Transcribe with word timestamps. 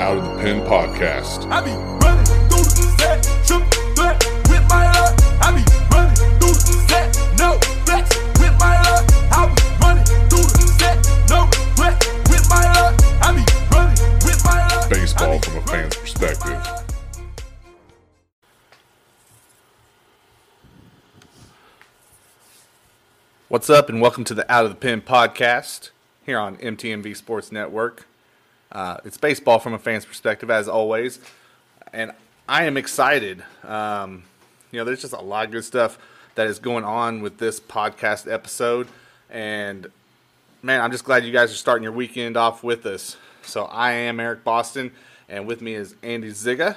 Out 0.00 0.16
of 0.16 0.24
the 0.24 0.42
Pen 0.42 0.60
podcast. 0.64 1.50
I 1.50 1.60
be 1.60 1.72
running 1.72 2.24
through 2.48 2.62
the 2.62 2.86
set, 2.98 3.18
triple 3.44 3.66
threat 3.96 4.16
with 4.48 4.62
my 4.68 4.86
luck. 4.92 5.18
I 5.42 5.50
be 5.50 5.64
running 5.90 6.14
through 6.38 6.54
the 6.54 6.74
set, 6.86 7.18
no 7.36 7.58
flex 7.84 8.16
with 8.38 8.54
my 8.60 8.78
luck. 8.82 9.04
I 9.34 9.50
be 9.50 9.58
running 9.82 10.04
through 10.30 10.46
the 10.54 10.66
set, 10.78 11.02
no 11.28 11.50
flex 11.74 12.06
with 12.30 12.48
my 12.48 12.62
luck. 12.78 12.94
I 13.22 13.34
be 13.34 13.42
running 13.74 13.98
with 14.22 14.40
my 14.44 14.68
luck. 14.68 14.88
Baseball 14.88 15.38
from 15.40 15.56
a 15.56 15.62
fan's 15.66 15.96
perspective. 15.96 16.62
What's 23.48 23.68
up, 23.68 23.88
and 23.88 24.00
welcome 24.00 24.22
to 24.24 24.34
the 24.34 24.50
Out 24.50 24.64
of 24.64 24.70
the 24.70 24.76
Pen 24.76 25.00
podcast 25.00 25.90
here 26.24 26.38
on 26.38 26.56
MTMV 26.58 27.16
Sports 27.16 27.50
Network. 27.50 28.07
Uh, 28.70 28.98
it's 29.04 29.16
baseball 29.16 29.58
from 29.58 29.74
a 29.74 29.78
fan's 29.78 30.04
perspective, 30.04 30.50
as 30.50 30.68
always, 30.68 31.18
and 31.92 32.12
I 32.48 32.64
am 32.64 32.76
excited. 32.76 33.42
Um, 33.64 34.24
you 34.70 34.78
know, 34.78 34.84
there's 34.84 35.00
just 35.00 35.14
a 35.14 35.20
lot 35.20 35.46
of 35.46 35.52
good 35.52 35.64
stuff 35.64 35.98
that 36.34 36.46
is 36.46 36.58
going 36.58 36.84
on 36.84 37.22
with 37.22 37.38
this 37.38 37.60
podcast 37.60 38.30
episode, 38.30 38.88
and 39.30 39.86
man, 40.62 40.80
I'm 40.80 40.92
just 40.92 41.04
glad 41.04 41.24
you 41.24 41.32
guys 41.32 41.50
are 41.50 41.56
starting 41.56 41.82
your 41.82 41.92
weekend 41.92 42.36
off 42.36 42.62
with 42.62 42.84
us. 42.86 43.16
So 43.42 43.64
I 43.64 43.92
am 43.92 44.20
Eric 44.20 44.44
Boston, 44.44 44.92
and 45.28 45.46
with 45.46 45.62
me 45.62 45.74
is 45.74 45.94
Andy 46.02 46.30
Ziga. 46.30 46.76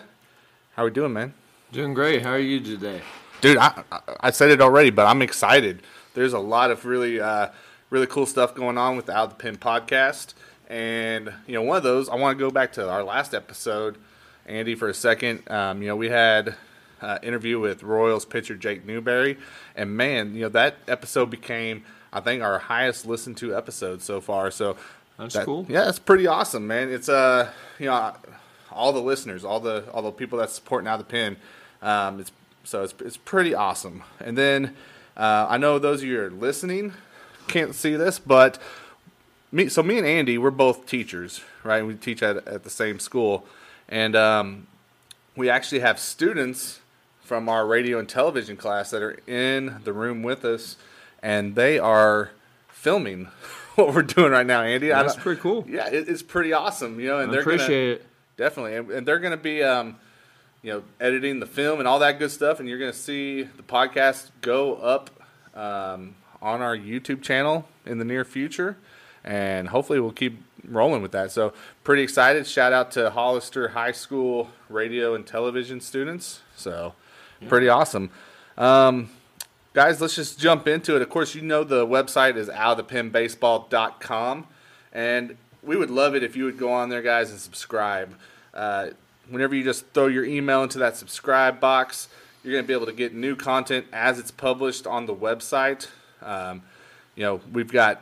How 0.75 0.83
are 0.83 0.85
we 0.85 0.91
doing, 0.91 1.11
man? 1.13 1.33
Doing 1.73 1.93
great. 1.93 2.21
How 2.21 2.31
are 2.31 2.39
you 2.39 2.59
today? 2.61 3.01
dude 3.41 3.57
I, 3.57 3.83
I 4.19 4.29
said 4.31 4.51
it 4.51 4.61
already 4.61 4.91
but 4.91 5.07
i'm 5.07 5.21
excited 5.21 5.81
there's 6.13 6.33
a 6.33 6.39
lot 6.39 6.69
of 6.71 6.85
really 6.85 7.19
uh 7.19 7.49
really 7.89 8.07
cool 8.07 8.25
stuff 8.27 8.53
going 8.55 8.77
on 8.77 8.95
with 8.95 9.07
the 9.07 9.17
out 9.17 9.29
the 9.29 9.35
pen 9.35 9.57
podcast 9.57 10.33
and 10.71 11.31
you 11.47 11.53
know 11.53 11.61
one 11.61 11.75
of 11.75 11.83
those 11.83 12.07
i 12.07 12.15
want 12.15 12.37
to 12.37 12.39
go 12.43 12.49
back 12.49 12.71
to 12.71 12.89
our 12.89 13.03
last 13.03 13.33
episode 13.33 13.97
andy 14.45 14.73
for 14.73 14.87
a 14.87 14.93
second. 14.93 15.43
Um, 15.51 15.81
you 15.81 15.89
know 15.89 15.95
we 15.97 16.09
had 16.09 16.55
uh, 17.01 17.19
interview 17.21 17.59
with 17.59 17.83
royals 17.83 18.23
pitcher 18.25 18.55
jake 18.55 18.85
newberry 18.85 19.37
and 19.75 19.95
man 19.97 20.33
you 20.33 20.41
know 20.43 20.49
that 20.49 20.75
episode 20.87 21.29
became 21.29 21.83
i 22.13 22.21
think 22.21 22.41
our 22.41 22.57
highest 22.57 23.05
listened 23.05 23.35
to 23.37 23.55
episode 23.55 24.01
so 24.01 24.21
far. 24.21 24.49
So 24.49 24.77
That's 25.17 25.33
that- 25.33 25.45
cool. 25.45 25.65
yeah 25.67 25.89
it's 25.89 25.99
pretty 25.99 26.25
awesome 26.25 26.65
man. 26.67 26.89
It's 26.89 27.09
uh 27.09 27.51
you 27.77 27.87
know 27.87 28.13
all 28.71 28.93
the 28.93 29.01
listeners 29.01 29.43
all 29.43 29.59
the 29.59 29.83
all 29.93 30.01
the 30.01 30.11
people 30.11 30.39
that 30.39 30.49
supporting 30.49 30.87
out 30.87 30.97
the 30.99 31.03
pen 31.03 31.35
um, 31.81 32.19
it's 32.21 32.31
so 32.63 32.83
it's, 32.83 32.93
it's 33.03 33.17
pretty 33.17 33.53
awesome. 33.53 34.03
And 34.21 34.37
then 34.37 34.75
uh, 35.17 35.47
i 35.49 35.57
know 35.57 35.79
those 35.79 36.01
of 36.01 36.07
you 36.07 36.21
are 36.21 36.29
listening 36.31 36.93
can't 37.47 37.75
see 37.75 37.95
this 37.97 38.19
but 38.19 38.57
me 39.51 39.67
so 39.69 39.83
me 39.83 39.97
and 39.97 40.07
andy 40.07 40.37
we're 40.37 40.51
both 40.51 40.85
teachers 40.85 41.41
right 41.63 41.85
we 41.85 41.93
teach 41.95 42.23
at, 42.23 42.47
at 42.47 42.63
the 42.63 42.69
same 42.69 42.99
school 42.99 43.45
and 43.89 44.15
um, 44.15 44.67
we 45.35 45.49
actually 45.49 45.79
have 45.79 45.99
students 45.99 46.79
from 47.21 47.49
our 47.49 47.65
radio 47.65 47.99
and 47.99 48.07
television 48.07 48.55
class 48.55 48.91
that 48.91 49.01
are 49.01 49.19
in 49.27 49.79
the 49.83 49.93
room 49.93 50.23
with 50.23 50.45
us 50.45 50.77
and 51.21 51.55
they 51.55 51.77
are 51.77 52.31
filming 52.69 53.25
what 53.75 53.93
we're 53.93 54.01
doing 54.01 54.31
right 54.31 54.45
now 54.45 54.61
andy 54.61 54.89
That's 54.89 55.15
pretty 55.15 55.41
cool. 55.41 55.65
yeah 55.67 55.87
it, 55.87 56.07
it's 56.07 56.23
pretty 56.23 56.53
awesome 56.53 56.99
you 56.99 57.07
know 57.07 57.19
and 57.19 57.29
I 57.29 57.33
they're 57.33 57.41
appreciate 57.41 57.69
gonna, 57.69 57.95
it. 57.95 58.07
Definitely, 58.37 58.75
and, 58.75 58.89
and 58.89 59.07
they're 59.07 59.19
going 59.19 59.37
to 59.37 59.37
be, 59.37 59.61
um, 59.61 59.97
you 60.63 60.73
know, 60.73 60.83
editing 60.99 61.39
the 61.39 61.45
film 61.45 61.77
and 61.77 61.87
all 61.87 61.99
that 61.99 62.17
good 62.17 62.31
stuff, 62.31 62.59
and 62.59 62.67
you're 62.67 62.79
going 62.79 62.91
to 62.91 62.97
see 62.97 63.43
the 63.43 63.61
podcast 63.61 64.31
go 64.41 64.75
up 64.77 65.11
um, 65.53 66.15
on 66.41 66.61
our 66.63 66.75
YouTube 66.75 67.21
channel 67.21 67.67
in 67.85 67.99
the 67.99 68.05
near 68.05 68.25
future, 68.25 68.77
and 69.23 69.69
hopefully 69.69 69.99
we'll 69.99 70.11
keep 70.11 70.41
rolling 70.67 71.01
with 71.01 71.11
that. 71.11 71.31
So 71.31 71.53
pretty 71.83 72.03
excited. 72.03 72.47
Shout 72.47 72.73
out 72.73 72.91
to 72.91 73.09
Hollister 73.09 73.69
High 73.69 73.91
School 73.91 74.49
radio 74.69 75.15
and 75.15 75.25
television 75.25 75.81
students. 75.81 76.41
So 76.55 76.93
pretty 77.47 77.69
awesome. 77.69 78.09
Um, 78.57 79.09
guys, 79.73 80.01
let's 80.01 80.15
just 80.15 80.39
jump 80.39 80.67
into 80.67 80.95
it. 80.95 81.01
Of 81.01 81.09
course, 81.09 81.35
you 81.35 81.41
know 81.41 81.63
the 81.63 81.85
website 81.85 82.35
is 82.35 82.49
outofthepenbaseball.com, 82.49 84.47
and 84.93 85.37
we 85.63 85.75
would 85.75 85.89
love 85.91 86.15
it 86.15 86.23
if 86.23 86.35
you 86.35 86.45
would 86.45 86.57
go 86.57 86.71
on 86.71 86.89
there, 86.89 87.01
guys, 87.01 87.31
and 87.31 87.39
subscribe. 87.39 88.15
Uh, 88.53 88.89
whenever 89.29 89.55
you 89.55 89.63
just 89.63 89.85
throw 89.93 90.07
your 90.07 90.25
email 90.25 90.63
into 90.63 90.79
that 90.79 90.97
subscribe 90.97 91.59
box, 91.59 92.09
you're 92.43 92.53
going 92.53 92.63
to 92.63 92.67
be 92.67 92.73
able 92.73 92.87
to 92.87 92.93
get 92.93 93.13
new 93.13 93.35
content 93.35 93.85
as 93.93 94.19
it's 94.19 94.31
published 94.31 94.87
on 94.87 95.05
the 95.05 95.15
website. 95.15 95.87
Um, 96.21 96.63
you 97.15 97.23
know, 97.23 97.41
we've 97.51 97.71
got 97.71 98.01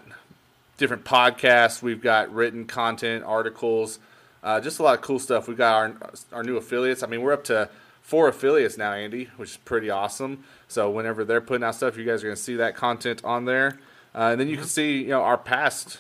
different 0.80 1.04
podcasts, 1.04 1.82
we've 1.84 2.02
got 2.02 2.34
written 2.34 2.66
content, 2.66 3.24
articles, 3.26 4.00
uh, 4.42 4.60
just 4.60 4.80
a 4.80 4.84
lot 4.84 4.96
of 4.96 5.02
cool 5.02 5.20
stuff. 5.20 5.48
We've 5.48 5.58
got 5.58 5.76
our 5.76 6.12
our 6.32 6.44
new 6.44 6.58
affiliates. 6.58 7.04
I 7.04 7.08
mean, 7.08 7.22
we're 7.22 7.34
up 7.34 7.44
to 7.46 7.70
four 8.02 8.28
affiliates 8.30 8.78
now, 8.78 8.94
Andy, 8.94 9.30
which 9.38 9.52
is 9.52 9.58
pretty 9.58 9.90
awesome. 9.90 10.44
So 10.68 10.90
whenever 10.90 11.24
they're 11.26 11.42
putting 11.42 11.64
out 11.64 11.76
stuff, 11.76 11.98
you 11.98 12.06
guys 12.06 12.24
are 12.24 12.28
going 12.28 12.36
to 12.38 12.42
see 12.42 12.56
that 12.56 12.76
content 12.76 13.22
on 13.24 13.46
there, 13.46 13.80
uh, 14.16 14.30
and 14.32 14.40
then 14.40 14.48
you 14.48 14.56
can 14.58 14.66
see 14.66 15.00
you 15.04 15.10
know 15.10 15.22
our 15.22 15.38
past 15.38 16.00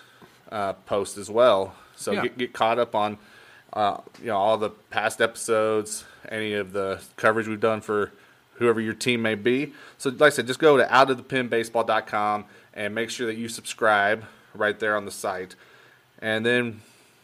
uh, 0.51 0.73
posts 0.73 1.17
as 1.17 1.29
well. 1.29 1.75
So 1.95 2.13
Yeah. 2.13 2.21
get, 2.23 2.37
get 2.37 2.53
caught 2.53 2.79
up 2.79 2.95
on 2.95 3.17
uh, 3.73 3.97
you 4.21 4.27
know 4.27 4.37
all 4.37 4.57
the 4.57 4.69
past 4.89 5.19
episodes, 5.21 6.05
any 6.29 6.53
of 6.53 6.71
the 6.71 7.01
coverage 7.17 7.47
we've 7.47 7.59
done 7.59 7.81
for 7.81 8.13
whoever 8.53 8.79
your 8.79 8.93
team 8.93 9.21
may 9.21 9.35
be. 9.35 9.73
So 9.97 10.09
like 10.09 10.21
I 10.21 10.29
said, 10.29 10.47
just 10.47 10.59
go 10.59 10.77
to 10.77 10.85
outofthepenbaseball.com 10.85 12.45
and 12.73 12.95
make 12.95 13.09
sure 13.09 13.27
that 13.27 13.35
you 13.35 13.49
subscribe 13.49 14.23
right 14.59 14.79
there 14.79 14.95
on 14.95 15.05
the 15.05 15.11
site. 15.11 15.55
And 16.21 16.45
then 16.45 16.81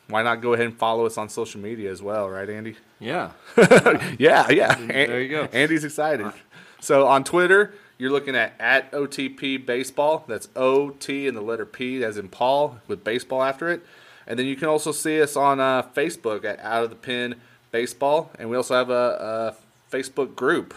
why 0.08 0.24
not 0.24 0.42
go 0.42 0.54
ahead 0.54 0.68
and 0.68 0.78
follow 0.78 1.06
us 1.06 1.18
on 1.18 1.30
social 1.30 1.60
media 1.60 1.92
as 1.92 2.02
well, 2.02 2.30
right, 2.30 2.50
Andy? 2.50 2.76
Yeah. 3.00 3.32
Yeah, 4.18 4.50
yeah. 4.50 4.76
There 4.76 5.22
you 5.22 5.30
go. 5.30 5.44
Andy's 5.52 5.84
excited. 5.84 6.32
So 6.80 7.08
on 7.08 7.24
Twitter, 7.24 7.74
you're 7.98 8.12
looking 8.12 8.36
at 8.36 8.54
at 8.60 8.92
OTP 8.92 9.66
Baseball. 9.66 10.24
That's 10.28 10.48
O 10.56 10.92
T 10.92 11.28
and 11.28 11.36
the 11.36 11.42
letter 11.42 11.66
P 11.66 12.04
as 12.04 12.18
in 12.18 12.30
Paul 12.30 12.80
with 12.88 13.04
baseball 13.04 13.44
after 13.44 13.70
it. 13.70 13.86
And 14.28 14.40
then 14.40 14.46
you 14.46 14.56
can 14.56 14.68
also 14.68 14.92
see 14.92 15.22
us 15.22 15.36
on 15.36 15.60
uh, 15.60 15.84
Facebook 15.96 16.46
at 16.46 16.60
Out 16.60 16.84
of 16.84 16.90
the 16.90 16.96
Pen 16.96 17.36
Baseball, 17.72 18.32
and 18.40 18.50
we 18.50 18.58
also 18.58 18.74
have 18.74 18.90
a, 18.90 19.54
a 19.92 19.96
Facebook 19.96 20.36
group. 20.36 20.74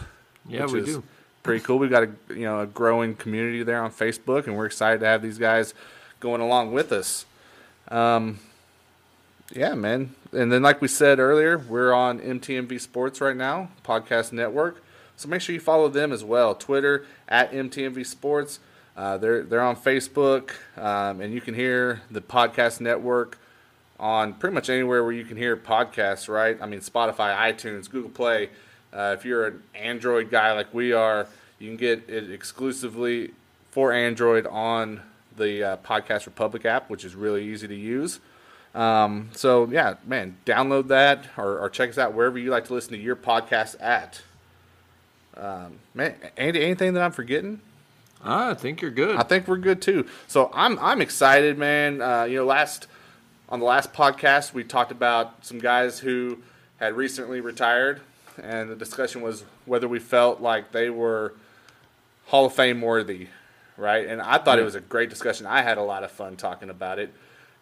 Yeah, 0.47 0.63
which 0.63 0.71
we 0.71 0.79
is 0.81 0.85
do. 0.85 1.03
Pretty 1.43 1.63
cool. 1.63 1.79
We've 1.79 1.89
got 1.89 2.03
a 2.03 2.09
you 2.29 2.43
know 2.43 2.61
a 2.61 2.67
growing 2.67 3.15
community 3.15 3.63
there 3.63 3.81
on 3.83 3.91
Facebook, 3.91 4.47
and 4.47 4.55
we're 4.55 4.65
excited 4.65 4.99
to 4.99 5.05
have 5.05 5.21
these 5.21 5.37
guys 5.37 5.73
going 6.19 6.41
along 6.41 6.71
with 6.71 6.91
us. 6.91 7.25
Um, 7.89 8.39
yeah, 9.53 9.73
man. 9.73 10.13
And 10.31 10.51
then, 10.51 10.61
like 10.61 10.81
we 10.81 10.87
said 10.87 11.19
earlier, 11.19 11.57
we're 11.57 11.91
on 11.91 12.19
MTMV 12.19 12.79
Sports 12.79 13.19
right 13.19 13.35
now, 13.35 13.69
podcast 13.83 14.31
network. 14.31 14.83
So 15.15 15.27
make 15.27 15.41
sure 15.41 15.53
you 15.53 15.59
follow 15.59 15.89
them 15.89 16.11
as 16.11 16.23
well. 16.23 16.55
Twitter 16.55 17.05
at 17.27 17.51
MTMV 17.51 18.05
Sports. 18.05 18.59
Uh, 18.95 19.17
they're 19.17 19.43
they're 19.43 19.61
on 19.61 19.75
Facebook, 19.75 20.51
um, 20.77 21.21
and 21.21 21.33
you 21.33 21.41
can 21.41 21.55
hear 21.55 22.01
the 22.11 22.21
podcast 22.21 22.79
network 22.79 23.37
on 23.99 24.33
pretty 24.33 24.53
much 24.53 24.69
anywhere 24.69 25.03
where 25.03 25.11
you 25.11 25.25
can 25.25 25.35
hear 25.35 25.57
podcasts. 25.57 26.29
Right? 26.29 26.57
I 26.61 26.67
mean, 26.67 26.81
Spotify, 26.81 27.35
iTunes, 27.35 27.89
Google 27.89 28.11
Play. 28.11 28.49
Uh, 28.93 29.15
if 29.17 29.25
you're 29.25 29.47
an 29.47 29.63
Android 29.75 30.29
guy 30.29 30.51
like 30.53 30.73
we 30.73 30.93
are, 30.93 31.27
you 31.59 31.67
can 31.67 31.77
get 31.77 32.09
it 32.09 32.31
exclusively 32.31 33.31
for 33.71 33.91
Android 33.91 34.47
on 34.47 35.01
the 35.39 35.63
uh, 35.63 35.77
Podcast 35.77 36.27
Republic 36.27 36.65
app, 36.65 36.89
which 36.89 37.03
is 37.03 37.15
really 37.15 37.43
easy 37.45 37.67
to 37.67 37.75
use. 37.75 38.19
Um, 38.75 39.29
so 39.33 39.67
yeah, 39.71 39.95
man, 40.05 40.37
download 40.45 40.87
that 40.89 41.25
or, 41.37 41.57
or 41.59 41.69
check 41.69 41.89
us 41.89 41.97
out 41.97 42.13
wherever 42.13 42.37
you 42.37 42.51
like 42.51 42.65
to 42.65 42.73
listen 42.73 42.91
to 42.91 42.99
your 42.99 43.15
podcast 43.15 43.81
at. 43.81 44.21
Um, 45.35 45.79
man, 45.93 46.15
Andy, 46.37 46.63
anything 46.63 46.93
that 46.93 47.01
I'm 47.01 47.11
forgetting? 47.11 47.61
I 48.23 48.53
think 48.53 48.81
you're 48.81 48.91
good. 48.91 49.15
I 49.15 49.23
think 49.23 49.47
we're 49.47 49.57
good 49.57 49.81
too. 49.81 50.05
So 50.27 50.51
I'm 50.53 50.77
I'm 50.79 51.01
excited, 51.01 51.57
man. 51.57 52.01
Uh, 52.01 52.23
you 52.23 52.35
know, 52.35 52.45
last 52.45 52.87
on 53.47 53.59
the 53.59 53.65
last 53.65 53.93
podcast 53.93 54.53
we 54.53 54.63
talked 54.63 54.91
about 54.91 55.45
some 55.45 55.59
guys 55.59 55.99
who 55.99 56.39
had 56.77 56.95
recently 56.95 57.41
retired, 57.41 58.01
and 58.41 58.69
the 58.69 58.75
discussion 58.75 59.21
was 59.21 59.45
whether 59.65 59.87
we 59.87 59.99
felt 59.99 60.41
like 60.41 60.71
they 60.71 60.89
were 60.89 61.33
Hall 62.27 62.45
of 62.45 62.53
Fame 62.53 62.81
worthy, 62.81 63.27
right? 63.79 64.05
And 64.05 64.21
I 64.21 64.37
thought 64.37 64.59
it 64.59 64.63
was 64.63 64.75
a 64.75 64.81
great 64.81 65.09
discussion. 65.09 65.45
I 65.45 65.61
had 65.61 65.77
a 65.77 65.83
lot 65.83 66.03
of 66.03 66.11
fun 66.11 66.35
talking 66.35 66.69
about 66.69 66.99
it, 66.99 67.13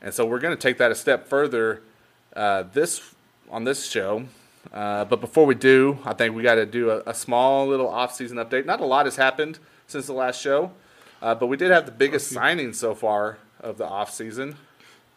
and 0.02 0.14
so 0.14 0.26
we're 0.26 0.40
going 0.40 0.56
to 0.56 0.62
take 0.62 0.78
that 0.80 0.92
a 0.92 0.96
step 0.96 1.28
further 1.28 1.82
uh, 2.36 2.64
this 2.74 3.14
on 3.50 3.64
this 3.64 3.90
show. 3.90 4.26
Uh, 4.74 5.06
but 5.06 5.22
before 5.22 5.46
we 5.46 5.56
do, 5.56 6.00
I 6.04 6.14
think 6.14 6.36
we 6.36 6.44
got 6.44 6.56
to 6.56 6.66
do 6.66 6.90
a, 6.90 7.02
a 7.06 7.14
small 7.14 7.68
little 7.68 7.88
off-season 7.88 8.38
update. 8.38 8.66
Not 8.66 8.82
a 8.82 8.86
lot 8.86 9.06
has 9.06 9.16
happened 9.16 9.60
since 9.88 10.08
the 10.08 10.14
last 10.14 10.42
show, 10.42 10.72
uh, 11.22 11.36
but 11.36 11.48
we 11.48 11.56
did 11.56 11.72
have 11.72 11.86
the 11.86 11.92
biggest 11.92 12.30
signing 12.30 12.74
so 12.74 12.94
far 12.94 13.38
of 13.62 13.78
the 13.78 13.88
off-season. 13.88 14.58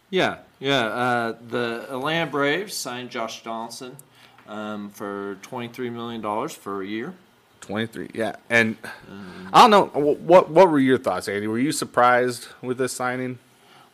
yeah, 0.09 0.39
yeah. 0.61 0.87
Uh, 0.87 1.37
the 1.49 1.87
Atlanta 1.91 2.31
Braves 2.31 2.75
signed 2.75 3.11
Josh 3.11 3.43
Donaldson 3.43 3.97
um, 4.47 4.91
for 4.91 5.37
$23 5.43 5.93
million 5.93 6.49
for 6.49 6.83
a 6.83 6.87
year. 6.87 7.15
23, 7.61 8.11
yeah. 8.15 8.37
And 8.49 8.77
I 9.53 9.69
don't 9.69 9.71
know 9.71 9.87
what 10.13 10.51
what 10.51 10.71
were 10.71 10.79
your 10.79 10.99
thoughts, 10.99 11.29
Andy? 11.29 11.47
Were 11.47 11.59
you 11.59 11.73
surprised 11.73 12.49
with 12.63 12.79
this 12.79 12.93
signing? 12.93 13.39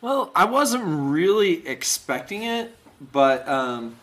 Well, 0.01 0.31
I 0.35 0.45
wasn't 0.45 0.83
really 0.85 1.67
expecting 1.67 2.43
it, 2.43 2.75
but 3.11 3.47
um, 3.47 3.95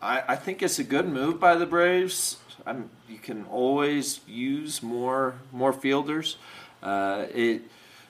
I, 0.00 0.22
I 0.28 0.36
think 0.36 0.62
it's 0.62 0.78
a 0.78 0.84
good 0.84 1.08
move 1.08 1.40
by 1.40 1.56
the 1.56 1.66
Braves. 1.66 2.38
I'm, 2.66 2.88
you 3.08 3.18
can 3.18 3.44
always 3.46 4.20
use 4.26 4.82
more 4.82 5.34
more 5.52 5.72
fielders. 5.72 6.36
Uh, 6.82 7.26
it 7.34 7.62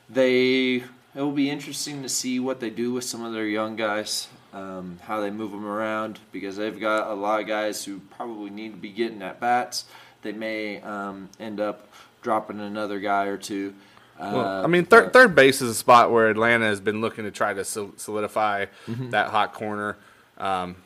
they 0.08 0.84
it 1.14 1.20
will 1.20 1.32
be 1.32 1.48
interesting 1.48 2.02
to 2.02 2.08
see 2.08 2.40
what 2.40 2.60
they 2.60 2.70
do 2.70 2.92
with 2.92 3.04
some 3.04 3.24
of 3.24 3.32
their 3.32 3.46
young 3.46 3.76
guys, 3.76 4.28
um, 4.52 4.98
how 5.02 5.20
they 5.20 5.30
move 5.30 5.52
them 5.52 5.64
around 5.64 6.18
because 6.32 6.56
they've 6.56 6.78
got 6.78 7.08
a 7.10 7.14
lot 7.14 7.40
of 7.40 7.46
guys 7.46 7.84
who 7.84 8.00
probably 8.10 8.50
need 8.50 8.72
to 8.72 8.78
be 8.78 8.90
getting 8.90 9.22
at 9.22 9.40
bats. 9.40 9.84
They 10.24 10.32
may 10.32 10.80
um, 10.80 11.28
end 11.38 11.60
up 11.60 11.86
dropping 12.22 12.58
another 12.58 12.98
guy 12.98 13.26
or 13.26 13.36
two. 13.36 13.74
Uh, 14.18 14.30
Well, 14.34 14.64
I 14.64 14.66
mean, 14.66 14.86
third 14.86 15.12
third 15.12 15.34
base 15.34 15.60
is 15.62 15.70
a 15.70 15.74
spot 15.74 16.10
where 16.10 16.28
Atlanta 16.30 16.64
has 16.64 16.80
been 16.80 17.00
looking 17.00 17.24
to 17.24 17.30
try 17.30 17.52
to 17.54 17.64
solidify 17.64 18.66
Mm-hmm. 18.88 19.10
that 19.10 19.28
hot 19.28 19.52
corner 19.52 19.96
um, 20.38 20.76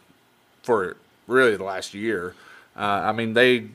for 0.63 0.97
really 1.27 1.57
the 1.57 1.65
last 1.65 1.95
year. 1.95 2.35
Uh, 2.77 2.81
I 2.81 3.13
mean, 3.13 3.33
they 3.35 3.69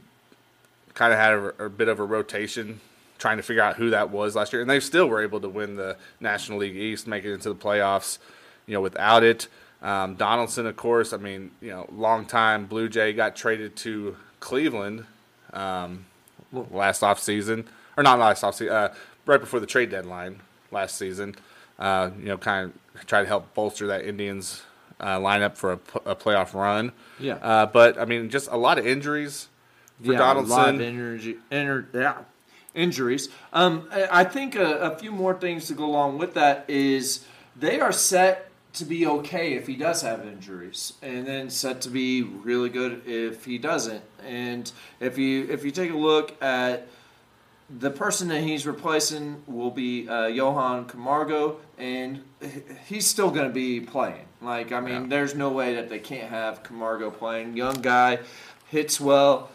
kind 0.94 1.12
of 1.14 1.20
had 1.20 1.34
a, 1.34 1.66
a 1.66 1.70
bit 1.70 1.88
of 1.88 2.00
a 2.00 2.04
rotation 2.04 2.80
trying 3.18 3.38
to 3.38 3.44
figure 3.44 3.64
out 3.64 3.78
who 3.78 3.90
that 3.92 4.10
was 4.10 4.36
last 4.36 4.52
year, 4.54 4.62
and 4.62 4.70
they 4.70 4.80
still 4.82 5.08
were 5.08 5.22
able 5.22 5.40
to 5.40 5.50
win 5.50 5.76
the 5.76 5.96
National 6.20 6.60
League 6.60 6.76
East, 6.76 7.08
make 7.08 7.24
it 7.24 7.34
into 7.34 7.50
the 7.50 7.56
playoffs. 7.56 8.18
You 8.68 8.74
know, 8.74 8.82
without 8.82 9.24
it, 9.24 9.48
um, 9.82 10.16
Donaldson, 10.16 10.66
of 10.66 10.76
course. 10.76 11.14
I 11.14 11.18
mean, 11.18 11.52
you 11.62 11.70
know, 11.70 11.88
longtime 11.92 12.66
Blue 12.66 12.90
Jay 12.90 13.14
got 13.14 13.36
traded 13.36 13.76
to 13.78 14.18
Cleveland 14.40 15.06
um, 15.54 16.06
last 16.52 17.02
offseason, 17.02 17.66
or 17.96 18.04
not 18.04 18.20
last 18.20 18.44
offseason, 18.44 18.72
uh, 18.72 18.94
right 19.26 19.40
before 19.40 19.60
the 19.60 19.66
trade 19.66 19.90
deadline 19.90 20.42
last 20.72 20.98
season. 20.98 21.36
Uh, 21.80 22.12
you 22.20 22.26
know, 22.26 22.38
kind 22.38 22.72
of 22.96 23.06
try 23.08 23.22
to 23.22 23.28
help 23.28 23.54
bolster 23.54 23.88
that 23.88 24.06
Indians 24.06 24.64
uh, 25.00 25.20
lineup 25.20 25.56
for 25.58 25.74
a 26.06 26.16
playoff 26.16 26.54
run. 26.54 26.92
Yeah. 27.20 27.36
Uh, 27.36 27.66
but 27.66 27.98
I 27.98 28.06
mean, 28.06 28.30
just 28.30 28.50
a 28.52 28.58
lot 28.58 28.78
of 28.78 28.86
injuries 28.86 29.48
for 30.04 30.14
yeah, 30.14 30.20
a 30.20 30.22
lot 30.22 30.38
of 30.38 30.48
Donaldson. 30.48 30.82
energy, 30.82 31.38
ener- 31.52 31.86
yeah, 31.94 32.18
injuries. 32.74 33.30
Um, 33.52 33.88
I 33.92 34.22
I 34.22 34.24
think 34.24 34.56
a, 34.56 34.78
a 34.78 34.98
few 34.98 35.12
more 35.12 35.34
things 35.34 35.68
to 35.68 35.74
go 35.74 35.86
along 35.86 36.18
with 36.20 36.34
that 36.36 36.66
is 36.68 37.26
they 37.56 37.80
are 37.80 37.92
set 37.92 38.50
to 38.74 38.86
be 38.86 39.06
okay 39.06 39.54
if 39.54 39.68
he 39.68 39.76
does 39.76 40.02
have 40.02 40.26
injuries, 40.26 40.94
and 41.02 41.28
then 41.28 41.50
set 41.50 41.82
to 41.82 41.90
be 41.90 42.24
really 42.24 42.70
good 42.70 43.04
if 43.06 43.46
he 43.46 43.58
doesn't. 43.58 44.04
And 44.26 44.72
if 45.00 45.18
you 45.18 45.48
if 45.50 45.64
you 45.64 45.72
take 45.72 45.92
a 45.92 45.98
look 45.98 46.42
at 46.42 46.88
the 47.80 47.90
person 47.90 48.28
that 48.28 48.42
he's 48.42 48.68
replacing 48.68 49.42
will 49.48 49.72
be 49.72 50.08
uh, 50.08 50.26
Johan 50.28 50.86
Camargo, 50.86 51.58
and 51.78 52.24
he's 52.88 53.08
still 53.08 53.32
going 53.32 53.48
to 53.48 53.54
be 53.54 53.80
playing. 53.80 54.26
Like, 54.42 54.72
I 54.72 54.80
mean, 54.82 55.04
Yeah. 55.04 55.08
there's 55.08 55.34
no 55.34 55.50
way 55.50 55.76
that 55.76 55.90
they 55.90 56.00
can't 56.00 56.30
have 56.30 56.62
Camargo 56.64 57.10
playing. 57.10 57.56
Young 57.56 57.76
guy, 57.82 58.20
hits 58.70 59.00
well, 59.00 59.50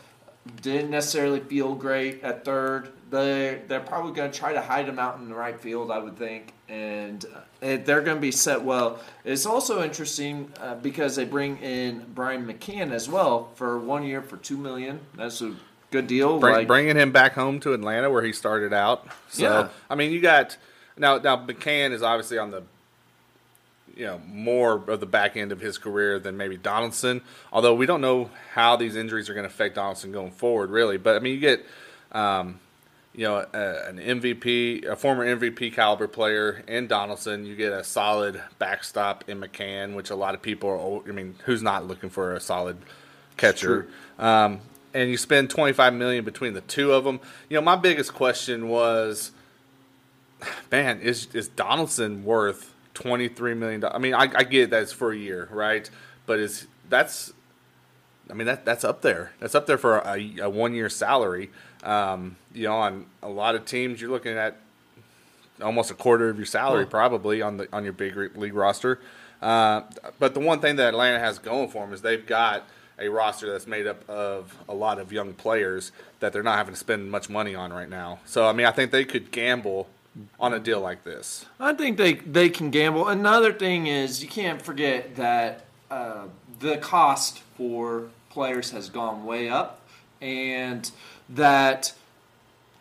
didn't 0.63 0.91
necessarily 0.91 1.41
feel 1.41 1.75
great 1.75 2.23
at 2.23 2.45
third. 2.45 2.91
They 3.11 3.61
they're 3.69 3.81
probably 3.81 4.13
going 4.13 4.31
to 4.31 4.39
try 4.39 4.53
to 4.53 4.63
hide 4.63 4.89
him 4.89 4.99
out 4.99 5.19
in 5.19 5.29
the 5.29 5.35
right 5.35 5.59
field, 5.61 5.91
I 5.91 5.99
would 5.99 6.17
think, 6.17 6.55
and 6.69 7.25
uh, 7.25 7.41
they're 7.85 8.03
going 8.03 8.17
to 8.17 8.21
be 8.21 8.31
set 8.31 8.63
well. 8.63 9.01
It's 9.25 9.47
also 9.47 9.83
interesting 9.83 10.53
uh, 10.61 10.75
because 10.77 11.17
they 11.17 11.25
bring 11.25 11.59
in 11.59 12.05
Brian 12.15 12.47
McCann 12.47 12.93
as 12.93 13.09
well 13.09 13.51
for 13.55 13.79
one 13.79 14.05
year 14.05 14.23
for 14.23 14.37
two 14.37 14.57
million. 14.57 15.01
That's 15.15 15.41
a 15.41 15.55
good 15.91 16.07
deal. 16.07 16.39
Bring, 16.39 16.55
like, 16.55 16.67
bringing 16.67 16.97
him 16.97 17.13
back 17.13 17.33
home 17.33 17.61
to 17.61 17.73
Atlanta 17.73 18.11
where 18.11 18.23
he 18.23 18.33
started 18.33 18.73
out. 18.73 19.07
So 19.29 19.43
Yeah. 19.43 19.69
I 19.89 19.95
mean, 19.95 20.13
you 20.13 20.21
got 20.21 20.57
now. 20.97 21.19
Now 21.19 21.37
McCann 21.37 21.93
is 21.93 22.03
obviously 22.03 22.39
on 22.39 22.51
the 22.51 22.63
you 23.97 24.07
know 24.07 24.21
more 24.27 24.75
of 24.89 25.01
the 25.01 25.07
back 25.07 25.37
end 25.37 25.51
of 25.51 25.61
his 25.61 25.79
career 25.79 26.19
than 26.19 26.37
maybe 26.37 26.57
Donaldson. 26.57 27.23
Although 27.53 27.75
we 27.75 27.87
don't 27.87 28.01
know 28.01 28.31
how 28.53 28.77
these 28.77 28.95
injuries 28.95 29.31
are 29.31 29.35
going 29.35 29.49
to 29.49 29.53
affect 29.53 29.77
Donaldson 29.77 30.13
going 30.13 30.33
forward, 30.33 30.71
really. 30.71 30.99
But 30.99 31.17
I 31.17 31.19
mean, 31.21 31.35
you 31.35 31.41
get. 31.41 31.65
Um, 32.13 32.61
you 33.19 33.25
know, 33.25 33.45
a, 33.53 33.89
an 33.89 33.99
MVP, 33.99 34.87
a 34.87 34.95
former 34.95 35.27
MVP 35.27 35.73
caliber 35.73 36.07
player 36.07 36.63
in 36.69 36.87
Donaldson. 36.87 37.45
You 37.45 37.57
get 37.57 37.73
a 37.73 37.83
solid 37.83 38.41
backstop 38.61 39.29
in 39.29 39.41
McCann, 39.41 39.97
which 39.97 40.11
a 40.11 40.15
lot 40.15 40.37
of 40.37 40.41
people 40.41 40.71
are. 41.05 41.11
I 41.11 41.13
mean, 41.13 41.35
who's 41.45 41.61
not 41.61 41.85
looking 41.85 42.11
for 42.11 42.33
a 42.35 42.39
solid 42.39 42.79
catcher? 43.37 43.89
Um, 44.21 44.61
and 44.95 45.11
you 45.11 45.17
spend 45.17 45.51
twenty 45.51 45.73
five 45.73 45.95
million 45.95 46.25
between 46.25 46.55
the 46.55 46.61
two 46.61 46.93
of 46.93 47.03
them. 47.03 47.19
You 47.49 47.57
know, 47.57 47.61
my 47.61 47.75
biggest 47.75 48.15
question 48.15 48.69
was, 48.69 49.33
man, 50.71 51.01
is 51.01 51.27
is 51.35 51.49
Donaldson 51.49 52.25
worth 52.25 52.73
twenty 52.95 53.27
three 53.27 53.55
million? 53.55 53.83
I 53.85 53.99
mean, 53.99 54.15
I, 54.15 54.29
I 54.33 54.45
get 54.45 54.71
that 54.71 54.85
it's 54.85 54.93
for 54.93 55.11
a 55.11 55.17
year, 55.17 55.49
right? 55.51 55.91
But 56.25 56.39
is 56.39 56.69
that's 56.89 57.33
I 58.31 58.35
mean 58.35 58.47
that 58.47 58.65
that's 58.65 58.85
up 58.85 59.03
there. 59.03 59.33
That's 59.41 59.57
up 59.57 59.67
there 59.67 59.77
for 59.77 59.99
a, 59.99 60.37
a 60.43 60.49
one 60.49 60.73
year 60.73 60.89
salary. 60.89 61.51
Um, 61.85 62.37
you 62.53 62.65
know, 62.65 62.77
on 62.77 63.07
a 63.23 63.29
lot 63.29 63.55
of 63.55 63.65
teams, 63.65 64.01
you're 64.01 64.11
looking 64.11 64.37
at 64.37 64.57
almost 65.63 65.91
a 65.91 65.95
quarter 65.95 66.29
of 66.29 66.37
your 66.37 66.47
salary 66.47 66.85
Well- 66.85 66.91
probably 66.91 67.43
on 67.43 67.57
the 67.59 67.69
on 67.73 67.85
your 67.85 67.93
big 67.93 68.37
league 68.37 68.55
roster. 68.55 69.01
Uh, 69.41 69.83
but 70.19 70.35
the 70.35 70.41
one 70.41 70.61
thing 70.61 70.77
that 70.77 70.89
Atlanta 70.89 71.19
has 71.21 71.39
going 71.39 71.69
for 71.69 71.85
them 71.85 71.95
is 71.95 72.03
they've 72.03 72.27
got 72.27 72.65
a 72.99 73.09
roster 73.09 73.53
that's 73.53 73.69
made 73.69 73.87
up 73.87 74.09
of 74.11 74.57
a 74.69 74.75
lot 74.75 74.99
of 74.99 75.13
young 75.13 75.33
players 75.33 75.93
that 76.19 76.33
they're 76.33 76.43
not 76.43 76.57
having 76.57 76.75
to 76.75 76.81
spend 76.81 77.09
much 77.09 77.29
money 77.31 77.55
on 77.55 77.73
right 77.73 77.89
now. 77.89 78.19
So 78.25 78.49
I 78.49 78.53
mean, 78.53 78.67
I 78.67 78.73
think 78.73 78.91
they 78.91 79.05
could 79.05 79.31
gamble 79.31 79.89
on 80.41 80.53
a 80.53 80.59
deal 80.59 80.81
like 80.81 81.05
this. 81.05 81.47
I 81.61 81.75
think 81.75 81.97
they 81.97 82.15
they 82.15 82.49
can 82.49 82.71
gamble. 82.71 83.07
Another 83.07 83.53
thing 83.53 83.87
is 83.87 84.21
you 84.23 84.29
can't 84.29 84.61
forget 84.61 85.15
that 85.15 85.65
uh, 85.91 86.25
the 86.59 86.79
cost 86.79 87.39
for 87.57 88.09
players 88.31 88.73
has 88.73 88.91
gone 88.91 89.25
way 89.25 89.49
up, 89.49 89.81
and 90.21 90.91
that 91.29 91.93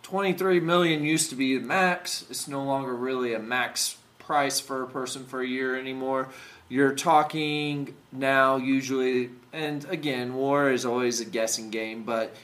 23 0.04 0.60
million 0.60 1.04
used 1.04 1.30
to 1.30 1.36
be 1.36 1.58
the 1.58 1.66
max. 1.66 2.26
It's 2.30 2.48
no 2.48 2.64
longer 2.64 2.94
really 2.96 3.34
a 3.34 3.40
max 3.40 3.98
price 4.20 4.60
for 4.60 4.84
a 4.84 4.88
person 4.88 5.26
for 5.26 5.42
a 5.42 5.48
year 5.48 5.78
anymore. 5.78 6.30
You're 6.70 6.96
talking 6.96 7.96
now 8.12 8.58
usually, 8.58 9.30
and 9.54 9.86
again, 9.86 10.36
war 10.36 10.70
is 10.70 10.86
always 10.86 11.22
a 11.22 11.26
guessing 11.26 11.70
game, 11.70 12.04
but 12.04 12.36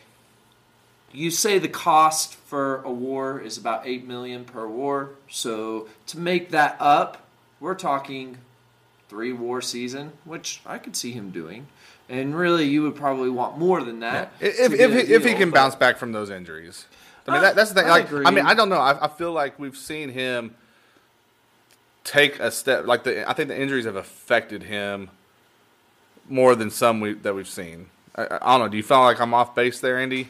you 1.12 1.30
say 1.30 1.60
the 1.60 1.68
cost 1.68 2.36
for 2.36 2.82
a 2.84 2.92
war 2.92 3.40
is 3.40 3.58
about 3.58 3.86
8 3.86 4.08
million 4.08 4.46
per 4.46 4.68
war. 4.68 5.12
So 5.30 5.88
to 6.08 6.18
make 6.18 6.52
that 6.52 6.78
up, 6.80 7.28
we're 7.60 7.76
talking 7.76 8.40
three 9.10 9.32
war 9.32 9.62
season, 9.62 10.14
which 10.26 10.62
I 10.66 10.78
could 10.80 10.96
see 10.96 11.12
him 11.12 11.30
doing. 11.30 11.68
And 12.14 12.36
really, 12.36 12.66
you 12.66 12.84
would 12.84 12.96
probably 12.96 13.30
want 13.32 13.58
more 13.58 13.82
than 13.84 14.02
that. 14.02 14.32
If 14.40 14.60
if, 14.60 14.72
get 14.78 14.92
a 14.92 15.00
if, 15.00 15.10
if 15.10 15.26
he 15.26 15.34
can 15.34 15.50
but- 15.50 15.56
bounce 15.56 15.76
back 15.76 15.98
from 15.98 16.12
those 16.12 16.30
injuries, 16.30 16.86
I 17.28 17.32
mean 17.32 17.40
I- 17.40 17.42
that, 17.42 17.56
that's 17.56 17.72
the 17.72 17.82
thing. 17.82 17.90
I 17.90 17.94
Like, 17.96 18.06
agree. 18.06 18.26
I 18.26 18.32
mean, 18.32 18.46
I 18.46 18.54
don't 18.54 18.70
know. 18.70 18.78
I, 18.78 19.06
I 19.06 19.08
feel 19.08 19.32
like 19.32 19.58
we've 19.58 19.76
seen 19.76 20.10
him 20.10 20.54
take 22.04 22.40
a 22.40 22.52
step. 22.52 22.86
Like 22.86 23.04
the, 23.04 23.28
I 23.28 23.34
think 23.34 23.50
the 23.50 23.60
injuries 23.60 23.86
have 23.86 23.96
affected 23.96 24.64
him 24.64 25.10
more 26.30 26.56
than 26.56 26.70
some 26.70 27.00
we, 27.00 27.14
that 27.14 27.34
we've 27.34 27.48
seen. 27.48 27.88
I, 28.16 28.26
I 28.26 28.52
don't 28.52 28.60
know. 28.60 28.68
Do 28.68 28.78
you 28.78 28.84
feel 28.84 29.00
like 29.02 29.20
I'm 29.20 29.34
off 29.34 29.56
base 29.56 29.80
there, 29.80 29.98
Andy? 30.00 30.30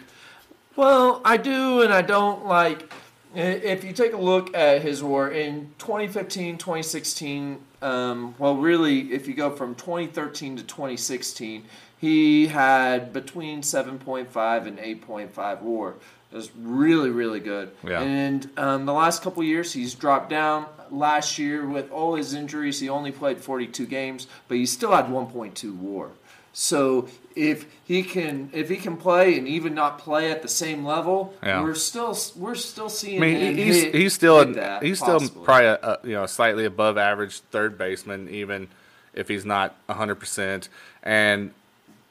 Well, 0.78 1.22
I 1.26 1.36
do 1.38 1.82
and 1.82 1.94
I 1.94 2.02
don't 2.02 2.46
like. 2.46 2.92
If 3.36 3.84
you 3.84 3.94
take 3.94 4.14
a 4.14 4.18
look 4.18 4.56
at 4.56 4.82
his 4.82 5.02
war 5.02 5.30
in 5.30 5.72
2015, 5.80 6.58
2016, 6.58 7.60
um, 7.82 8.36
well, 8.38 8.56
really, 8.56 9.12
if 9.12 9.28
you 9.28 9.34
go 9.34 9.50
from 9.50 9.76
2013 9.76 10.58
to 10.58 10.64
2016, 10.64 11.66
he 12.00 12.48
had 12.48 13.12
between 13.12 13.62
7.5 13.62 14.68
and 14.68 14.78
8.5 14.78 15.62
war. 15.62 15.96
It 16.32 16.36
was 16.36 16.52
really, 16.56 17.10
really 17.10 17.40
good. 17.40 17.72
Yeah. 17.84 18.02
And 18.02 18.50
um, 18.58 18.86
the 18.86 18.94
last 18.94 19.22
couple 19.22 19.44
years, 19.44 19.74
he's 19.74 19.94
dropped 19.94 20.30
down. 20.30 20.66
Last 20.92 21.38
year, 21.38 21.68
with 21.68 21.92
all 21.92 22.16
his 22.16 22.34
injuries, 22.34 22.80
he 22.80 22.90
only 22.90 23.12
played 23.12 23.40
42 23.40 23.86
games, 23.86 24.28
but 24.48 24.58
he 24.58 24.66
still 24.66 24.92
had 24.92 25.06
1.2 25.06 25.76
WAR. 25.78 26.10
So 26.52 27.08
if 27.36 27.66
he 27.86 28.04
can, 28.04 28.50
if 28.54 28.70
he 28.70 28.76
can 28.78 28.98
play 28.98 29.38
and 29.38 29.48
even 29.48 29.74
not 29.74 30.00
play 30.00 30.32
at 30.32 30.42
the 30.42 30.48
same 30.48 30.86
level, 30.86 31.34
Yeah. 31.44 31.62
we're 31.62 31.74
still 31.76 32.18
we're 32.36 32.56
still 32.56 32.90
seeing 32.90 33.22
I 33.22 33.26
mean, 33.26 33.56
he's 33.56 33.82
hit- 33.84 33.96
he's 33.96 34.14
still 34.14 34.46
that, 34.54 34.84
he's 34.84 35.00
still 35.00 35.20
probably 35.44 35.68
a, 35.68 35.80
a, 35.82 36.00
you 36.04 36.14
know 36.14 36.26
slightly 36.26 36.66
above 36.66 36.98
average 36.98 37.40
third 37.52 37.78
baseman, 37.78 38.30
even 38.30 38.68
if 39.14 39.28
he's 39.28 39.46
not 39.46 39.76
hundred 39.90 40.16
percent. 40.16 40.70
And 41.02 41.52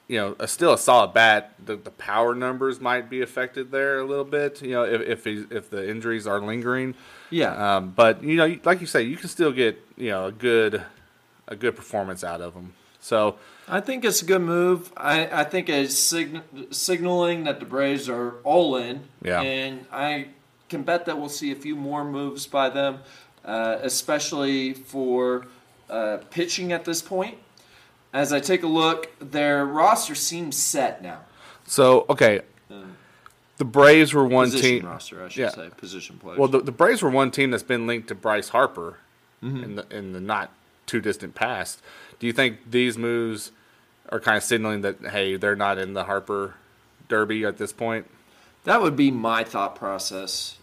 you 0.08 0.18
know, 0.18 0.36
a, 0.38 0.46
still 0.46 0.74
a 0.74 0.78
solid 0.78 1.14
bat. 1.14 1.54
The, 1.64 1.76
the 1.76 1.90
power 1.92 2.34
numbers 2.34 2.80
might 2.80 3.08
be 3.08 3.22
affected 3.22 3.70
there 3.70 3.98
a 3.98 4.04
little 4.04 4.24
bit. 4.24 4.60
You 4.60 4.72
know, 4.72 4.82
if 4.84 5.00
if, 5.00 5.24
he's, 5.24 5.44
if 5.50 5.70
the 5.70 5.88
injuries 5.88 6.26
are 6.26 6.40
lingering. 6.40 6.94
yeah. 7.30 7.76
Um, 7.76 7.90
but 7.96 8.22
you 8.22 8.36
know, 8.36 8.58
like 8.64 8.80
you 8.80 8.86
say, 8.86 9.02
you 9.02 9.16
can 9.16 9.28
still 9.28 9.52
get 9.52 9.80
you 9.96 10.10
know 10.10 10.26
a 10.26 10.32
good 10.32 10.82
a 11.48 11.56
good 11.56 11.76
performance 11.76 12.22
out 12.24 12.40
of 12.40 12.54
him. 12.54 12.74
So 13.00 13.36
I 13.68 13.80
think 13.80 14.04
it's 14.04 14.22
a 14.22 14.24
good 14.24 14.42
move. 14.42 14.92
I, 14.96 15.40
I 15.40 15.44
think 15.44 15.68
it's 15.68 15.96
sign, 15.96 16.42
signaling 16.70 17.44
that 17.44 17.60
the 17.60 17.66
Braves 17.66 18.08
are 18.08 18.34
all 18.44 18.76
in. 18.76 19.02
Yeah. 19.22 19.40
And 19.40 19.86
I 19.92 20.28
can 20.68 20.82
bet 20.82 21.06
that 21.06 21.18
we'll 21.18 21.28
see 21.28 21.52
a 21.52 21.56
few 21.56 21.76
more 21.76 22.04
moves 22.04 22.46
by 22.46 22.68
them, 22.70 22.98
uh, 23.44 23.78
especially 23.82 24.72
for 24.74 25.46
uh, 25.88 26.18
pitching 26.30 26.72
at 26.72 26.84
this 26.84 27.00
point. 27.02 27.38
as 28.12 28.32
I 28.32 28.40
take 28.40 28.62
a 28.62 28.66
look, 28.66 29.10
their 29.20 29.64
roster 29.64 30.14
seems 30.14 30.56
set 30.56 31.02
now. 31.02 31.20
So 31.66 32.04
okay, 32.10 32.40
the 33.58 33.64
Braves 33.64 34.12
were 34.12 34.26
one 34.26 34.46
Position 34.50 34.80
team. 34.80 34.86
roster, 34.86 35.24
I 35.24 35.28
should 35.28 35.40
yeah. 35.40 35.50
say, 35.50 35.70
position 35.76 36.18
players. 36.18 36.38
Well, 36.38 36.48
the, 36.48 36.60
the 36.60 36.72
Braves 36.72 37.00
were 37.02 37.10
one 37.10 37.30
team 37.30 37.50
that's 37.52 37.62
been 37.62 37.86
linked 37.86 38.08
to 38.08 38.14
Bryce 38.14 38.48
Harper 38.50 38.98
Mm-hmm. 39.42 39.64
in 39.64 39.74
the 39.74 39.86
in 39.90 40.12
the 40.12 40.20
not 40.20 40.52
too 40.86 41.00
distant 41.00 41.34
past. 41.34 41.82
Do 42.22 42.28
you 42.28 42.32
think 42.32 42.70
these 42.70 42.96
moves 42.96 43.50
are 44.08 44.20
kind 44.20 44.36
of 44.36 44.44
signaling 44.44 44.82
that 44.82 45.00
hey, 45.10 45.34
they're 45.34 45.56
not 45.56 45.76
in 45.76 45.92
the 45.92 46.04
Harper 46.04 46.54
Derby 47.08 47.44
at 47.44 47.58
this 47.58 47.72
point? 47.72 48.06
That 48.62 48.80
would 48.80 48.94
be 48.94 49.10
my 49.10 49.42
thought 49.42 49.74
process. 49.74 50.56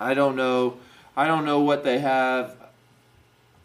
I 0.00 0.14
don't 0.14 0.36
know. 0.36 0.78
I 1.14 1.26
don't 1.26 1.44
know 1.44 1.60
what 1.60 1.84
they 1.84 1.98
have 1.98 2.56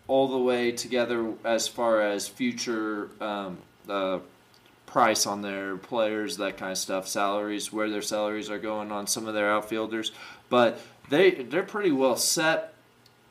all 0.09 0.27
the 0.27 0.37
way 0.37 0.73
together 0.73 1.35
as 1.45 1.69
far 1.69 2.01
as 2.01 2.27
future 2.27 3.11
um, 3.21 3.59
uh, 3.87 4.19
price 4.85 5.25
on 5.25 5.41
their 5.41 5.77
players, 5.77 6.35
that 6.35 6.57
kind 6.57 6.73
of 6.73 6.77
stuff, 6.77 7.07
salaries, 7.07 7.71
where 7.71 7.89
their 7.89 8.01
salaries 8.01 8.49
are 8.49 8.59
going 8.59 8.91
on 8.91 9.07
some 9.07 9.25
of 9.25 9.33
their 9.33 9.49
outfielders. 9.49 10.11
But 10.49 10.81
they 11.07 11.31
they're 11.31 11.63
pretty 11.63 11.93
well 11.93 12.17
set 12.17 12.73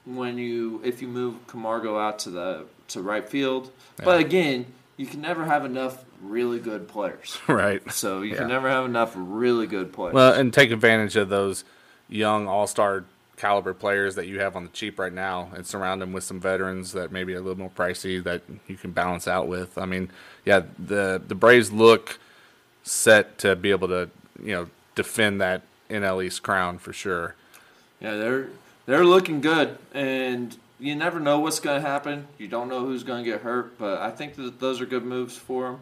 when 0.07 0.39
you 0.39 0.81
if 0.83 1.03
you 1.03 1.09
move 1.09 1.47
Camargo 1.49 1.99
out 1.99 2.19
to 2.21 2.31
the 2.31 2.65
to 2.89 3.03
right 3.03 3.29
field. 3.29 3.71
But 4.03 4.21
again, 4.21 4.67
you 4.97 5.07
can 5.07 5.21
never 5.21 5.45
have 5.45 5.65
enough 5.65 6.05
really 6.23 6.59
good 6.59 6.89
players. 6.89 7.39
right. 7.49 7.91
So 7.93 8.23
you 8.23 8.33
Yeah. 8.33 8.39
can 8.39 8.49
never 8.49 8.69
have 8.69 8.85
enough 8.85 9.13
really 9.17 9.67
good 9.67 9.93
players. 9.93 10.15
Well, 10.15 10.33
and 10.33 10.53
take 10.53 10.71
advantage 10.71 11.17
of 11.17 11.29
those 11.29 11.65
young 12.09 12.47
all 12.49 12.67
star 12.67 13.05
caliber 13.37 13.75
players 13.75 14.15
that 14.15 14.27
you 14.27 14.41
have 14.41 14.57
on 14.57 14.65
the 14.65 14.71
cheap 14.71 14.99
right 14.99 15.13
now 15.13 15.51
and 15.55 15.67
surround 15.67 16.01
them 16.01 16.13
with 16.13 16.25
some 16.25 16.41
veterans 16.41 16.93
that 16.93 17.13
maybe 17.13 17.35
a 17.35 17.41
little 17.41 17.59
more 17.59 17.71
pricey 17.71 18.23
that 18.25 18.43
you 18.67 18.77
can 18.77 18.93
balance 18.93 19.29
out 19.29 19.47
with. 19.47 19.77
I 19.77 19.85
mean, 19.85 20.11
yeah, 20.45 20.63
the 20.79 21.21
the 21.27 21.35
Braves 21.35 21.71
look 21.73 22.19
set 22.83 23.37
to 23.39 23.55
be 23.57 23.71
able 23.71 23.89
to, 23.89 24.09
you 24.43 24.53
know, 24.55 24.69
defend 24.95 25.41
that 25.41 25.63
NL 25.91 26.25
East 26.25 26.43
crown 26.43 26.79
for 26.79 26.93
sure. 26.93 27.35
Yeah, 28.01 28.17
they're 28.17 28.49
they're 28.87 29.05
looking 29.05 29.41
good, 29.41 29.77
and 29.93 30.57
you 30.79 30.95
never 30.95 31.21
know 31.21 31.41
what's 31.41 31.61
going 31.61 31.83
to 31.83 31.89
happen. 31.89 32.27
You 32.39 32.49
don't 32.49 32.69
know 32.69 32.81
who's 32.81 33.03
going 33.03 33.25
to 33.25 33.31
get 33.31 33.43
hurt, 33.43 33.79
but 33.79 34.01
I 34.01 34.11
think 34.11 34.35
that 34.37 34.61
those 34.61 34.81
are 34.81 34.87
good 34.87 35.05
moves 35.05 35.37
for 35.37 35.65
them, 35.65 35.81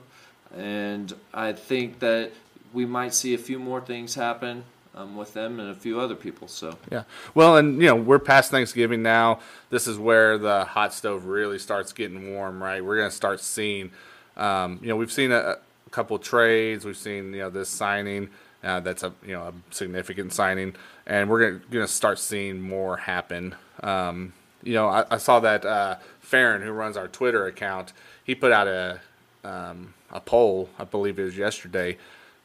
and 0.57 1.13
I 1.33 1.53
think 1.53 1.99
that 2.01 2.33
we 2.73 2.87
might 2.87 3.15
see 3.15 3.35
a 3.35 3.39
few 3.39 3.59
more 3.59 3.81
things 3.81 4.15
happen 4.15 4.65
um, 4.95 5.17
with 5.17 5.35
them 5.35 5.61
and 5.61 5.71
a 5.71 5.75
few 5.75 6.01
other 6.01 6.15
people. 6.15 6.49
So 6.49 6.77
Yeah. 6.91 7.05
Well, 7.35 7.57
and 7.57 7.81
you 7.81 7.89
know, 7.89 7.97
we're 7.97 8.19
past 8.19 8.51
Thanksgiving 8.51 9.03
now. 9.03 9.41
This 9.71 9.87
is 9.87 9.99
where 9.99 10.39
the 10.39 10.65
hot 10.65 10.93
stove 10.93 11.27
really 11.27 11.59
starts 11.59 11.93
getting 11.93 12.35
warm, 12.35 12.63
right? 12.63 12.85
We're 12.85 12.97
going 12.97 13.11
to 13.11 13.17
start 13.17 13.41
seeing, 13.41 13.91
um, 14.37 14.79
you 14.83 14.89
know, 14.89 14.97
we've 14.97 15.13
seen 15.13 15.33
a, 15.33 15.39
a 15.39 15.57
couple 15.91 16.19
trades. 16.19 16.85
We've 16.85 16.97
seen, 16.97 17.33
you 17.33 17.41
know, 17.41 17.51
this 17.51 17.69
signing. 17.69 18.31
Uh, 18.63 18.81
that's 18.81 19.03
a 19.03 19.13
you 19.23 19.35
know 19.35 19.43
a 19.43 19.53
significant 19.75 20.33
signing, 20.33 20.75
and 21.07 21.29
we're 21.29 21.51
gonna, 21.51 21.65
gonna 21.71 21.87
start 21.87 22.19
seeing 22.19 22.63
more 22.63 22.97
happen. 22.97 23.55
Um, 23.83 24.33
you 24.65 24.73
know, 24.75 24.89
I, 24.89 25.05
I 25.11 25.17
saw 25.19 25.39
that 25.41 25.65
uh, 25.65 25.97
Farron, 26.21 26.63
who 26.63 26.73
runs 26.73 26.97
our 26.97 27.07
Twitter 27.09 27.47
account, 27.47 27.93
he 28.25 28.35
put 28.35 28.51
out 28.51 28.67
a 28.67 29.01
um, 29.45 29.95
a 30.11 30.21
poll, 30.21 30.69
I 30.79 30.85
believe 30.85 31.19
it 31.19 31.25
was 31.25 31.37
yesterday, 31.37 31.99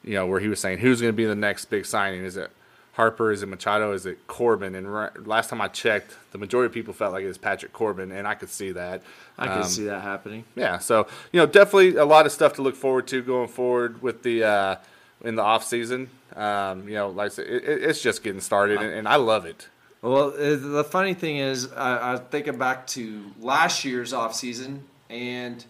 you 0.03 0.13
know, 0.15 0.27
where 0.27 0.39
he 0.39 0.47
was 0.47 0.59
saying 0.59 0.79
who's 0.79 0.99
going 1.01 1.13
to 1.13 1.17
be 1.17 1.25
the 1.25 1.35
next 1.35 1.65
big 1.65 1.85
signing. 1.85 2.23
Is 2.25 2.35
it 2.35 2.51
Harper? 2.93 3.31
Is 3.31 3.41
it 3.41 3.45
Machado? 3.47 3.93
Is 3.93 4.05
it 4.05 4.27
Corbin? 4.27 4.75
And 4.75 4.93
ri- 4.93 5.09
last 5.23 5.49
time 5.49 5.61
I 5.61 5.69
checked, 5.69 6.17
the 6.33 6.37
majority 6.37 6.65
of 6.65 6.73
people 6.73 6.93
felt 6.93 7.13
like 7.13 7.23
it 7.23 7.27
was 7.27 7.37
Patrick 7.37 7.71
Corbin, 7.71 8.11
and 8.11 8.27
I 8.27 8.33
could 8.35 8.49
see 8.49 8.71
that. 8.73 9.01
I 9.37 9.47
can 9.47 9.57
Um, 9.59 9.63
see 9.63 9.85
that 9.85 10.01
happening. 10.01 10.43
yeah, 10.55 10.79
so 10.79 11.07
you 11.31 11.39
know, 11.39 11.45
definitely 11.45 11.95
a 11.95 12.05
lot 12.05 12.25
of 12.25 12.31
stuff 12.33 12.53
to 12.55 12.61
look 12.61 12.75
forward 12.75 13.07
to 13.07 13.21
going 13.21 13.47
forward 13.47 14.01
with 14.01 14.23
the 14.23 14.43
uh, 14.43 14.75
in 15.23 15.35
the 15.35 15.41
off 15.43 15.63
season. 15.63 16.09
Um, 16.35 16.87
you 16.89 16.95
know, 16.95 17.09
like 17.09 17.27
I 17.27 17.29
said, 17.29 17.47
it- 17.47 17.63
it's 17.83 18.01
just 18.01 18.23
getting 18.23 18.41
started, 18.41 18.81
and, 18.81 18.91
and 18.91 19.07
I 19.07 19.15
love 19.15 19.45
it. 19.45 19.69
Well, 20.01 20.29
uh, 20.29 20.55
the 20.55 20.85
funny 20.89 21.13
thing 21.13 21.37
is, 21.37 21.71
I, 21.73 22.13
I 22.13 22.17
thinking 22.17 22.57
back 22.57 22.87
to 22.87 23.31
last 23.39 23.83
year's 23.83 24.13
off 24.13 24.33
season, 24.33 24.85
and 25.09 25.63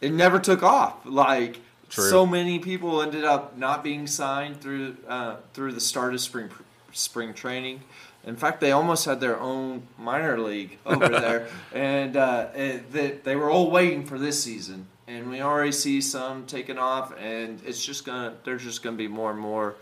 it 0.00 0.12
never 0.12 0.38
took 0.38 0.62
off. 0.62 1.04
Like 1.04 1.60
True. 1.90 2.08
so 2.08 2.26
many 2.26 2.58
people 2.58 3.02
ended 3.02 3.24
up 3.24 3.56
not 3.58 3.84
being 3.84 4.06
signed 4.06 4.60
through 4.60 4.96
uh, 5.06 5.36
through 5.52 5.72
the 5.72 5.80
start 5.80 6.14
of 6.14 6.20
spring 6.20 6.50
spring 6.92 7.34
training. 7.34 7.82
In 8.26 8.36
fact, 8.36 8.62
they 8.62 8.72
almost 8.72 9.04
had 9.04 9.20
their 9.20 9.38
own 9.38 9.82
minor 9.98 10.40
league 10.40 10.78
over 10.86 11.08
there, 11.08 11.48
and 11.74 12.16
uh, 12.16 12.48
it, 12.54 12.90
they, 12.90 13.10
they 13.22 13.36
were 13.36 13.50
all 13.50 13.70
waiting 13.70 14.04
for 14.06 14.18
this 14.18 14.42
season. 14.42 14.86
And 15.06 15.28
we 15.28 15.42
already 15.42 15.72
see 15.72 16.00
some 16.00 16.46
taking 16.46 16.78
off, 16.78 17.12
and 17.20 17.60
it's 17.66 17.84
just 17.84 18.06
gonna. 18.06 18.34
There's 18.44 18.62
just 18.62 18.82
gonna 18.82 18.96
be 18.96 19.08
more 19.08 19.30
and 19.30 19.38
more 19.38 19.74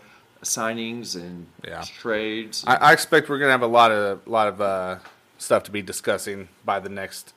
signings 0.43 1.15
and 1.15 1.47
Yeah. 1.65 1.81
trades. 1.99 2.63
I, 2.67 2.75
I 2.75 2.93
expect 2.93 3.29
we're 3.29 3.39
gonna 3.39 3.51
have 3.51 3.61
a 3.61 3.67
lot 3.67 3.91
of 3.91 4.25
lot 4.27 4.47
of 4.47 4.61
uh, 4.61 4.97
stuff 5.37 5.63
to 5.63 5.71
be 5.71 5.81
discussing 5.81 6.47
by 6.65 6.79
the 6.79 6.89
next 6.89 7.33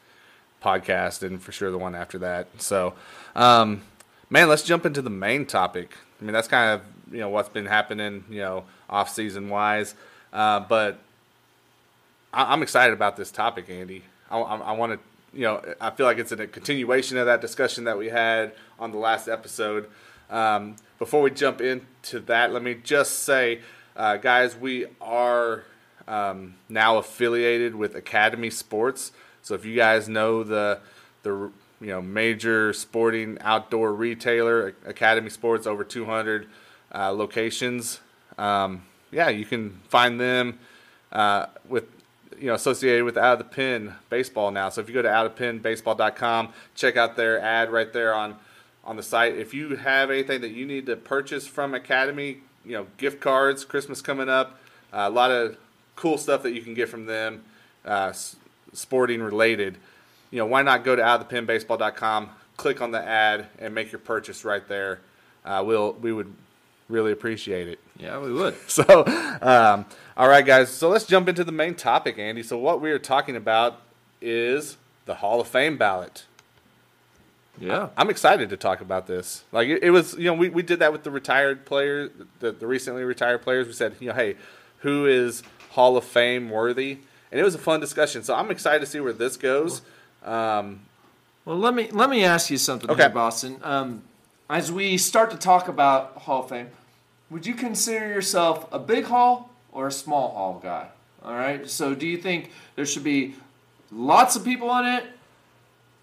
podcast, 0.62 1.22
and 1.22 1.42
for 1.42 1.52
sure 1.52 1.70
the 1.70 1.78
one 1.78 1.94
after 1.94 2.18
that. 2.18 2.48
So, 2.60 2.94
um, 3.34 3.82
man, 4.30 4.48
let's 4.48 4.62
jump 4.62 4.84
into 4.86 5.02
the 5.02 5.10
main 5.10 5.46
topic. 5.46 5.96
I 6.20 6.25
mean, 6.25 6.32
that's 6.32 6.48
kind 6.48 6.80
of 6.80 6.86
you 7.12 7.20
know 7.20 7.28
what's 7.28 7.48
been 7.48 7.66
happening, 7.66 8.25
you 8.28 8.40
know, 8.40 8.64
off 8.90 9.08
season 9.10 9.48
wise. 9.48 9.94
Uh, 10.32 10.60
but 10.60 10.98
I, 12.32 12.52
I'm 12.52 12.62
excited 12.62 12.92
about 12.92 13.16
this 13.16 13.30
topic, 13.30 13.70
Andy. 13.70 14.02
I, 14.30 14.38
I, 14.38 14.56
I 14.56 14.72
want 14.72 14.92
to, 14.92 14.98
you 15.38 15.42
know, 15.44 15.62
I 15.80 15.90
feel 15.90 16.06
like 16.06 16.18
it's 16.18 16.32
a 16.32 16.46
continuation 16.46 17.16
of 17.18 17.26
that 17.26 17.40
discussion 17.40 17.84
that 17.84 17.96
we 17.98 18.08
had 18.08 18.52
on 18.78 18.90
the 18.90 18.98
last 18.98 19.28
episode. 19.28 19.88
Um, 20.30 20.76
before 20.99 21.23
we 21.23 21.30
jump 21.30 21.61
into 21.61 22.21
that, 22.21 22.52
let 22.52 22.62
me 22.62 22.75
just 22.75 23.21
say, 23.25 23.61
uh, 23.95 24.16
guys, 24.16 24.56
we 24.56 24.87
are 25.00 25.64
um, 26.09 26.54
now 26.68 26.99
affiliated 26.99 27.75
with 27.75 27.95
Academy 27.95 28.50
Sports. 28.50 29.12
So 29.42 29.54
if 29.54 29.64
you 29.64 29.76
guys 29.76 30.09
know 30.09 30.42
the 30.42 30.80
the 31.23 31.50
you 31.80 31.88
know 31.88 32.00
major 32.00 32.73
sporting 32.73 33.38
outdoor 33.40 33.92
retailer 33.92 34.75
Academy 34.85 35.30
Sports, 35.30 35.66
over 35.66 35.85
200 35.85 36.49
uh, 36.95 37.12
locations. 37.12 38.00
Um, 38.38 38.83
yeah, 39.11 39.28
you 39.28 39.45
can 39.45 39.80
find 39.88 40.21
them 40.21 40.59
uh, 41.12 41.47
with 41.68 41.85
you 42.38 42.49
know 42.49 42.54
associated 42.54 43.04
with 43.04 43.16
out 43.16 43.35
of 43.35 43.38
the 43.38 43.45
pen 43.45 43.95
baseball 44.11 44.50
now. 44.50 44.68
So 44.68 44.80
if 44.80 44.88
you 44.88 44.95
go 44.95 45.02
to 45.02 45.09
outofpenbaseball.com, 45.09 46.52
check 46.75 46.97
out 46.97 47.16
their 47.16 47.40
ad 47.40 47.71
right 47.71 47.92
there 47.92 48.14
on 48.14 48.37
on 48.86 48.96
the 48.96 49.02
site. 49.02 49.36
If 49.36 49.52
you 49.52 49.76
have 49.76 50.10
anything 50.10 50.40
that 50.40 50.52
you 50.52 50.64
need 50.64 50.86
to 50.86 50.96
purchase 50.96 51.46
from 51.46 51.74
Academy, 51.74 52.38
you 52.64 52.72
know 52.72 52.86
gift 52.96 53.20
cards, 53.20 53.64
Christmas 53.64 54.00
coming 54.00 54.28
up, 54.28 54.58
uh, 54.92 55.04
a 55.06 55.10
lot 55.10 55.30
of 55.30 55.56
cool 55.96 56.16
stuff 56.16 56.42
that 56.44 56.52
you 56.52 56.62
can 56.62 56.72
get 56.72 56.88
from 56.88 57.06
them, 57.06 57.44
uh, 57.84 58.12
sporting 58.72 59.22
related. 59.22 59.76
You 60.30 60.38
know 60.38 60.46
why 60.46 60.62
not 60.62 60.84
go 60.84 60.96
to 60.96 61.02
outofthepenbaseball.com, 61.02 62.30
click 62.56 62.80
on 62.80 62.92
the 62.92 63.02
ad, 63.02 63.46
and 63.58 63.74
make 63.74 63.92
your 63.92 63.98
purchase 63.98 64.44
right 64.44 64.66
there. 64.68 65.00
Uh, 65.44 65.62
we'll 65.66 65.92
we 65.94 66.12
would 66.12 66.32
really 66.88 67.12
appreciate 67.12 67.68
it. 67.68 67.80
yeah, 67.98 68.18
we 68.18 68.32
would. 68.32 68.54
So, 68.68 68.84
um, 69.42 69.84
all 70.16 70.28
right, 70.28 70.46
guys. 70.46 70.70
So 70.70 70.88
let's 70.88 71.04
jump 71.04 71.28
into 71.28 71.42
the 71.44 71.52
main 71.52 71.74
topic, 71.74 72.18
Andy. 72.18 72.42
So 72.42 72.56
what 72.56 72.80
we 72.80 72.90
are 72.92 72.98
talking 72.98 73.34
about 73.36 73.80
is 74.20 74.76
the 75.04 75.16
Hall 75.16 75.40
of 75.40 75.48
Fame 75.48 75.76
ballot. 75.76 76.24
Yeah. 77.58 77.88
I'm 77.96 78.10
excited 78.10 78.50
to 78.50 78.56
talk 78.56 78.80
about 78.80 79.06
this. 79.06 79.44
Like 79.52 79.68
it, 79.68 79.82
it 79.82 79.90
was, 79.90 80.14
you 80.14 80.25
know, 80.25 80.34
we, 80.34 80.48
we 80.48 80.62
did 80.62 80.78
that 80.80 80.92
with 80.92 81.04
the 81.04 81.10
retired 81.10 81.64
players, 81.64 82.10
the, 82.40 82.52
the 82.52 82.66
recently 82.66 83.02
retired 83.04 83.42
players. 83.42 83.66
We 83.66 83.72
said, 83.72 83.96
you 84.00 84.08
know, 84.08 84.14
hey, 84.14 84.36
who 84.80 85.06
is 85.06 85.42
Hall 85.70 85.96
of 85.96 86.04
Fame 86.04 86.50
worthy? 86.50 86.98
And 87.32 87.40
it 87.40 87.44
was 87.44 87.54
a 87.54 87.58
fun 87.58 87.80
discussion. 87.80 88.22
So 88.22 88.34
I'm 88.34 88.50
excited 88.50 88.80
to 88.80 88.86
see 88.86 89.00
where 89.00 89.12
this 89.12 89.36
goes. 89.36 89.82
Um, 90.25 90.80
Well, 91.44 91.56
let 91.58 91.75
me 91.75 91.88
let 91.92 92.10
me 92.10 92.25
ask 92.25 92.50
you 92.50 92.58
something 92.58 92.90
Okay. 92.90 93.02
here, 93.02 93.10
Boston. 93.10 93.58
Um, 93.62 94.02
as 94.50 94.70
we 94.70 94.96
start 94.98 95.30
to 95.32 95.36
talk 95.36 95.68
about 95.68 96.16
Hall 96.18 96.42
of 96.44 96.48
Fame, 96.48 96.68
would 97.30 97.46
you 97.46 97.54
consider 97.54 98.06
yourself 98.08 98.66
a 98.72 98.78
big 98.78 99.04
Hall 99.06 99.50
or 99.72 99.86
a 99.88 99.92
small 99.92 100.30
Hall 100.34 100.60
guy? 100.62 100.88
All 101.25 101.34
right. 101.34 101.68
So, 101.68 101.94
do 101.94 102.06
you 102.06 102.16
think 102.18 102.50
there 102.76 102.86
should 102.86 103.02
be 103.04 103.34
lots 103.90 104.36
of 104.36 104.44
people 104.44 104.70
on 104.70 104.86
it, 104.86 105.04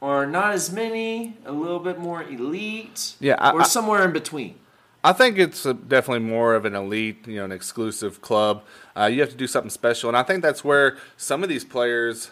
or 0.03 0.25
not 0.25 0.51
as 0.51 0.69
many, 0.69 1.37
a 1.45 1.51
little 1.53 1.79
bit 1.79 1.97
more 1.97 2.21
elite, 2.23 3.15
Yeah, 3.21 3.35
I- 3.39 3.51
or 3.53 3.63
somewhere 3.63 4.03
in 4.03 4.11
between? 4.11 4.55
I 5.01 5.13
think 5.13 5.37
it's 5.37 5.65
a, 5.65 5.73
definitely 5.73 6.27
more 6.27 6.55
of 6.55 6.65
an 6.65 6.75
elite, 6.75 7.25
you 7.25 7.37
know, 7.37 7.45
an 7.45 7.53
exclusive 7.53 8.21
club. 8.21 8.63
Uh, 8.97 9.05
you 9.05 9.21
have 9.21 9.29
to 9.29 9.37
do 9.37 9.47
something 9.47 9.69
special, 9.69 10.09
and 10.09 10.17
I 10.17 10.23
think 10.23 10.41
that's 10.41 10.61
where 10.61 10.97
some 11.15 11.41
of 11.41 11.47
these 11.47 11.63
players, 11.63 12.31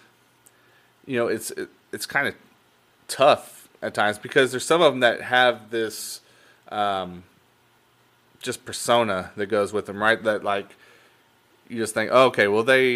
you 1.06 1.18
know, 1.18 1.28
it's 1.28 1.52
it, 1.52 1.70
it's 1.94 2.06
kind 2.06 2.28
of 2.28 2.36
tough 3.08 3.70
at 3.82 3.94
times 3.94 4.18
because 4.20 4.52
there's 4.52 4.66
some 4.66 4.82
of 4.82 4.92
them 4.92 5.00
that 5.00 5.22
have 5.22 5.70
this 5.70 6.20
um, 6.74 7.24
just 8.42 8.66
persona 8.66 9.32
that 9.38 9.46
goes 9.46 9.72
with 9.72 9.86
them, 9.86 10.02
right? 10.04 10.22
That 10.22 10.44
like 10.44 10.76
you 11.70 11.78
just 11.78 11.94
think, 11.94 12.10
oh, 12.14 12.26
okay, 12.28 12.48
well 12.50 12.64
they, 12.64 12.90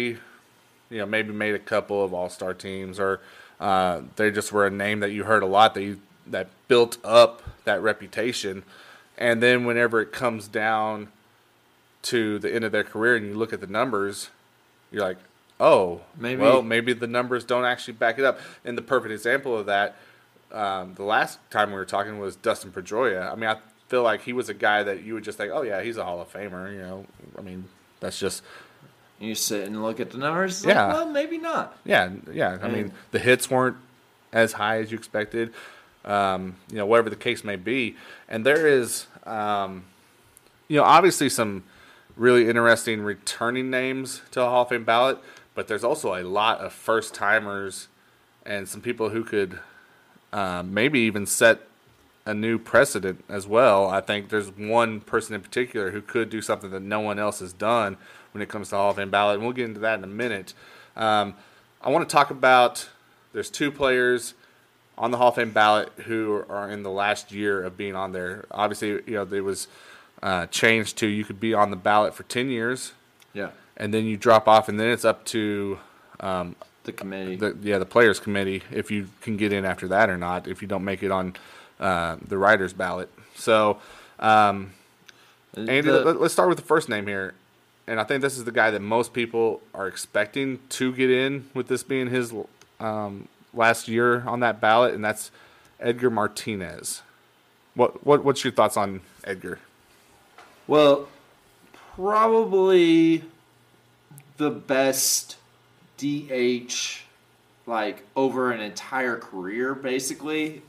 you 0.90 0.98
know, 0.98 1.06
maybe 1.06 1.32
made 1.32 1.54
a 1.54 1.58
couple 1.58 2.04
of 2.04 2.12
all 2.12 2.28
star 2.28 2.52
teams, 2.52 3.00
or 3.00 3.20
uh, 3.60 4.02
they 4.16 4.30
just 4.30 4.52
were 4.52 4.66
a 4.66 4.70
name 4.70 5.00
that 5.00 5.10
you 5.10 5.24
heard 5.24 5.42
a 5.42 5.46
lot 5.46 5.74
that 5.74 5.82
you 5.82 6.00
that 6.26 6.48
built 6.68 6.98
up 7.04 7.42
that 7.64 7.80
reputation, 7.82 8.62
and 9.16 9.42
then 9.42 9.64
whenever 9.64 10.00
it 10.00 10.12
comes 10.12 10.48
down 10.48 11.08
to 12.02 12.38
the 12.38 12.52
end 12.54 12.64
of 12.64 12.72
their 12.72 12.84
career 12.84 13.16
and 13.16 13.26
you 13.26 13.34
look 13.34 13.52
at 13.52 13.60
the 13.60 13.66
numbers, 13.66 14.30
you're 14.92 15.02
like, 15.02 15.18
oh, 15.58 16.00
Maybe- 16.16 16.40
well, 16.42 16.62
maybe 16.62 16.92
the 16.92 17.06
numbers 17.06 17.44
don't 17.44 17.64
actually 17.64 17.94
back 17.94 18.18
it 18.18 18.24
up. 18.24 18.38
And 18.64 18.76
the 18.78 18.82
perfect 18.82 19.12
example 19.12 19.56
of 19.56 19.66
that, 19.66 19.96
um, 20.52 20.94
the 20.94 21.02
last 21.02 21.38
time 21.50 21.70
we 21.70 21.76
were 21.76 21.84
talking 21.84 22.18
was 22.20 22.36
Dustin 22.36 22.70
Pedroia. 22.70 23.30
I 23.32 23.34
mean, 23.34 23.50
I 23.50 23.56
feel 23.88 24.02
like 24.02 24.22
he 24.22 24.32
was 24.32 24.48
a 24.48 24.54
guy 24.54 24.82
that 24.84 25.02
you 25.02 25.14
would 25.14 25.24
just 25.24 25.38
think, 25.38 25.50
oh 25.52 25.62
yeah, 25.62 25.82
he's 25.82 25.96
a 25.96 26.04
Hall 26.04 26.20
of 26.20 26.32
Famer. 26.32 26.72
You 26.72 26.78
know, 26.80 27.06
I 27.36 27.40
mean, 27.42 27.64
that's 28.00 28.18
just 28.18 28.42
You 29.18 29.34
sit 29.34 29.66
and 29.66 29.82
look 29.82 29.98
at 30.00 30.10
the 30.10 30.18
numbers. 30.18 30.64
Yeah. 30.64 30.86
Like, 30.86 30.94
well, 30.94 31.06
maybe 31.06 31.38
not. 31.38 31.76
yeah, 31.84 32.10
yeah. 32.32 32.58
I 32.62 32.68
mean, 32.68 32.92
the 33.12 33.18
hits 33.18 33.50
weren't 33.50 33.76
as 34.32 34.52
high 34.52 34.78
as 34.78 34.90
you 34.90 34.98
expected. 34.98 35.52
Um, 36.04 36.56
you 36.70 36.76
know, 36.76 36.86
whatever 36.86 37.10
the 37.10 37.16
case 37.16 37.42
may 37.42 37.56
be, 37.56 37.96
and 38.28 38.46
there 38.46 38.66
is, 38.66 39.06
um, 39.24 39.84
you 40.68 40.76
know, 40.76 40.84
obviously 40.84 41.28
some 41.28 41.64
really 42.16 42.48
interesting 42.48 43.02
returning 43.02 43.70
names 43.70 44.22
to 44.30 44.40
a 44.40 44.44
Hall 44.44 44.62
of 44.62 44.68
Fame 44.68 44.84
ballot, 44.84 45.18
but 45.54 45.66
there's 45.66 45.82
also 45.82 46.14
a 46.14 46.22
lot 46.22 46.60
of 46.60 46.72
first 46.72 47.12
timers 47.12 47.88
and 48.44 48.68
some 48.68 48.80
people 48.80 49.08
who 49.10 49.24
could 49.24 49.58
um, 50.32 50.72
maybe 50.72 51.00
even 51.00 51.26
set 51.26 51.60
a 52.24 52.34
new 52.34 52.58
precedent 52.58 53.24
as 53.28 53.46
well. 53.46 53.88
I 53.88 54.00
think 54.00 54.28
there's 54.28 54.50
one 54.50 55.00
person 55.00 55.34
in 55.34 55.40
particular 55.40 55.90
who 55.90 56.00
could 56.00 56.30
do 56.30 56.42
something 56.42 56.70
that 56.70 56.82
no 56.82 57.00
one 57.00 57.18
else 57.18 57.40
has 57.40 57.52
done 57.52 57.96
when 58.36 58.42
it 58.42 58.50
comes 58.50 58.68
to 58.68 58.76
Hall 58.76 58.90
of 58.90 58.96
Fame 58.96 59.08
ballot, 59.10 59.36
and 59.36 59.44
we'll 59.44 59.54
get 59.54 59.64
into 59.64 59.80
that 59.80 59.96
in 59.98 60.04
a 60.04 60.08
minute. 60.08 60.52
Um, 60.94 61.34
I 61.80 61.88
want 61.88 62.06
to 62.06 62.12
talk 62.12 62.30
about 62.30 62.86
there's 63.32 63.48
two 63.48 63.70
players 63.72 64.34
on 64.98 65.10
the 65.10 65.16
Hall 65.16 65.28
of 65.30 65.36
Fame 65.36 65.52
ballot 65.52 65.90
who 66.04 66.44
are 66.50 66.70
in 66.70 66.82
the 66.82 66.90
last 66.90 67.32
year 67.32 67.62
of 67.64 67.78
being 67.78 67.96
on 67.96 68.12
there. 68.12 68.44
Obviously, 68.50 68.88
you 68.88 69.02
know, 69.14 69.22
it 69.30 69.40
was 69.40 69.68
uh, 70.22 70.44
changed 70.48 70.98
to 70.98 71.06
you 71.06 71.24
could 71.24 71.40
be 71.40 71.54
on 71.54 71.70
the 71.70 71.76
ballot 71.76 72.12
for 72.14 72.24
10 72.24 72.50
years 72.50 72.92
Yeah. 73.32 73.50
and 73.78 73.92
then 73.94 74.04
you 74.04 74.18
drop 74.18 74.46
off, 74.48 74.68
and 74.68 74.78
then 74.78 74.90
it's 74.90 75.04
up 75.06 75.24
to 75.26 75.78
um, 76.20 76.56
The 76.84 76.92
committee. 76.92 77.36
the 77.36 77.56
yeah 77.62 77.78
the 77.78 77.86
players 77.86 78.20
committee 78.20 78.62
if 78.70 78.90
you 78.90 79.08
can 79.22 79.36
get 79.38 79.50
in 79.52 79.64
after 79.64 79.88
that 79.88 80.08
or 80.10 80.16
not 80.18 80.46
if 80.46 80.60
you 80.62 80.68
don't 80.68 80.84
make 80.84 81.02
it 81.02 81.10
on 81.10 81.36
uh, 81.80 82.16
the 82.26 82.36
writers 82.36 82.72
ballot. 82.74 83.08
So, 83.34 83.78
um, 84.18 84.72
Andy, 85.56 85.80
The- 85.82 86.04
let, 86.04 86.16
us 86.16 86.32
start 86.34 86.48
with 86.50 86.58
the 86.58 86.64
first 86.64 86.88
name 86.90 87.06
here, 87.06 87.32
and 87.86 88.00
I 88.00 88.04
think 88.04 88.22
this 88.22 88.36
is 88.36 88.44
the 88.44 88.52
guy 88.52 88.70
that 88.70 88.82
most 88.82 89.12
people 89.12 89.60
are 89.74 89.86
expecting 89.86 90.60
to 90.70 90.92
get 90.92 91.10
in 91.10 91.48
with 91.54 91.68
this 91.68 91.82
being 91.82 92.08
his 92.08 92.34
um, 92.80 93.28
last 93.54 93.88
year 93.88 94.22
on 94.26 94.40
that 94.40 94.60
ballot, 94.60 94.94
and 94.94 95.04
that's 95.04 95.30
Edgar 95.78 96.10
Martinez. 96.10 97.02
What 97.74 98.04
what 98.04 98.24
what's 98.24 98.42
your 98.42 98.52
thoughts 98.52 98.76
on 98.76 99.02
Edgar? 99.24 99.60
Well, 100.66 101.08
probably 101.94 103.22
the 104.36 104.50
best 104.50 105.36
DH 105.98 107.02
like 107.66 108.04
over 108.14 108.52
an 108.52 108.60
entire 108.60 109.16
career 109.16 109.74
basically. 109.74 110.62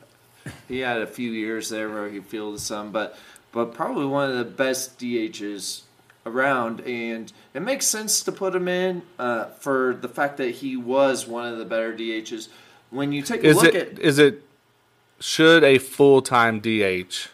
He 0.67 0.79
had 0.79 1.01
a 1.01 1.07
few 1.07 1.31
years 1.31 1.69
there 1.69 1.89
where 1.89 2.09
he 2.09 2.19
fielded 2.19 2.61
some, 2.61 2.91
but 2.91 3.17
but 3.51 3.73
probably 3.73 4.05
one 4.05 4.29
of 4.29 4.37
the 4.37 4.45
best 4.45 4.99
DHs 4.99 5.81
around, 6.27 6.81
and 6.81 7.31
it 7.53 7.61
makes 7.61 7.87
sense 7.87 8.21
to 8.23 8.31
put 8.31 8.53
him 8.55 8.67
in 8.67 9.01
uh, 9.17 9.45
for 9.59 9.97
the 9.99 10.07
fact 10.09 10.37
that 10.37 10.51
he 10.55 10.75
was 10.77 11.25
one 11.27 11.51
of 11.51 11.57
the 11.57 11.65
better 11.65 11.93
DHs. 11.95 12.49
When 12.89 13.11
you 13.11 13.21
take 13.21 13.43
a 13.43 13.47
Is 13.47 13.55
look 13.57 13.73
it 13.73 13.75
at 13.93 13.99
is 13.99 14.19
it 14.19 14.43
should 15.19 15.63
a 15.63 15.77
full 15.77 16.21
time 16.21 16.59
DH 16.59 17.29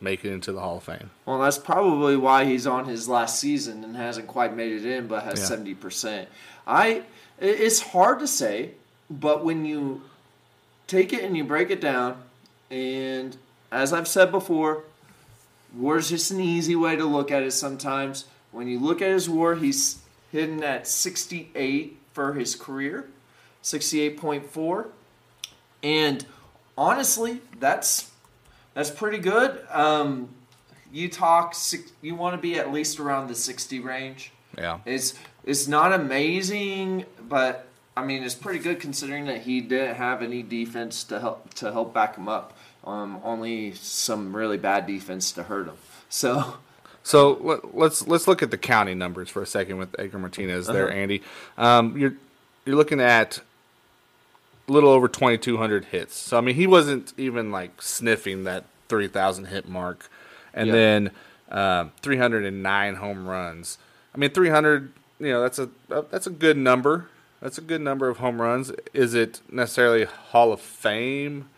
make 0.00 0.24
it 0.24 0.32
into 0.32 0.52
the 0.52 0.60
Hall 0.60 0.78
of 0.78 0.84
Fame? 0.84 1.10
Well, 1.26 1.38
that's 1.40 1.58
probably 1.58 2.16
why 2.16 2.44
he's 2.44 2.66
on 2.66 2.86
his 2.86 3.08
last 3.08 3.38
season 3.40 3.84
and 3.84 3.96
hasn't 3.96 4.26
quite 4.26 4.54
made 4.54 4.72
it 4.72 4.84
in, 4.84 5.06
but 5.06 5.22
has 5.24 5.38
Yeah. 5.40 5.44
seventy 5.46 5.74
percent. 5.74 6.28
I, 6.66 6.86
i- 6.96 7.02
it's 7.40 7.80
hard 7.80 8.18
to 8.20 8.26
say, 8.26 8.72
but 9.08 9.44
when 9.44 9.64
you 9.64 10.02
take 10.86 11.12
it 11.12 11.22
and 11.22 11.36
you 11.36 11.44
break 11.44 11.70
it 11.70 11.80
down, 11.80 12.20
and 12.70 13.36
as 13.72 13.92
I've 13.92 14.08
said 14.08 14.30
before, 14.30 14.84
WAR's 15.74 16.08
just 16.10 16.30
an 16.30 16.40
easy 16.40 16.74
way 16.76 16.96
to 16.96 17.04
look 17.04 17.30
at 17.30 17.42
it. 17.42 17.52
Sometimes 17.52 18.24
when 18.52 18.68
you 18.68 18.78
look 18.78 19.02
at 19.02 19.10
his 19.10 19.28
WAR, 19.28 19.54
he's 19.54 20.00
hitting 20.32 20.62
at 20.62 20.86
sixty-eight 20.86 21.98
for 22.12 22.34
his 22.34 22.54
career, 22.54 23.08
sixty-eight 23.62 24.18
point 24.18 24.46
four, 24.46 24.88
and 25.82 26.24
honestly, 26.76 27.40
that's 27.58 28.10
that's 28.74 28.90
pretty 28.90 29.18
good. 29.18 29.60
Um, 29.70 30.28
you 30.92 31.08
talk, 31.08 31.54
you 32.00 32.14
want 32.14 32.36
to 32.36 32.40
be 32.40 32.58
at 32.58 32.72
least 32.72 33.00
around 33.00 33.28
the 33.28 33.34
60 33.34 33.80
range. 33.80 34.32
Yeah. 34.56 34.78
It's 34.84 35.14
it's 35.44 35.68
not 35.68 35.92
amazing, 35.92 37.04
but 37.28 37.66
I 37.96 38.04
mean 38.04 38.22
it's 38.22 38.34
pretty 38.34 38.58
good 38.58 38.80
considering 38.80 39.26
that 39.26 39.42
he 39.42 39.60
didn't 39.60 39.96
have 39.96 40.22
any 40.22 40.42
defense 40.42 41.04
to 41.04 41.20
help 41.20 41.54
to 41.54 41.72
help 41.72 41.92
back 41.92 42.16
him 42.16 42.28
up. 42.28 42.56
Um, 42.84 43.20
only 43.22 43.72
some 43.74 44.34
really 44.34 44.56
bad 44.56 44.86
defense 44.86 45.32
to 45.32 45.42
hurt 45.42 45.66
him. 45.66 45.76
So 46.08 46.54
So 47.08 47.38
let, 47.40 47.74
let's 47.74 48.06
let's 48.06 48.28
look 48.28 48.42
at 48.42 48.50
the 48.50 48.58
county 48.58 48.94
numbers 48.94 49.30
for 49.30 49.40
a 49.40 49.46
second 49.46 49.78
with 49.78 49.98
Edgar 49.98 50.18
Martinez 50.18 50.66
there, 50.66 50.88
Uh-huh. 50.90 50.98
Andy. 50.98 51.22
Um, 51.56 51.96
you're 51.96 52.12
you're 52.66 52.76
looking 52.76 53.00
at 53.00 53.38
a 54.68 54.72
little 54.72 54.90
over 54.90 55.08
2,200 55.08 55.86
hits. 55.86 56.14
So 56.14 56.36
I 56.36 56.42
mean, 56.42 56.54
he 56.54 56.66
wasn't 56.66 57.14
even 57.16 57.50
like 57.50 57.80
sniffing 57.80 58.44
that 58.44 58.64
3,000 58.90 59.46
hit 59.46 59.66
mark, 59.66 60.10
and 60.52 60.66
Yeah. 60.66 60.72
then 60.74 61.10
um, 61.50 61.92
309 62.02 62.96
home 62.96 63.26
runs. 63.26 63.78
I 64.14 64.18
mean, 64.18 64.28
300. 64.28 64.92
You 65.18 65.30
know, 65.32 65.40
that's 65.40 65.58
a 65.58 65.70
that's 66.10 66.26
a 66.26 66.30
good 66.30 66.58
number. 66.58 67.08
That's 67.40 67.56
a 67.56 67.62
good 67.62 67.80
number 67.80 68.10
of 68.10 68.18
home 68.18 68.42
runs. 68.42 68.70
Is 68.92 69.14
it 69.14 69.40
necessarily 69.50 70.04
Hall 70.04 70.52
of 70.52 70.60
Fame 70.60 71.48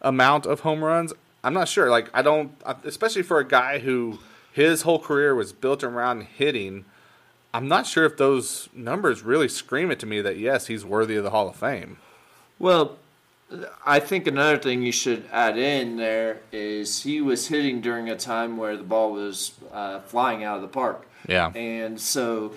amount 0.00 0.46
of 0.46 0.60
home 0.60 0.84
runs? 0.84 1.12
I'm 1.44 1.54
not 1.54 1.68
sure. 1.68 1.90
Like 1.90 2.10
I 2.12 2.22
don't, 2.22 2.52
especially 2.84 3.22
for 3.22 3.38
a 3.38 3.46
guy 3.46 3.78
who 3.78 4.18
his 4.52 4.82
whole 4.82 4.98
career 4.98 5.34
was 5.34 5.52
built 5.52 5.84
around 5.84 6.22
hitting. 6.22 6.84
I'm 7.54 7.68
not 7.68 7.86
sure 7.86 8.04
if 8.04 8.16
those 8.16 8.68
numbers 8.74 9.22
really 9.22 9.48
scream 9.48 9.90
it 9.90 9.98
to 10.00 10.06
me 10.06 10.20
that 10.20 10.38
yes, 10.38 10.66
he's 10.66 10.84
worthy 10.84 11.16
of 11.16 11.24
the 11.24 11.30
Hall 11.30 11.48
of 11.48 11.56
Fame. 11.56 11.98
Well, 12.58 12.96
I 13.86 14.00
think 14.00 14.26
another 14.26 14.58
thing 14.58 14.82
you 14.82 14.92
should 14.92 15.24
add 15.32 15.56
in 15.56 15.96
there 15.96 16.40
is 16.52 17.02
he 17.02 17.20
was 17.20 17.48
hitting 17.48 17.80
during 17.80 18.10
a 18.10 18.16
time 18.16 18.56
where 18.56 18.76
the 18.76 18.82
ball 18.82 19.12
was 19.12 19.52
uh, 19.72 20.00
flying 20.00 20.44
out 20.44 20.56
of 20.56 20.62
the 20.62 20.68
park. 20.68 21.06
Yeah. 21.26 21.50
And 21.54 21.98
so 21.98 22.52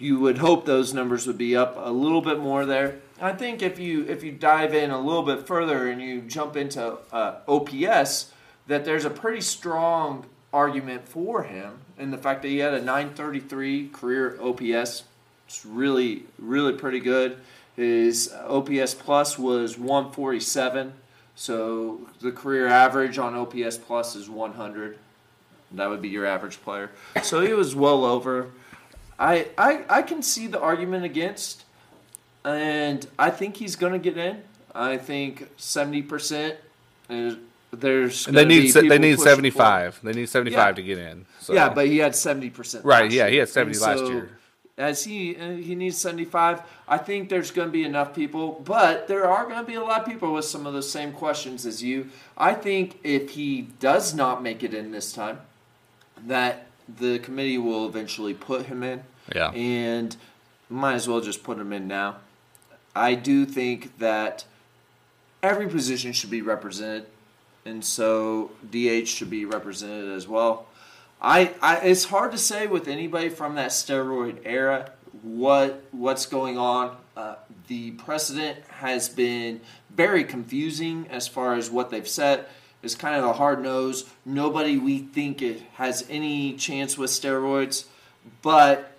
you 0.00 0.18
would 0.18 0.38
hope 0.38 0.64
those 0.64 0.94
numbers 0.94 1.26
would 1.26 1.38
be 1.38 1.54
up 1.54 1.76
a 1.78 1.90
little 1.90 2.22
bit 2.22 2.38
more 2.40 2.64
there. 2.64 3.00
I 3.20 3.32
think 3.32 3.60
if 3.60 3.78
you 3.78 4.06
if 4.06 4.24
you 4.24 4.32
dive 4.32 4.72
in 4.72 4.90
a 4.90 4.98
little 4.98 5.22
bit 5.22 5.46
further 5.46 5.88
and 5.88 6.00
you 6.00 6.22
jump 6.22 6.56
into 6.56 6.96
uh, 7.12 7.40
OPS, 7.46 8.32
that 8.66 8.86
there's 8.86 9.04
a 9.04 9.10
pretty 9.10 9.42
strong 9.42 10.24
argument 10.52 11.06
for 11.06 11.44
him 11.44 11.80
in 11.98 12.10
the 12.10 12.18
fact 12.18 12.42
that 12.42 12.48
he 12.48 12.58
had 12.58 12.72
a 12.72 12.80
933 12.80 13.88
career 13.90 14.38
OPS. 14.40 15.04
It's 15.46 15.66
really 15.66 16.24
really 16.38 16.72
pretty 16.72 17.00
good. 17.00 17.36
His 17.76 18.32
OPS 18.32 18.94
plus 18.94 19.38
was 19.38 19.78
147, 19.78 20.94
so 21.34 22.00
the 22.20 22.32
career 22.32 22.66
average 22.66 23.18
on 23.18 23.34
OPS 23.34 23.76
plus 23.76 24.16
is 24.16 24.30
100. 24.30 24.98
That 25.72 25.88
would 25.88 26.02
be 26.02 26.08
your 26.08 26.26
average 26.26 26.60
player. 26.62 26.90
So 27.22 27.40
he 27.42 27.52
was 27.52 27.76
well 27.76 28.04
over. 28.04 28.50
I, 29.20 29.48
I, 29.58 29.84
I 29.88 30.02
can 30.02 30.22
see 30.22 30.46
the 30.46 30.58
argument 30.58 31.04
against, 31.04 31.64
and 32.44 33.06
I 33.18 33.30
think 33.30 33.58
he's 33.58 33.76
going 33.76 33.92
to 33.92 33.98
get 33.98 34.16
in. 34.16 34.42
I 34.74 34.96
think 34.96 35.48
seventy 35.56 36.02
percent. 36.02 36.56
There's 37.08 38.26
And 38.26 38.36
they 38.36 38.44
need 38.44 38.72
they 38.72 38.98
need 38.98 39.16
pushing 39.16 39.16
for 39.16 39.28
it. 39.28 39.36
75. 39.36 40.00
They 40.02 40.12
need 40.12 40.28
75 40.28 40.58
Yeah. 40.58 40.72
to 40.72 40.82
get 40.82 40.98
in. 40.98 41.26
So. 41.40 41.52
Yeah, 41.52 41.68
but 41.68 41.86
he 41.86 41.98
had 41.98 42.16
seventy 42.16 42.50
percent. 42.50 42.84
Right, 42.84 43.10
yeah, 43.10 43.28
he 43.28 43.36
had 43.36 43.48
70 43.48 43.78
last 43.78 44.04
year. 44.04 44.30
As 44.78 45.04
he 45.04 45.36
uh, 45.36 45.50
he 45.50 45.74
needs 45.74 45.98
seventy 45.98 46.24
five, 46.24 46.62
I 46.88 46.96
think 46.96 47.28
there's 47.28 47.50
going 47.50 47.68
to 47.68 47.72
be 47.72 47.84
enough 47.84 48.14
people, 48.14 48.62
but 48.64 49.08
there 49.08 49.28
are 49.28 49.44
going 49.44 49.58
to 49.58 49.64
be 49.64 49.74
a 49.74 49.82
lot 49.82 50.00
of 50.00 50.06
people 50.06 50.32
with 50.32 50.46
some 50.46 50.66
of 50.66 50.72
the 50.72 50.82
same 50.82 51.12
questions 51.12 51.66
as 51.66 51.82
you. 51.82 52.08
I 52.38 52.54
think 52.54 52.98
if 53.04 53.30
he 53.30 53.62
does 53.78 54.14
not 54.14 54.42
make 54.42 54.62
it 54.62 54.72
in 54.72 54.90
this 54.90 55.12
time, 55.12 55.40
that 56.26 56.66
the 56.98 57.18
committee 57.18 57.58
will 57.58 57.86
eventually 57.86 58.34
put 58.34 58.66
him 58.66 58.82
in. 58.82 59.02
Yeah. 59.34 59.50
And 59.52 60.16
might 60.68 60.94
as 60.94 61.08
well 61.08 61.20
just 61.20 61.42
put 61.42 61.58
him 61.58 61.72
in 61.72 61.88
now. 61.88 62.16
I 62.94 63.14
do 63.14 63.44
think 63.44 63.98
that 63.98 64.44
every 65.42 65.68
position 65.68 66.12
should 66.12 66.30
be 66.30 66.42
represented, 66.42 67.06
and 67.64 67.84
so 67.84 68.50
DH 68.68 69.06
should 69.06 69.30
be 69.30 69.44
represented 69.44 70.10
as 70.10 70.26
well. 70.26 70.66
I, 71.20 71.52
I 71.60 71.76
it's 71.78 72.04
hard 72.04 72.32
to 72.32 72.38
say 72.38 72.66
with 72.66 72.88
anybody 72.88 73.28
from 73.28 73.54
that 73.56 73.70
steroid 73.70 74.38
era 74.44 74.90
what 75.22 75.84
what's 75.92 76.26
going 76.26 76.56
on. 76.56 76.96
Uh, 77.16 77.34
the 77.68 77.92
precedent 77.92 78.58
has 78.68 79.08
been 79.08 79.60
very 79.90 80.24
confusing 80.24 81.06
as 81.10 81.28
far 81.28 81.54
as 81.54 81.70
what 81.70 81.90
they've 81.90 82.08
said. 82.08 82.46
It's 82.82 82.94
kind 82.94 83.16
of 83.16 83.24
a 83.24 83.34
hard 83.34 83.62
nose. 83.62 84.08
Nobody 84.24 84.78
we 84.78 84.98
think 85.00 85.42
it 85.42 85.62
has 85.74 86.06
any 86.08 86.54
chance 86.54 86.96
with 86.96 87.10
steroids, 87.10 87.84
but 88.42 88.96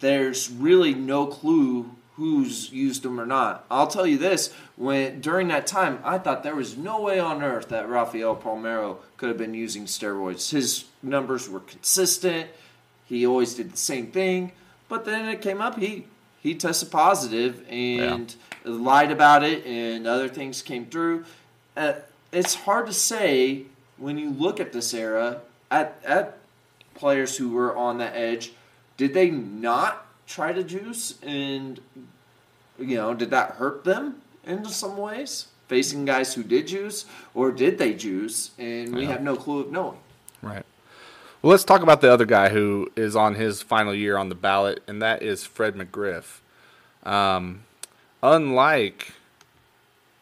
there's 0.00 0.50
really 0.50 0.94
no 0.94 1.26
clue 1.26 1.90
who's 2.16 2.70
used 2.70 3.02
them 3.02 3.18
or 3.18 3.24
not. 3.24 3.64
I'll 3.70 3.86
tell 3.86 4.06
you 4.06 4.18
this: 4.18 4.52
when 4.76 5.20
during 5.20 5.48
that 5.48 5.66
time, 5.66 6.00
I 6.04 6.18
thought 6.18 6.42
there 6.42 6.54
was 6.54 6.76
no 6.76 7.00
way 7.00 7.18
on 7.18 7.42
earth 7.42 7.68
that 7.68 7.88
Rafael 7.88 8.36
Palmeiro 8.36 8.98
could 9.16 9.30
have 9.30 9.38
been 9.38 9.54
using 9.54 9.86
steroids. 9.86 10.50
His 10.50 10.84
numbers 11.02 11.48
were 11.48 11.60
consistent. 11.60 12.50
He 13.06 13.26
always 13.26 13.54
did 13.54 13.72
the 13.72 13.78
same 13.78 14.08
thing, 14.08 14.52
but 14.88 15.04
then 15.04 15.28
it 15.28 15.40
came 15.40 15.62
up. 15.62 15.78
He 15.78 16.04
he 16.42 16.54
tested 16.54 16.90
positive 16.90 17.64
and 17.70 18.34
lied 18.64 19.10
about 19.10 19.44
it, 19.44 19.64
and 19.66 20.06
other 20.06 20.28
things 20.28 20.60
came 20.60 20.86
through. 20.86 21.24
Uh, 21.76 21.94
it's 22.32 22.54
hard 22.54 22.86
to 22.86 22.92
say 22.92 23.64
when 23.96 24.18
you 24.18 24.30
look 24.30 24.60
at 24.60 24.72
this 24.72 24.94
era 24.94 25.40
at 25.70 26.00
at 26.04 26.38
players 26.94 27.36
who 27.36 27.50
were 27.50 27.76
on 27.76 27.98
the 27.98 28.16
edge. 28.16 28.52
Did 28.96 29.14
they 29.14 29.30
not 29.30 30.06
try 30.26 30.52
to 30.52 30.62
juice, 30.62 31.18
and 31.22 31.80
you 32.78 32.96
know, 32.96 33.14
did 33.14 33.30
that 33.30 33.52
hurt 33.52 33.84
them 33.84 34.22
in 34.44 34.64
some 34.66 34.96
ways? 34.96 35.46
Facing 35.68 36.04
guys 36.04 36.34
who 36.34 36.42
did 36.42 36.66
juice, 36.66 37.06
or 37.34 37.52
did 37.52 37.78
they 37.78 37.94
juice, 37.94 38.50
and 38.58 38.94
we 38.94 39.06
have 39.06 39.22
no 39.22 39.36
clue 39.36 39.60
of 39.60 39.70
knowing. 39.70 39.98
Right. 40.42 40.64
Well, 41.42 41.52
let's 41.52 41.64
talk 41.64 41.82
about 41.82 42.00
the 42.00 42.12
other 42.12 42.26
guy 42.26 42.50
who 42.50 42.90
is 42.96 43.16
on 43.16 43.36
his 43.36 43.62
final 43.62 43.94
year 43.94 44.18
on 44.18 44.28
the 44.28 44.34
ballot, 44.34 44.82
and 44.86 45.00
that 45.00 45.22
is 45.22 45.44
Fred 45.44 45.74
McGriff. 45.74 46.40
Um, 47.04 47.62
unlike 48.22 49.12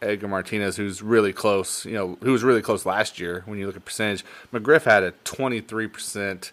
Edgar 0.01 0.29
Martinez, 0.29 0.77
who's 0.77 1.03
really 1.03 1.33
close, 1.33 1.85
you 1.85 1.95
know, 1.95 2.19
who 2.23 2.33
was 2.33 2.45
really 2.45 2.63
close 2.63 2.87
last 2.87 3.19
year 3.19 3.43
when 3.47 3.59
you 3.59 3.67
look 3.67 3.77
at 3.77 3.85
percentage, 3.85 4.25
McGriff 4.53 4.85
had 4.85 5.03
a 5.03 5.13
23% 5.25 6.53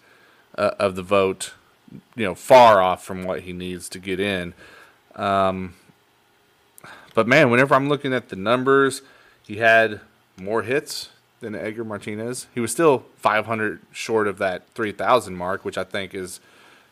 uh, 0.57 0.71
of 0.79 0.95
the 0.95 1.03
vote, 1.03 1.53
you 2.15 2.25
know, 2.25 2.33
far 2.33 2.81
off 2.81 3.03
from 3.03 3.23
what 3.23 3.41
he 3.41 3.53
needs 3.53 3.87
to 3.89 3.99
get 3.99 4.19
in. 4.19 4.53
Um, 5.15 5.75
but 7.13 7.27
man, 7.27 7.49
whenever 7.49 7.75
I'm 7.75 7.87
looking 7.87 8.13
at 8.13 8.29
the 8.29 8.35
numbers, 8.35 9.01
he 9.43 9.57
had 9.57 10.01
more 10.37 10.63
hits 10.63 11.09
than 11.39 11.55
Edgar 11.55 11.83
Martinez. 11.83 12.47
He 12.53 12.59
was 12.59 12.71
still 12.71 13.05
500 13.17 13.79
short 13.91 14.27
of 14.27 14.39
that 14.39 14.67
3,000 14.73 15.35
mark, 15.35 15.63
which 15.63 15.77
I 15.77 15.83
think 15.83 16.15
is, 16.15 16.39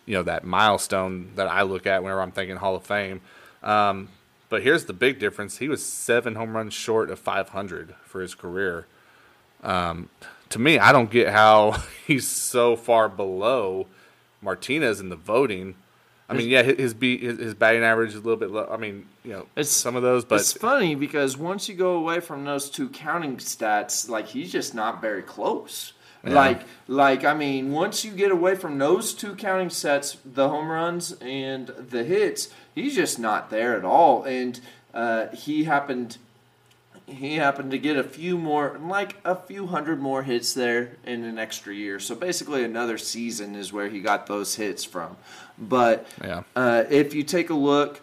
you 0.06 0.14
know, 0.14 0.24
that 0.24 0.44
milestone 0.44 1.32
that 1.36 1.48
I 1.48 1.64
look 1.64 1.88
at 1.88 2.04
whenever 2.04 2.22
I'm 2.22 2.32
thinking 2.32 2.58
Hall 2.58 2.76
of 2.76 2.84
Fame. 2.84 3.22
Um, 3.64 4.10
but 4.54 4.62
here's 4.62 4.86
the 4.86 4.94
big 4.94 5.18
difference: 5.18 5.58
he 5.58 5.68
was 5.68 5.84
seven 5.84 6.36
home 6.36 6.56
runs 6.56 6.76
short 6.76 7.10
of 7.10 7.18
500 7.18 7.96
for 8.04 8.22
his 8.22 8.36
career. 8.36 8.86
Um, 9.64 10.10
to 10.50 10.60
me, 10.60 10.78
I 10.78 10.92
don't 10.92 11.10
get 11.10 11.30
how 11.30 11.72
he's 12.06 12.28
so 12.28 12.76
far 12.76 13.10
below 13.10 13.88
Martinez 14.44 15.00
in 15.00 15.10
the 15.10 15.16
voting. 15.16 15.74
I 16.30 16.36
mean, 16.36 16.50
yeah, 16.50 16.62
his 16.62 16.78
his, 16.78 16.94
beat, 16.94 17.24
his 17.24 17.40
his 17.40 17.54
batting 17.56 17.82
average 17.82 18.10
is 18.10 18.16
a 18.18 18.20
little 18.20 18.38
bit 18.38 18.52
low. 18.52 18.70
I 18.72 18.78
mean, 18.78 19.08
you 19.24 19.32
know, 19.32 19.40
It's- 19.56 19.70
some 19.70 19.96
of 19.96 20.04
those, 20.04 20.24
but 20.24 20.40
it's 20.42 20.54
funny 20.54 20.94
because 20.94 21.36
once 21.36 21.68
you 21.68 21.74
go 21.74 21.96
away 21.96 22.20
from 22.20 22.46
those 22.46 22.70
two 22.70 22.90
counting 22.90 23.38
stats, 23.38 24.08
like 24.08 24.28
he's 24.28 24.52
just 24.52 24.76
not 24.76 25.02
very 25.02 25.24
close. 25.24 25.93
Like, 26.26 26.62
like 26.88 27.26
I 27.26 27.34
mean, 27.34 27.72
once 27.74 28.06
you 28.06 28.12
get 28.12 28.32
away 28.32 28.56
from 28.56 28.78
those 28.78 29.14
two 29.14 29.36
counting 29.36 29.70
sets, 29.70 30.18
the 30.24 30.48
home 30.48 30.70
runs 30.70 31.12
and 31.22 31.68
the 31.68 32.04
hits, 32.06 32.50
he's 32.74 32.96
just 32.96 33.20
not 33.20 33.50
there 33.50 33.76
at 33.78 33.84
all. 33.84 34.24
And 34.24 34.60
uh, 34.94 35.28
he 35.36 35.66
happened, 35.66 36.18
he 37.08 37.36
happened 37.36 37.72
to 37.72 37.78
get 37.78 37.98
a 37.98 38.04
few 38.04 38.38
more, 38.38 38.80
like 38.82 39.18
a 39.26 39.36
few 39.36 39.68
hundred 39.68 40.00
more 40.00 40.24
hits 40.24 40.54
there 40.54 40.96
in 41.06 41.26
an 41.26 41.38
extra 41.38 41.74
year. 41.74 42.00
So 42.00 42.16
basically, 42.16 42.64
another 42.64 42.98
season 42.98 43.54
is 43.54 43.74
where 43.74 43.90
he 43.90 44.00
got 44.00 44.28
those 44.28 44.56
hits 44.56 44.86
from. 44.86 45.18
But 45.58 46.08
Yeah. 46.24 46.44
uh, 46.56 46.86
if 46.90 47.14
you 47.14 47.24
take 47.24 47.50
a 47.50 47.54
look. 47.56 48.00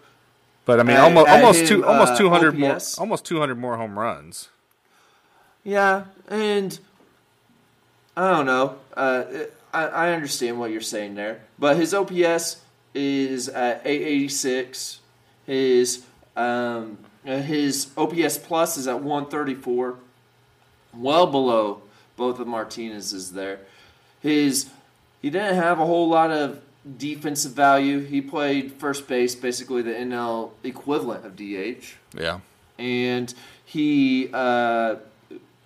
But 0.65 0.79
I 0.79 0.83
mean, 0.83 0.95
At- 0.95 1.03
almost 1.05 1.27
at 1.27 1.39
almost 1.41 1.61
him, 1.61 1.67
two 1.67 1.85
almost 1.85 2.13
uh, 2.13 2.17
two 2.19 2.29
hundred 2.29 2.55
more 2.57 2.77
almost 2.99 3.25
two 3.25 3.39
hundred 3.39 3.57
more 3.57 3.77
home 3.77 3.97
runs. 3.97 4.49
Yeah, 5.63 6.05
and 6.29 6.79
I 8.17 8.29
don't 8.31 8.45
know. 8.45 8.75
Uh, 8.95 9.23
I, 9.73 9.85
I 9.87 10.11
understand 10.13 10.59
what 10.59 10.71
you're 10.71 10.81
saying 10.81 11.15
there, 11.15 11.41
but 11.57 11.77
his 11.77 11.93
OPS 11.93 12.61
is 12.93 13.47
at 13.49 13.81
886. 13.85 14.99
His 15.45 16.03
um, 16.35 16.97
his 17.23 17.91
OPS 17.97 18.37
plus 18.37 18.77
is 18.77 18.87
at 18.87 19.01
134, 19.01 19.95
well 20.93 21.27
below 21.27 21.81
both 22.17 22.39
of 22.39 22.47
Martinez's 22.47 23.31
there. 23.33 23.59
His 24.21 24.69
he 25.21 25.29
didn't 25.29 25.55
have 25.55 25.79
a 25.79 25.85
whole 25.85 26.09
lot 26.09 26.31
of 26.31 26.61
defensive 26.97 27.53
value. 27.53 27.99
He 28.01 28.21
played 28.21 28.73
first 28.73 29.07
base, 29.07 29.35
basically 29.35 29.81
the 29.81 29.91
NL 29.93 30.51
equivalent 30.63 31.25
of 31.25 31.35
DH 31.35 31.95
Yeah. 32.17 32.39
and 32.77 33.33
he 33.65 34.29
uh, 34.33 34.95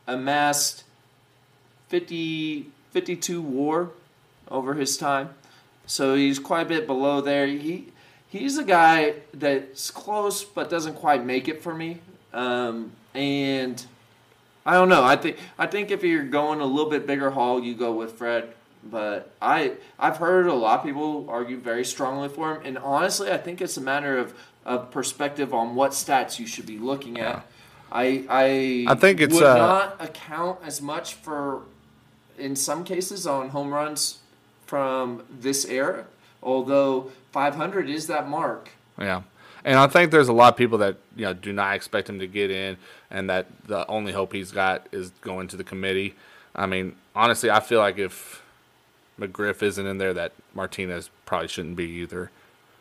amassed 0.08 0.84
50, 1.90 2.68
52 2.92 3.42
WAR 3.42 3.90
over 4.50 4.74
his 4.74 4.98
time. 4.98 5.30
So 5.86 6.16
he's 6.16 6.40
quite 6.40 6.62
a 6.62 6.70
bit 6.70 6.88
below 6.88 7.22
there. 7.22 7.46
He 7.48 7.88
he's 8.28 8.58
a 8.58 8.64
guy 8.64 9.16
that's 9.34 9.92
close 9.92 10.44
but 10.44 10.70
doesn't 10.70 10.96
quite 10.96 11.24
make 11.24 11.48
it 11.48 11.62
for 11.62 11.74
me. 11.74 12.00
Um, 12.34 12.92
and 13.14 13.84
I 14.66 14.74
don't 14.74 14.90
know. 14.90 15.04
I 15.04 15.16
think 15.16 15.38
I 15.58 15.68
think 15.68 15.92
if 15.92 16.04
you're 16.04 16.24
going 16.24 16.60
a 16.60 16.66
little 16.66 16.90
bit 16.90 17.06
bigger 17.06 17.32
haul, 17.32 17.64
you 17.64 17.76
go 17.76 17.92
with 17.94 18.14
Fred. 18.14 18.54
But 18.84 19.32
I 19.42 19.74
I've 19.98 20.18
heard 20.18 20.48
a 20.48 20.54
lot 20.54 20.80
of 20.80 20.86
people 20.86 21.28
argue 21.30 21.58
very 21.58 21.86
strongly 21.86 22.30
for 22.30 22.56
him, 22.56 22.62
and 22.66 22.78
honestly, 22.78 23.32
I 23.32 23.38
think 23.38 23.62
it's 23.62 23.78
a 23.78 23.82
matter 23.82 24.18
of, 24.18 24.34
of 24.64 24.92
perspective 24.92 25.54
on 25.54 25.76
what 25.76 25.92
stats 25.92 26.40
you 26.40 26.46
should 26.46 26.68
be 26.68 26.78
looking 26.78 27.20
at. 27.20 27.48
I 27.92 28.26
I 28.30 28.86
I 28.88 28.96
think 28.96 29.22
it's, 29.22 29.34
would 29.34 29.44
uh, 29.44 29.58
not 29.58 29.96
account 30.00 30.60
as 30.64 30.82
much 30.82 31.16
for 31.16 31.64
in 32.38 32.56
some 32.56 32.84
cases 32.84 33.26
on 33.26 33.50
home 33.50 33.74
runs 33.74 34.20
from 34.66 35.24
this 35.30 35.66
era, 35.66 36.06
although 36.42 37.12
500 37.32 37.90
is 37.90 38.08
that 38.08 38.28
mark. 38.28 38.70
Yeah. 38.98 39.22
And 39.64 39.80
I 39.80 39.88
think 39.88 40.12
there's 40.12 40.28
a 40.28 40.34
lot 40.34 40.54
of 40.54 40.58
people 40.58 40.78
that 40.80 40.98
you 41.16 41.26
know 41.26 41.34
do 41.34 41.52
not 41.52 41.76
expect 41.76 42.08
him 42.08 42.20
to 42.20 42.28
get 42.28 42.52
in, 42.52 42.78
and 43.10 43.30
that 43.32 43.48
the 43.66 43.86
only 43.88 44.12
hope 44.12 44.32
he's 44.32 44.52
got 44.52 44.88
is 44.92 45.10
going 45.22 45.48
to 45.50 45.58
the 45.58 45.64
committee. 45.64 46.14
I 46.56 46.68
mean, 46.68 46.96
honestly, 47.16 47.50
I 47.50 47.60
feel 47.60 47.80
like 47.80 47.98
if 47.98 48.44
McGriff 49.20 49.64
isn't 49.64 49.86
in 49.86 49.98
there, 49.98 50.14
that 50.14 50.34
Martinez 50.54 51.10
probably 51.26 51.48
shouldn't 51.48 51.76
be 51.76 51.86
either. 51.86 52.30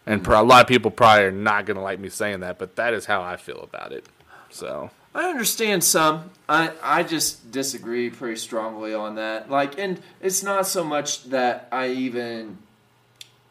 And 0.07 0.21
hmm. 0.21 0.25
pro- 0.25 0.43
a 0.43 0.45
lot 0.45 0.61
of 0.61 0.69
people 0.69 0.91
probably 0.91 1.25
are 1.25 1.31
not 1.31 1.65
going 1.65 1.77
to 1.77 1.83
like 1.83 1.99
me 1.99 2.11
saying 2.11 2.41
that, 2.41 2.59
but 2.59 2.77
that 2.77 2.93
is 2.93 3.07
how 3.07 3.23
I 3.23 3.37
feel 3.37 3.61
about 3.61 3.93
it. 3.93 4.05
So 4.51 4.91
I 5.15 5.27
understand 5.27 5.85
some. 5.85 6.31
I 6.49 6.73
I 6.83 7.03
just 7.05 7.53
disagree 7.53 8.11
pretty 8.11 8.37
strongly 8.37 8.95
on 8.95 9.15
that. 9.15 9.51
Like, 9.51 9.79
and 9.79 10.01
it's 10.21 10.43
not 10.43 10.67
so 10.67 10.83
much 10.83 11.25
that 11.25 11.69
I 11.71 11.89
even 11.89 12.59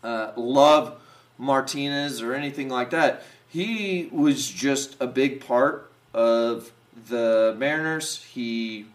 uh, 0.03 0.31
love 0.35 1.01
Martinez 1.37 2.21
or 2.21 2.33
anything 2.33 2.69
like 2.69 2.89
that. 2.89 3.23
He 3.47 4.09
was 4.11 4.49
just 4.49 4.97
a 4.99 5.07
big 5.07 5.45
part 5.45 5.91
of 6.13 6.71
the 7.07 7.55
Mariners. 7.57 8.23
He 8.23 8.87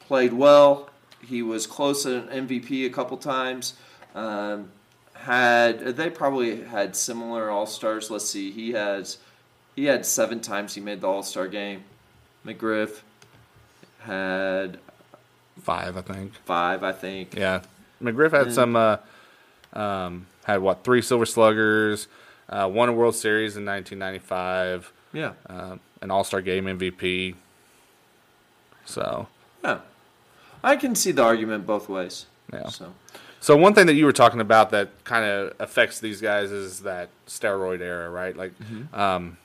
played 0.00 0.32
well. 0.32 0.90
He 1.26 1.42
was 1.42 1.66
close 1.66 2.04
to 2.04 2.28
an 2.28 2.46
MVP 2.46 2.86
a 2.86 2.90
couple 2.90 3.16
times. 3.16 3.74
Um, 4.14 4.70
had 5.14 5.80
they 5.96 6.10
probably 6.10 6.64
had 6.64 6.94
similar 6.94 7.50
All 7.50 7.66
Stars? 7.66 8.10
Let's 8.10 8.28
see. 8.28 8.50
He 8.52 8.72
has 8.72 9.18
he 9.74 9.86
had 9.86 10.06
seven 10.06 10.40
times 10.40 10.74
he 10.74 10.80
made 10.80 11.00
the 11.00 11.08
All 11.08 11.22
Star 11.22 11.48
game. 11.48 11.84
McGriff 12.46 13.00
had 14.00 14.78
five, 15.62 15.96
I 15.96 16.00
think. 16.02 16.34
five, 16.44 16.82
I 16.82 16.92
think. 16.92 17.34
Yeah, 17.36 17.62
McGriff 18.02 18.32
had 18.32 18.52
some. 18.52 18.76
Uh, 18.76 18.96
um, 19.74 20.26
had 20.44 20.60
what 20.60 20.84
three 20.84 21.00
Silver 21.00 21.24
Sluggers, 21.24 22.08
uh, 22.48 22.68
won 22.72 22.88
a 22.88 22.92
World 22.92 23.14
Series 23.14 23.56
in 23.56 23.64
1995, 23.64 24.92
Yeah. 25.12 25.32
um, 25.48 25.80
an 26.02 26.10
All 26.10 26.24
Star 26.24 26.40
Game 26.42 26.66
MVP. 26.66 27.36
So 28.84 29.28
Yeah. 29.64 29.78
I 30.64 30.76
can 30.76 30.94
see 30.94 31.12
the 31.12 31.22
argument 31.22 31.66
both 31.66 31.88
ways. 31.88 32.26
Yeah. 32.52 32.68
So 32.68 32.92
So 33.40 33.56
one 33.56 33.72
thing 33.74 33.86
that 33.86 33.94
you 33.94 34.04
were 34.04 34.12
talking 34.12 34.40
about 34.40 34.70
that 34.70 34.88
kind 35.04 35.24
of 35.24 35.54
affects 35.58 36.00
these 36.00 36.20
guys 36.20 36.50
is 36.50 36.80
that 36.80 37.08
steroid 37.26 37.80
era, 37.80 38.10
right? 38.10 38.36
Like, 38.36 38.52
um, 38.92 39.36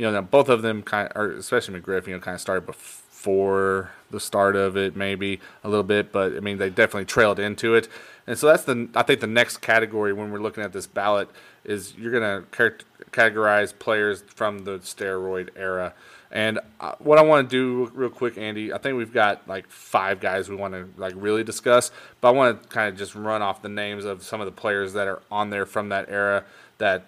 you 0.00 0.06
know, 0.06 0.12
now 0.12 0.22
both 0.22 0.48
of 0.48 0.62
them 0.62 0.82
kind 0.82 1.08
of, 1.08 1.16
or 1.16 1.32
especially 1.32 1.78
McGriff, 1.78 2.06
you 2.06 2.14
know, 2.14 2.20
kind 2.20 2.34
of 2.34 2.40
started 2.40 2.64
before 2.64 3.90
the 4.10 4.18
start 4.18 4.56
of 4.56 4.74
it, 4.74 4.96
maybe 4.96 5.40
a 5.62 5.68
little 5.68 5.84
bit, 5.84 6.10
but 6.10 6.34
I 6.34 6.40
mean, 6.40 6.56
they 6.56 6.70
definitely 6.70 7.04
trailed 7.04 7.38
into 7.38 7.74
it. 7.74 7.86
And 8.26 8.38
so 8.38 8.46
that's 8.46 8.64
the, 8.64 8.88
I 8.94 9.02
think 9.02 9.20
the 9.20 9.26
next 9.26 9.58
category 9.58 10.14
when 10.14 10.30
we're 10.30 10.40
looking 10.40 10.64
at 10.64 10.72
this 10.72 10.86
ballot 10.86 11.28
is 11.66 11.94
you're 11.98 12.18
going 12.18 12.46
to 12.46 12.72
categorize 13.10 13.78
players 13.78 14.22
from 14.22 14.60
the 14.60 14.78
steroid 14.78 15.50
era. 15.54 15.92
And 16.30 16.60
uh, 16.80 16.94
what 16.98 17.18
I 17.18 17.22
want 17.22 17.50
to 17.50 17.54
do 17.54 17.92
real 17.94 18.08
quick, 18.08 18.38
Andy, 18.38 18.72
I 18.72 18.78
think 18.78 18.96
we've 18.96 19.12
got 19.12 19.46
like 19.46 19.68
five 19.68 20.18
guys 20.18 20.48
we 20.48 20.56
want 20.56 20.72
to 20.72 20.88
like 20.96 21.12
really 21.14 21.44
discuss, 21.44 21.90
but 22.22 22.28
I 22.28 22.30
want 22.30 22.62
to 22.62 22.68
kind 22.70 22.88
of 22.88 22.96
just 22.96 23.14
run 23.14 23.42
off 23.42 23.60
the 23.60 23.68
names 23.68 24.06
of 24.06 24.22
some 24.22 24.40
of 24.40 24.46
the 24.46 24.52
players 24.52 24.94
that 24.94 25.08
are 25.08 25.20
on 25.30 25.50
there 25.50 25.66
from 25.66 25.90
that 25.90 26.08
era 26.08 26.44
that 26.78 27.04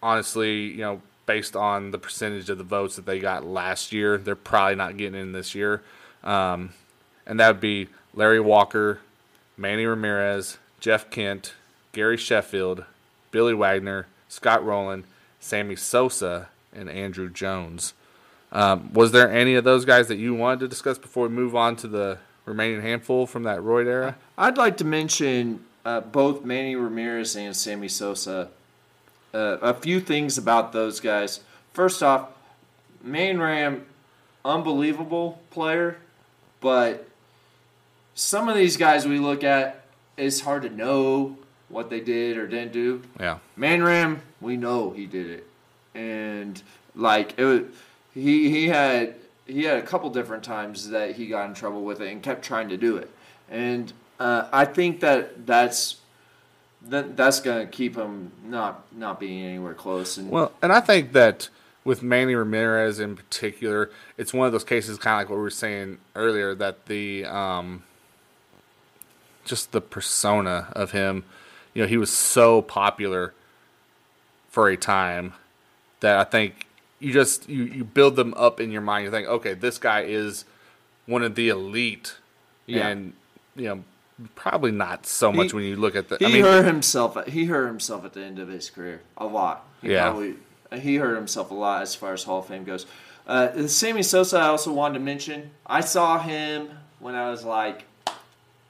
honestly, 0.00 0.66
you 0.66 0.82
know, 0.82 1.02
based 1.26 1.56
on 1.56 1.90
the 1.90 1.98
percentage 1.98 2.50
of 2.50 2.58
the 2.58 2.64
votes 2.64 2.96
that 2.96 3.06
they 3.06 3.18
got 3.18 3.44
last 3.44 3.92
year, 3.92 4.18
they're 4.18 4.34
probably 4.34 4.76
not 4.76 4.96
getting 4.96 5.20
in 5.20 5.32
this 5.32 5.54
year. 5.54 5.82
Um, 6.24 6.70
and 7.26 7.38
that 7.40 7.48
would 7.48 7.60
be 7.60 7.88
Larry 8.14 8.40
Walker, 8.40 9.00
Manny 9.56 9.86
Ramirez, 9.86 10.58
Jeff 10.80 11.10
Kent, 11.10 11.54
Gary 11.92 12.16
Sheffield, 12.16 12.84
Billy 13.30 13.54
Wagner, 13.54 14.06
Scott 14.28 14.64
Rolen, 14.64 15.04
Sammy 15.40 15.76
Sosa, 15.76 16.48
and 16.72 16.88
Andruw 16.88 17.32
Jones. 17.32 17.94
Um, 18.50 18.92
was 18.92 19.12
there 19.12 19.30
any 19.30 19.54
of 19.54 19.64
those 19.64 19.84
guys 19.84 20.08
that 20.08 20.16
you 20.16 20.34
wanted 20.34 20.60
to 20.60 20.68
discuss 20.68 20.98
before 20.98 21.28
we 21.28 21.34
move 21.34 21.56
on 21.56 21.76
to 21.76 21.88
the 21.88 22.18
remaining 22.44 22.82
handful 22.82 23.26
from 23.26 23.44
that 23.44 23.62
Royd 23.62 23.86
era? 23.86 24.16
I'd 24.36 24.58
like 24.58 24.76
to 24.78 24.84
mention 24.84 25.64
uh, 25.84 26.00
both 26.00 26.44
Manny 26.44 26.76
Ramirez 26.76 27.36
and 27.36 27.56
Sammy 27.56 27.88
Sosa. 27.88 28.50
Uh, 29.34 29.56
a 29.62 29.74
few 29.74 30.00
things 30.00 30.36
about 30.36 30.72
those 30.72 31.00
guys. 31.00 31.40
First 31.72 32.02
off, 32.02 32.28
Main 33.02 33.38
Ram, 33.38 33.86
unbelievable 34.44 35.40
player, 35.50 35.96
but 36.60 37.08
some 38.14 38.48
of 38.48 38.56
these 38.56 38.76
guys 38.76 39.06
we 39.06 39.18
look 39.18 39.42
at, 39.42 39.84
it's 40.16 40.40
hard 40.40 40.62
to 40.62 40.70
know 40.70 41.38
what 41.68 41.88
they 41.88 42.00
did 42.00 42.36
or 42.36 42.46
didn't 42.46 42.72
do. 42.72 43.02
Yeah. 43.18 43.38
Man 43.56 43.82
Ram, 43.82 44.20
we 44.40 44.56
know 44.56 44.90
he 44.90 45.06
did 45.06 45.30
it, 45.30 45.46
and 45.94 46.62
like 46.94 47.34
it 47.38 47.44
was 47.44 47.62
he 48.12 48.50
he 48.50 48.68
had 48.68 49.14
he 49.46 49.64
had 49.64 49.78
a 49.78 49.82
couple 49.82 50.10
different 50.10 50.44
times 50.44 50.90
that 50.90 51.16
he 51.16 51.26
got 51.26 51.48
in 51.48 51.54
trouble 51.54 51.82
with 51.82 52.00
it 52.00 52.12
and 52.12 52.22
kept 52.22 52.44
trying 52.44 52.68
to 52.68 52.76
do 52.76 52.98
it, 52.98 53.10
and 53.50 53.92
uh, 54.20 54.48
I 54.52 54.66
think 54.66 55.00
that 55.00 55.46
that's 55.46 55.96
that 56.88 57.16
that's 57.16 57.40
gonna 57.40 57.66
keep 57.66 57.96
him 57.96 58.32
not 58.44 58.84
not 58.92 59.20
being 59.20 59.44
anywhere 59.44 59.74
close. 59.74 60.16
And 60.16 60.30
well, 60.30 60.52
and 60.62 60.72
I 60.72 60.80
think 60.80 61.12
that 61.12 61.48
with 61.84 62.02
Manny 62.02 62.34
Ramirez 62.34 63.00
in 63.00 63.16
particular, 63.16 63.90
it's 64.16 64.32
one 64.32 64.46
of 64.46 64.52
those 64.52 64.64
cases, 64.64 64.98
kind 64.98 65.14
of 65.14 65.20
like 65.20 65.30
what 65.30 65.36
we 65.36 65.42
were 65.42 65.50
saying 65.50 65.98
earlier, 66.14 66.54
that 66.54 66.86
the 66.86 67.24
um, 67.24 67.82
just 69.44 69.72
the 69.72 69.80
persona 69.80 70.68
of 70.72 70.92
him, 70.92 71.24
you 71.74 71.82
know, 71.82 71.88
he 71.88 71.96
was 71.96 72.10
so 72.10 72.62
popular 72.62 73.34
for 74.48 74.68
a 74.68 74.76
time 74.76 75.32
that 76.00 76.18
I 76.18 76.24
think 76.24 76.66
you 77.00 77.12
just 77.12 77.48
you 77.48 77.64
you 77.64 77.84
build 77.84 78.16
them 78.16 78.34
up 78.34 78.60
in 78.60 78.70
your 78.70 78.82
mind. 78.82 79.04
You 79.04 79.10
think, 79.10 79.26
okay, 79.28 79.54
this 79.54 79.78
guy 79.78 80.02
is 80.02 80.44
one 81.06 81.22
of 81.22 81.34
the 81.34 81.48
elite, 81.48 82.16
Yeah. 82.66 82.86
and 82.88 83.12
you 83.56 83.64
know 83.66 83.84
probably 84.34 84.70
not 84.72 85.06
so 85.06 85.32
much 85.32 85.50
He- 85.50 85.56
when 85.56 85.64
you 85.64 85.76
look 85.76 85.96
at 85.96 86.08
the. 86.08 86.16
He 86.18 86.26
I 86.26 86.28
mean, 86.28 86.42
hurt 86.42 86.64
himself. 86.64 87.16
He 87.26 87.46
hurt 87.46 87.66
himself 87.66 88.04
at 88.04 88.12
the 88.12 88.22
end 88.22 88.38
of 88.38 88.48
his 88.48 88.70
career 88.70 89.02
a 89.16 89.26
lot. 89.26 89.66
He 89.80 89.92
Yeah. 89.92 90.10
Probably, 90.10 90.34
he 90.80 90.96
hurt 90.96 91.16
himself 91.16 91.50
a 91.50 91.54
lot 91.54 91.82
as 91.82 91.94
far 91.94 92.12
as 92.12 92.24
Hall 92.24 92.38
of 92.40 92.46
Fame 92.46 92.64
goes. 92.64 92.86
Uh, 93.26 93.66
Sammy 93.68 94.02
Sosa, 94.02 94.38
I 94.38 94.46
also 94.48 94.72
wanted 94.72 94.94
to 94.94 95.04
mention. 95.04 95.50
I 95.66 95.80
saw 95.80 96.18
him 96.18 96.70
when 96.98 97.14
I 97.14 97.30
was 97.30 97.44
like, 97.44 97.84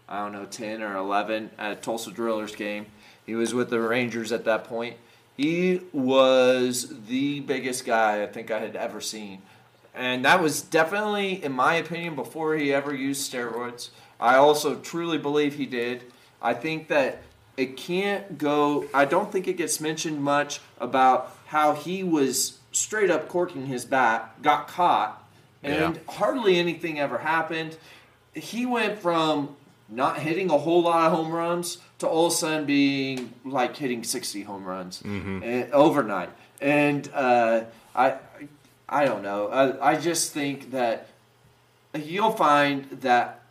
I 0.09 0.23
don't 0.23 0.33
know, 0.33 0.45
ten 0.45 0.83
or 0.83 0.97
eleven 0.97 1.51
at 1.59 1.73
a 1.73 1.77
Tulsa 1.77 2.11
Drillers 2.11 2.55
game. 2.55 2.87
He 3.25 3.35
was 3.35 3.55
with 3.55 3.71
the 3.71 3.81
Rangers 3.81 4.33
at 4.33 4.45
that 4.45 4.65
point. 4.65 4.97
He 5.37 5.81
was 5.93 6.93
the 7.07 7.41
biggest 7.41 7.87
guy 7.87 8.23
I 8.23 8.27
think 8.27 8.51
I 8.51 8.59
had 8.59 8.77
ever 8.77 9.01
seen. 9.01 9.41
And 9.95 10.25
that 10.25 10.43
was 10.43 10.61
definitely, 10.63 11.43
in 11.43 11.53
my 11.53 11.75
opinion, 11.75 12.15
before 12.15 12.57
he 12.57 12.73
ever 12.73 12.95
used 12.95 13.31
steroids. 13.33 13.91
I 14.23 14.37
also 14.37 14.77
truly 14.77 15.19
believe 15.19 15.57
he 15.57 15.67
did. 15.67 16.05
I 16.41 16.55
think 16.55 16.89
that 16.89 17.23
it 17.57 17.77
can't 17.77 18.39
go, 18.39 18.87
I 18.95 19.05
don't 19.05 19.31
think 19.33 19.49
it 19.49 19.57
gets 19.57 19.81
mentioned 19.81 20.23
much 20.23 20.61
about 20.81 21.37
how 21.47 21.75
he 21.75 22.03
was 22.05 22.59
straight 22.71 23.11
up 23.11 23.29
corking 23.29 23.67
his 23.67 23.85
bat, 23.85 24.41
got 24.41 24.69
caught, 24.69 25.23
and 25.63 25.97
Yeah. 25.97 26.01
hardly 26.15 26.59
anything 26.59 26.99
ever 27.01 27.19
happened. 27.19 27.77
He 28.33 28.65
went 28.65 29.01
from 29.01 29.57
not 29.89 30.19
hitting 30.21 30.51
a 30.51 30.57
whole 30.57 30.83
lot 30.83 31.07
of 31.11 31.19
home 31.19 31.33
runs 31.33 31.79
to 31.99 32.07
all 32.09 32.27
of 32.27 32.33
a 32.33 32.37
sudden 32.37 32.65
being 32.65 33.35
like 33.45 33.77
hitting 33.77 34.05
60 34.05 34.43
home 34.45 34.65
runs 34.65 35.03
and, 35.03 35.71
overnight. 35.73 36.31
And 36.61 37.11
uh, 37.13 37.65
I, 37.95 38.15
I 38.89 39.05
don't 39.05 39.23
know. 39.23 39.49
I, 39.49 39.91
I 39.93 39.97
just 39.97 40.33
think 40.33 40.71
that 40.71 41.09
you'll 41.95 42.31
find 42.33 42.89
that 43.03 43.42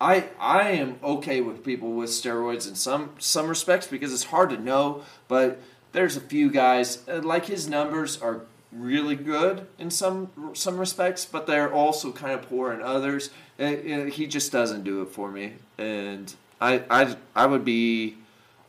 I 0.00 0.28
I 0.38 0.70
am 0.70 0.98
okay 1.02 1.40
with 1.40 1.64
people 1.64 1.92
with 1.92 2.10
steroids 2.10 2.68
in 2.68 2.74
some 2.74 3.10
some 3.18 3.48
respects 3.48 3.86
because 3.86 4.12
it's 4.12 4.24
hard 4.24 4.50
to 4.50 4.56
know, 4.56 5.02
but 5.26 5.60
there's 5.92 6.16
a 6.16 6.20
few 6.20 6.50
guys 6.50 7.06
uh, 7.08 7.20
like 7.22 7.46
his 7.46 7.68
numbers 7.68 8.20
are 8.20 8.42
really 8.70 9.16
good 9.16 9.66
in 9.78 9.90
some 9.90 10.30
some 10.54 10.78
respects, 10.78 11.24
but 11.24 11.46
they're 11.46 11.72
also 11.72 12.12
kind 12.12 12.32
of 12.32 12.48
poor 12.48 12.72
in 12.72 12.82
others. 12.82 13.30
And, 13.58 13.84
you 13.84 13.96
know, 13.96 14.06
he 14.06 14.26
just 14.26 14.52
doesn't 14.52 14.84
do 14.84 15.02
it 15.02 15.08
for 15.08 15.30
me, 15.30 15.54
and 15.78 16.32
I 16.60 16.82
I 16.90 17.16
I 17.34 17.46
would 17.46 17.64
be 17.64 18.18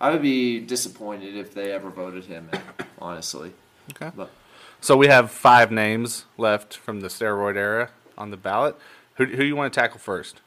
I 0.02 0.12
would 0.12 0.22
be 0.22 0.60
disappointed 0.60 1.36
if 1.36 1.54
they 1.54 1.72
ever 1.72 1.90
voted 1.90 2.26
him 2.26 2.50
in, 2.52 2.62
honestly. 3.00 3.54
Okay. 3.92 4.12
But 4.16 4.32
So 4.82 4.96
we 4.96 5.08
have 5.08 5.30
five 5.30 5.72
names 5.72 6.26
left 6.38 6.76
from 6.76 7.02
the 7.02 7.08
steroid 7.08 7.56
era 7.56 7.90
on 8.18 8.32
the 8.32 8.38
ballot. 8.38 8.76
Who 9.16 9.26
who 9.26 9.44
you 9.44 9.56
want 9.56 9.72
to 9.72 9.80
tackle 9.80 10.00
first? 10.00 10.42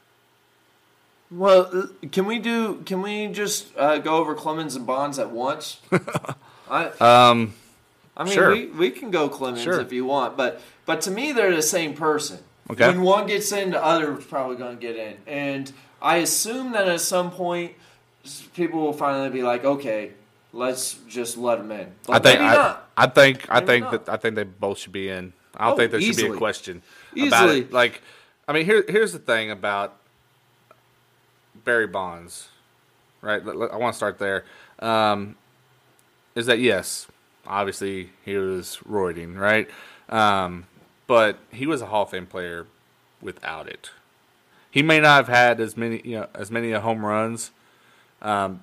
Well, 1.32 1.70
uh, 1.72 1.86
can 2.10 2.26
we 2.26 2.38
do? 2.38 2.82
Can 2.84 3.00
we 3.02 3.28
just 3.28 3.76
uh, 3.76 3.98
go 3.98 4.16
over 4.16 4.34
Clemens 4.34 4.76
and 4.76 4.86
Bonds 4.86 5.18
at 5.18 5.30
once? 5.30 5.80
I, 6.70 6.86
Um, 7.00 7.54
I 8.16 8.24
mean, 8.24 8.32
sure. 8.34 8.50
we, 8.52 8.66
we 8.66 8.90
can 8.90 9.10
go 9.10 9.28
Clemens 9.28 9.62
Sure. 9.62 9.80
if 9.80 9.92
you 9.92 10.04
want, 10.04 10.36
but 10.36 10.60
but 10.84 11.00
to 11.02 11.10
me, 11.10 11.32
they're 11.32 11.54
the 11.54 11.62
same 11.62 11.94
person. 11.94 12.38
Okay. 12.70 12.86
When 12.88 13.02
one 13.02 13.26
gets 13.26 13.50
in, 13.52 13.70
the 13.70 13.82
other 13.82 14.16
is 14.18 14.24
probably 14.24 14.56
going 14.56 14.76
to 14.76 14.80
get 14.80 14.96
in, 14.96 15.16
and 15.26 15.72
I 16.00 16.16
assume 16.18 16.72
that 16.72 16.88
at 16.88 17.00
some 17.00 17.30
point, 17.30 17.72
people 18.54 18.80
will 18.80 18.92
finally 18.92 19.30
be 19.30 19.42
like, 19.42 19.64
okay, 19.64 20.12
let's 20.52 20.94
just 21.08 21.36
let 21.36 21.58
them 21.58 21.72
in. 21.72 21.92
But 22.06 22.12
I 22.14 22.18
think 22.18 22.40
maybe 22.40 22.50
I, 22.50 22.54
not. 22.54 22.88
I 22.96 23.06
think 23.06 23.46
I 23.50 23.60
think 23.60 23.84
not. 23.90 24.04
that 24.06 24.12
I 24.12 24.16
think 24.16 24.34
they 24.36 24.44
both 24.44 24.78
should 24.78 24.92
be 24.92 25.08
in. 25.08 25.32
I 25.56 25.64
don't 25.66 25.74
Oh, 25.74 25.76
think 25.76 25.90
there 25.92 26.00
should 26.00 26.16
be 26.16 26.26
a 26.26 26.34
question 26.36 26.82
about 27.12 27.24
Easily. 27.26 27.60
it. 27.60 27.72
Like, 27.72 28.02
I 28.48 28.52
mean, 28.52 28.64
here 28.64 28.84
here's 28.88 29.12
the 29.12 29.18
thing 29.18 29.50
about 29.50 29.96
Barry 31.64 31.86
Bonds, 31.86 32.48
right? 33.20 33.42
I 33.42 33.76
want 33.76 33.92
to 33.92 33.96
start 33.96 34.18
there. 34.18 34.44
Um, 34.78 35.36
is 36.34 36.46
that 36.46 36.58
yes, 36.58 37.06
obviously 37.46 38.10
he 38.24 38.36
was 38.36 38.78
roiding, 38.88 39.36
right? 39.38 39.68
Um, 40.08 40.66
but 41.06 41.38
he 41.50 41.66
was 41.66 41.82
a 41.82 41.86
Hall 41.86 42.04
of 42.04 42.10
Fame 42.10 42.26
player 42.26 42.66
without 43.20 43.68
it. 43.68 43.90
He 44.70 44.82
may 44.82 45.00
not 45.00 45.26
have 45.26 45.28
had 45.28 45.60
as 45.60 45.76
many, 45.76 46.00
you 46.04 46.20
know, 46.20 46.26
as 46.34 46.50
many 46.50 46.72
home 46.72 47.04
runs. 47.04 47.50
Um, 48.22 48.62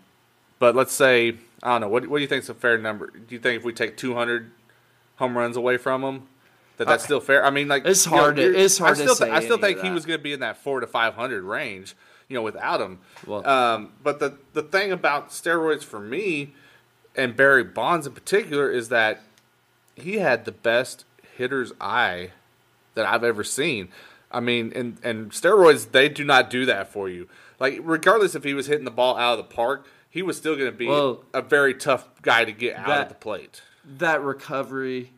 but 0.57 0.75
let's 0.75 0.93
say 0.93 1.35
I 1.61 1.73
don't 1.73 1.81
know. 1.81 1.89
What, 1.89 2.07
what 2.07 2.17
do 2.17 2.21
you 2.21 2.27
think 2.27 2.43
is 2.43 2.49
a 2.49 2.53
fair 2.53 2.77
number? 2.77 3.07
Do 3.07 3.35
you 3.35 3.39
think 3.39 3.59
if 3.59 3.65
we 3.65 3.73
take 3.73 3.97
200 3.97 4.49
home 5.17 5.37
runs 5.37 5.57
away 5.57 5.77
from 5.77 6.03
him, 6.03 6.27
that 6.77 6.87
that's 6.87 7.03
still 7.03 7.19
fair? 7.19 7.45
I 7.45 7.49
mean, 7.49 7.67
like 7.67 7.85
It's 7.85 8.05
you 8.05 8.11
know, 8.13 8.17
hard 8.17 8.35
to- 8.37 8.57
it's 8.57 8.77
hard 8.77 8.91
I 8.91 8.95
to 8.95 9.01
still, 9.01 9.15
say 9.15 9.29
I 9.29 9.41
still 9.41 9.57
think 9.57 9.81
he 9.81 9.89
was 9.91 10.05
going 10.05 10.17
to 10.19 10.23
be 10.23 10.33
in 10.33 10.39
that 10.39 10.57
four 10.57 10.79
to 10.79 10.87
500 10.87 11.43
range, 11.43 11.95
you 12.29 12.35
know, 12.35 12.41
without 12.41 12.79
him. 12.79 12.99
Well- 13.27 13.45
um, 13.47 13.91
but 14.01 14.19
the 14.19 14.37
the 14.53 14.63
thing 14.63 14.91
about 14.93 15.29
steroids 15.31 15.83
for 15.83 15.99
me, 15.99 16.53
and 17.15 17.35
Barry 17.35 17.63
Bonds 17.63 18.07
in 18.07 18.13
particular, 18.13 18.71
is 18.71 18.87
that 18.89 19.21
he 19.95 20.19
had 20.19 20.45
the 20.45 20.51
best 20.53 21.03
hitter's 21.35 21.73
eye 21.81 22.31
that 22.95 23.05
I've 23.05 23.23
ever 23.23 23.43
seen. 23.43 23.89
I 24.31 24.39
mean, 24.39 24.71
and 24.75 24.97
and 25.03 25.31
steroids 25.31 25.91
they 25.91 26.07
do 26.07 26.23
not 26.23 26.49
do 26.49 26.65
that 26.67 26.91
for 26.93 27.09
you. 27.09 27.27
Like 27.59 27.79
regardless 27.83 28.35
if 28.35 28.43
he 28.43 28.53
was 28.53 28.67
hitting 28.67 28.85
the 28.85 28.91
ball 28.91 29.17
out 29.17 29.37
of 29.39 29.49
the 29.49 29.55
park, 29.55 29.85
he 30.09 30.21
was 30.21 30.37
still 30.37 30.55
going 30.55 30.71
to 30.71 30.77
be 30.77 30.87
Well, 30.87 31.23
a 31.33 31.41
very 31.41 31.73
tough 31.73 32.07
guy 32.21 32.45
to 32.45 32.51
get 32.51 32.75
out 32.77 32.87
that- 32.87 33.01
of 33.03 33.09
the 33.09 33.15
plate. 33.15 33.61
that 33.97 34.21
recovery 34.21 35.11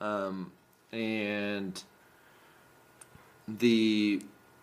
um, 0.00 0.50
and 0.92 1.82
the 3.46 4.20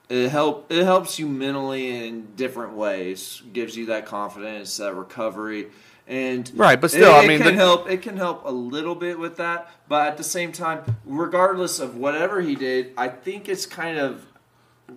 it 0.10 0.30
help 0.30 0.72
it 0.72 0.84
helps 0.84 1.18
you 1.20 1.28
mentally 1.28 2.08
in 2.08 2.28
different 2.36 2.74
ways 2.74 3.42
gives 3.54 3.76
you 3.76 3.88
that 3.88 4.06
confidence 4.06 4.78
that 4.78 4.94
recovery 4.94 5.68
And 6.08 6.52
Right, 6.56 6.80
but 6.80 6.92
still, 6.92 7.10
it, 7.16 7.22
I 7.22 7.24
it 7.24 7.28
mean, 7.28 7.38
can 7.40 7.48
the- 7.48 7.54
help. 7.54 7.90
It 7.90 8.04
can 8.04 8.16
help 8.18 8.46
a 8.46 8.52
little 8.52 8.94
bit 8.94 9.18
with 9.18 9.38
that, 9.38 9.68
but 9.88 10.06
at 10.08 10.18
the 10.18 10.24
same 10.24 10.52
time, 10.52 10.84
regardless 11.04 11.80
of 11.80 11.98
whatever 11.98 12.42
he 12.42 12.54
did, 12.56 12.94
I 12.96 13.08
think 13.08 13.50
it's 13.50 13.66
kind 13.66 13.98
of 13.98 14.28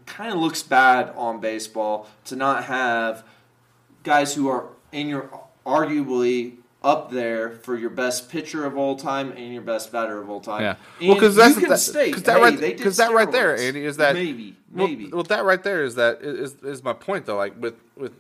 kind 0.05 0.31
of 0.35 0.38
looks 0.38 0.62
bad 0.62 1.14
on 1.16 1.40
baseball 1.40 2.07
to 2.27 2.37
not 2.37 2.64
have 2.64 3.25
guys 4.03 4.35
who 4.35 4.49
are 4.49 4.66
in 4.92 5.09
your 5.09 5.31
arguably 5.64 6.57
up 6.88 7.11
there 7.11 7.51
for 7.51 7.77
your 7.77 7.90
best 7.90 8.31
pitcher 8.31 8.64
of 8.64 8.77
all 8.77 8.96
time 8.96 9.31
and 9.33 9.53
your 9.53 9.62
best 9.62 9.92
batter 9.92 10.20
of 10.20 10.31
all 10.31 10.40
time. 10.40 10.62
Yeah. 10.62 10.77
And 11.01 11.09
Well, 11.09 11.14
because 11.16 11.37
that's 11.37 11.55
you 11.55 11.61
can 11.61 11.70
that, 11.70 11.79
state, 11.79 12.14
'cause 12.14 12.22
that 12.24 12.37
hey, 12.38 12.42
right 12.42 12.59
because 12.77 12.96
that 12.96 13.12
right 13.12 13.31
there. 13.31 13.57
Andy, 13.57 13.85
is 13.85 13.98
that 13.98 14.14
maybe 14.14 14.57
maybe 14.72 15.09
Well, 15.09 15.22
that 15.24 15.44
right 15.44 15.62
there 15.62 15.85
is 15.85 15.94
that 15.96 16.20
is 16.22 16.55
is 16.62 16.83
my 16.83 16.92
point 16.94 17.27
though. 17.27 17.37
Like 17.37 17.61
with 17.61 17.74
with 17.96 18.12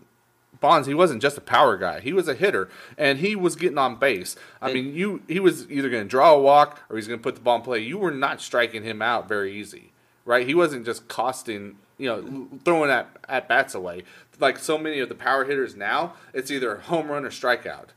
Bonds, 0.60 0.88
he 0.88 0.94
wasn't 0.94 1.22
just 1.22 1.38
a 1.38 1.40
power 1.40 1.76
guy; 1.76 2.00
he 2.00 2.12
was 2.12 2.26
a 2.26 2.34
hitter, 2.34 2.68
and 2.96 3.20
he 3.20 3.36
was 3.36 3.54
getting 3.54 3.78
on 3.78 3.94
base. 3.94 4.34
I 4.60 4.66
And- 4.70 4.74
mean, 4.74 4.94
you 4.94 5.22
he 5.28 5.38
was 5.40 5.70
either 5.70 5.88
going 5.88 6.02
to 6.02 6.08
draw 6.08 6.32
a 6.34 6.40
walk 6.40 6.80
or 6.90 6.96
he's 6.96 7.06
going 7.06 7.20
to 7.20 7.22
put 7.22 7.36
the 7.36 7.40
ball 7.40 7.56
in 7.56 7.62
play. 7.62 7.78
You 7.78 7.96
were 7.98 8.10
not 8.10 8.40
striking 8.40 8.82
him 8.82 9.00
out 9.00 9.28
very 9.28 9.52
easy, 9.52 9.92
right? 10.24 10.46
He 10.46 10.54
wasn't 10.54 10.84
just 10.84 11.06
costing. 11.08 11.78
You 12.00 12.08
know, 12.08 12.48
throwing 12.64 12.90
at, 12.90 13.08
at 13.28 13.48
bats 13.48 13.74
away 13.74 14.04
like 14.38 14.56
so 14.58 14.78
many 14.78 15.00
of 15.00 15.08
the 15.08 15.16
power 15.16 15.44
hitters 15.44 15.74
now. 15.74 16.14
It's 16.32 16.48
either 16.48 16.76
a 16.76 16.80
home 16.80 17.08
run 17.10 17.24
or 17.24 17.30
strikeout 17.30 17.88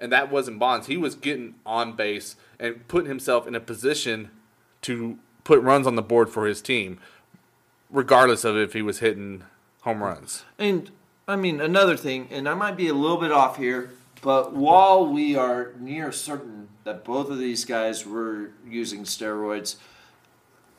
and 0.00 0.10
that 0.12 0.30
wasn't 0.30 0.58
Bonds. 0.58 0.86
He 0.86 0.96
was 0.96 1.14
getting 1.14 1.54
on 1.66 1.92
base 1.92 2.36
and 2.58 2.86
putting 2.88 3.08
himself 3.08 3.46
in 3.46 3.54
a 3.54 3.60
position 3.60 4.30
to 4.82 5.18
put 5.44 5.60
runs 5.60 5.86
on 5.86 5.96
the 5.96 6.02
board 6.02 6.28
for 6.28 6.46
his 6.46 6.62
team, 6.62 6.98
regardless 7.90 8.44
of 8.44 8.56
if 8.56 8.72
he 8.72 8.82
was 8.82 9.00
hitting 9.00 9.44
home 9.82 10.02
runs. 10.02 10.44
And 10.58 10.90
I 11.28 11.36
mean, 11.36 11.60
another 11.60 11.96
thing, 11.96 12.28
and 12.30 12.48
I 12.48 12.54
might 12.54 12.76
be 12.76 12.88
a 12.88 12.94
little 12.94 13.18
bit 13.18 13.32
off 13.32 13.56
here, 13.56 13.92
but 14.22 14.52
while 14.52 15.06
we 15.06 15.36
are 15.36 15.72
near 15.78 16.12
certain 16.12 16.68
that 16.84 17.04
both 17.04 17.30
of 17.30 17.38
these 17.38 17.64
guys 17.64 18.06
were 18.06 18.50
using 18.66 19.04
steroids, 19.04 19.76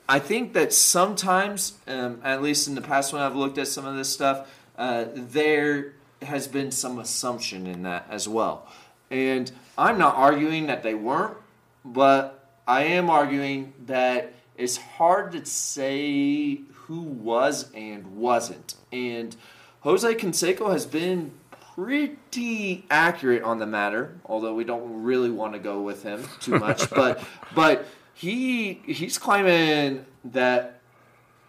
I 0.10 0.20
think 0.20 0.54
that 0.54 0.74
sometimes, 0.74 1.78
um, 1.88 2.20
at 2.24 2.42
least 2.42 2.68
in 2.68 2.76
the 2.76 2.82
past 2.82 3.14
when 3.14 3.22
I've 3.22 3.36
looked 3.36 3.58
at 3.58 3.68
some 3.68 3.86
of 3.86 3.96
this 3.96 4.10
stuff, 4.10 4.50
uh, 4.78 5.06
there 5.14 5.94
has 6.22 6.48
been 6.48 6.72
some 6.72 7.00
assumption 7.00 7.66
in 7.66 7.84
that 7.84 8.08
as 8.10 8.28
well. 8.28 8.68
And 9.12 9.52
I'm 9.78 9.98
not 9.98 10.16
arguing 10.16 10.68
that 10.68 10.82
they 10.82 10.96
weren't, 10.96 11.38
but 11.86 12.48
I 12.68 12.84
am 12.84 13.10
arguing 13.10 13.74
that 13.86 14.34
it's 14.58 14.78
hard 14.78 15.34
to 15.34 15.46
say 15.46 16.62
who 16.74 17.02
was 17.02 17.72
and 17.74 18.18
wasn't. 18.18 18.76
And 18.92 19.36
Jose 19.82 20.14
Canseco 20.16 20.72
has 20.72 20.86
been 20.86 21.32
pretty 21.76 22.86
accurate 22.90 23.44
on 23.44 23.60
the 23.60 23.66
matter, 23.66 24.20
although 24.26 24.54
we 24.54 24.64
don't 24.64 25.04
really 25.04 25.30
want 25.30 25.54
to 25.54 25.60
go 25.60 25.82
with 25.82 26.04
him 26.04 26.24
too 26.40 26.60
much. 26.60 26.90
but 26.92 27.24
but 27.56 27.86
he 28.14 28.82
he's 28.86 29.18
claiming 29.18 30.06
that 30.26 30.81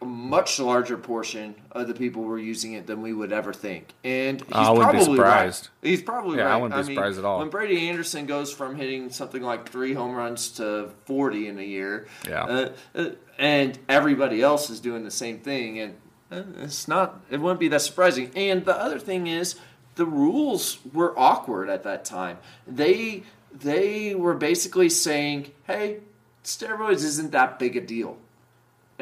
a 0.02 0.04
much 0.04 0.58
larger 0.58 0.96
portion 0.98 1.54
of 1.70 1.86
the 1.88 1.94
people 1.94 2.22
were 2.22 2.38
using 2.38 2.72
it 2.72 2.86
than 2.86 3.00
we 3.02 3.12
would 3.12 3.32
ever 3.32 3.52
think. 3.52 3.88
And 4.04 4.40
he's 4.40 4.48
I 4.52 4.70
wouldn't 4.70 4.92
be 4.92 4.98
probably 4.98 5.16
surprised. 5.16 5.68
right. 5.82 5.88
He's 5.90 6.02
probably 6.02 6.38
Yeah, 6.38 6.54
I 6.54 6.56
wouldn't 6.56 6.80
be 6.82 6.88
mean, 6.88 6.96
surprised 6.96 7.18
at 7.18 7.24
all. 7.24 7.38
When 7.38 7.48
Brady 7.50 7.88
Anderson 7.88 8.26
goes 8.26 8.52
from 8.52 8.76
hitting 8.76 9.10
something 9.10 9.42
like 9.42 9.68
three 9.68 9.94
home 9.94 10.14
runs 10.14 10.50
to 10.52 10.90
40 11.06 11.48
in 11.48 11.58
a 11.58 11.62
year, 11.62 12.06
Yeah. 12.28 12.42
uh, 12.44 12.72
uh, 12.94 13.04
and 13.38 13.78
everybody 13.88 14.42
else 14.42 14.68
is 14.70 14.80
doing 14.80 15.04
the 15.04 15.10
same 15.10 15.38
thing, 15.38 15.78
and 15.78 15.94
uh, 16.30 16.42
it's 16.62 16.88
not, 16.88 17.20
it 17.30 17.40
wouldn't 17.40 17.60
be 17.60 17.68
that 17.68 17.82
surprising. 17.82 18.30
And 18.34 18.64
the 18.64 18.76
other 18.76 18.98
thing 18.98 19.26
is, 19.26 19.56
the 19.94 20.06
rules 20.06 20.78
were 20.92 21.18
awkward 21.18 21.68
at 21.68 21.82
that 21.84 22.04
time. 22.04 22.38
They 22.66 23.22
they 23.52 24.14
were 24.14 24.32
basically 24.32 24.88
saying, 24.88 25.50
"Hey, 25.66 25.98
steroids 26.42 27.04
isn't 27.04 27.32
that 27.32 27.58
big 27.58 27.76
a 27.76 27.80
deal." 27.82 28.16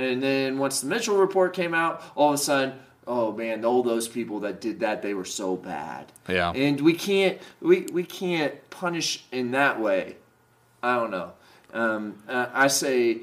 And 0.01 0.23
then 0.23 0.59
once 0.59 0.81
the 0.81 0.87
Mitchell 0.87 1.17
report 1.17 1.55
came 1.55 1.75
out, 1.75 2.03
all 2.15 2.31
of 2.31 2.35
a 2.35 2.39
sudden, 2.39 2.79
oh 3.07 3.33
man, 3.33 3.65
all 3.65 3.83
those 3.83 4.09
people 4.09 4.41
that 4.41 4.61
did 4.61 4.81
that, 4.81 5.03
they 5.03 5.15
were 5.15 5.25
so 5.25 5.57
bad. 5.57 6.11
Yeah. 6.29 6.53
And 6.53 6.81
we 6.81 6.95
can't 6.95 7.39
we, 7.61 7.83
we 7.93 8.05
can't 8.05 8.55
punish 8.71 9.25
in 9.33 9.51
that 9.53 9.81
way. 9.81 10.17
I 10.83 10.97
don't 10.97 11.11
know. 11.11 11.33
Um, 11.73 12.23
uh, 12.29 12.47
I 12.53 12.69
say 12.69 13.19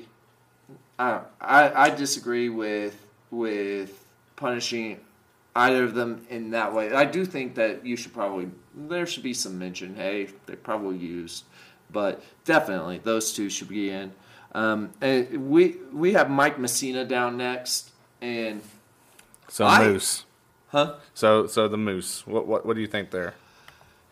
I, 1.00 1.22
I 1.42 1.86
I 1.86 1.90
disagree 1.90 2.50
with 2.50 2.96
with 3.32 4.06
punishing 4.36 5.00
either 5.56 5.84
of 5.84 5.96
them 5.96 6.26
in 6.30 6.52
that 6.52 6.74
way. 6.74 6.94
I 6.94 7.06
do 7.06 7.26
think 7.26 7.56
that 7.56 7.86
you 7.86 7.98
should 7.98 8.13
probably 8.13 8.50
there 8.76 9.06
should 9.06 9.24
be 9.24 9.34
some 9.34 9.58
mention. 9.58 9.96
Hey, 9.96 10.30
they 10.46 10.56
probably 10.56 10.98
used, 10.98 11.46
but 11.92 12.24
definitely 12.46 13.00
those 13.00 13.34
two 13.34 13.50
should 13.50 13.70
be 13.70 13.90
in. 13.90 14.12
Um, 14.58 14.89
and 15.02 15.50
we 15.52 15.76
we 15.93 16.13
have 16.13 16.32
Mike 16.32 16.58
Mussina 16.58 17.08
down 17.08 17.38
next, 17.38 17.91
and 18.22 18.62
So 19.50 19.65
I- 19.67 19.84
Moose. 19.88 20.26
huh? 20.70 20.96
So 21.13 21.46
so 21.46 21.67
the 21.67 21.78
Moose. 21.78 22.26
What 22.26 22.48
what 22.48 22.65
what 22.65 22.74
do 22.76 22.82
you 22.82 22.88
think 22.88 23.12
there? 23.12 23.36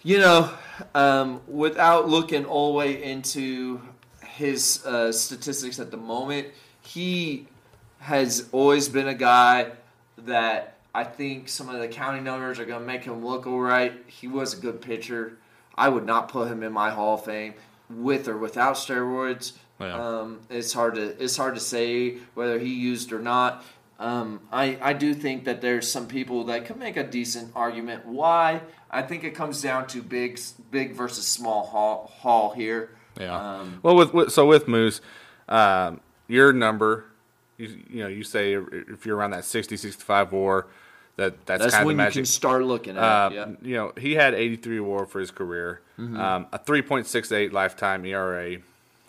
You 0.04 0.20
know, 0.20 0.52
um, 0.94 1.42
without 1.48 2.08
looking 2.08 2.46
all 2.46 2.74
the 2.74 2.78
way 2.78 3.02
into 3.02 3.82
his 4.24 4.86
uh, 4.86 5.12
statistics 5.12 5.80
at 5.80 5.90
the 5.90 5.98
moment, 5.98 6.50
he 6.82 7.48
has 8.02 8.48
always 8.52 8.88
been 8.88 9.08
a 9.08 9.16
guy 9.16 9.72
that 10.20 10.78
I 10.94 11.06
think 11.06 11.50
some 11.50 11.70
of 11.70 11.80
the 11.80 11.88
county 11.88 12.20
numbers 12.22 12.60
are 12.60 12.66
going 12.66 12.82
to 12.82 12.86
make 12.86 13.04
him 13.04 13.26
look 13.26 13.48
all 13.48 13.60
right. 13.60 13.94
He 14.06 14.28
was 14.28 14.54
a 14.54 14.58
good 14.58 14.80
pitcher. 14.80 15.40
I 15.76 15.90
would 15.90 16.06
not 16.06 16.30
put 16.30 16.50
him 16.52 16.62
in 16.62 16.72
my 16.72 16.92
Hall 16.92 17.16
of 17.16 17.26
Fame 17.26 17.56
with 17.90 18.28
or 18.28 18.38
without 18.38 18.76
steroids. 18.76 19.54
Yeah. 19.80 20.20
Um, 20.20 20.40
it's 20.50 20.72
hard 20.74 20.96
to 20.96 21.22
it's 21.24 21.36
hard 21.38 21.56
to 21.56 21.62
say 21.62 22.18
whether 22.34 22.58
he 22.60 22.74
used 22.74 23.12
or 23.12 23.20
not. 23.20 23.64
Um, 24.00 24.42
I 24.52 24.78
I 24.82 24.94
do 24.94 25.14
think 25.14 25.46
that 25.46 25.62
there's 25.62 25.90
some 25.90 26.08
people 26.08 26.46
that 26.46 26.66
could 26.66 26.78
make 26.78 26.98
a 26.98 27.04
decent 27.04 27.52
argument. 27.56 28.06
Why? 28.06 28.62
I 28.92 29.02
think 29.02 29.24
it 29.24 29.32
comes 29.36 29.62
down 29.62 29.88
to 29.88 30.02
big 30.02 30.40
big 30.72 30.94
versus 30.94 31.28
small 31.28 31.66
hall, 31.66 32.12
hall 32.22 32.54
here. 32.54 32.90
Yeah. 33.20 33.36
Um, 33.60 33.80
well, 33.84 33.96
with, 33.96 34.14
with 34.14 34.32
so 34.32 34.46
with 34.46 34.68
Moose, 34.68 35.00
um, 35.50 36.00
your 36.28 36.52
number, 36.54 37.06
you, 37.58 37.82
you 37.90 38.00
know, 38.04 38.08
you 38.10 38.24
say 38.24 38.54
if 38.54 39.06
you're 39.06 39.16
around 39.16 39.32
that 39.32 39.46
60, 39.46 39.78
65 39.78 40.32
WAR, 40.34 40.68
that 41.16 41.46
that's, 41.46 41.62
that's 41.64 41.74
kind 41.74 41.84
of 41.84 41.88
when 41.88 41.98
the 41.98 42.06
you 42.06 42.12
can 42.12 42.26
start 42.26 42.64
looking 42.64 42.98
at 42.98 43.04
Uh, 43.04 43.30
it. 43.32 43.36
Yeah. 43.36 43.46
You 43.62 43.76
know, 43.76 43.94
he 43.98 44.16
had 44.16 44.34
83 44.34 44.80
WAR 44.82 45.06
for 45.06 45.20
his 45.20 45.32
career, 45.32 45.82
Mm-hmm. 45.98 46.20
um, 46.20 46.48
a 46.52 46.60
3.68 46.60 47.54
lifetime 47.54 48.06
ERA. 48.06 48.58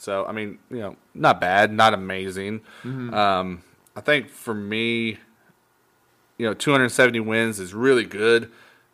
So 0.06 0.24
I 0.24 0.30
mean, 0.30 0.60
you 0.70 0.78
know, 0.78 0.96
not 1.14 1.40
bad, 1.40 1.72
not 1.72 1.92
amazing. 1.92 2.60
Mm-hmm. 2.84 3.12
Um, 3.12 3.64
I 3.96 4.00
think 4.00 4.28
for 4.28 4.54
me, 4.54 5.18
you 6.38 6.46
know, 6.46 6.54
270 6.54 7.18
wins 7.18 7.58
is 7.58 7.74
really 7.74 8.04
good, 8.04 8.52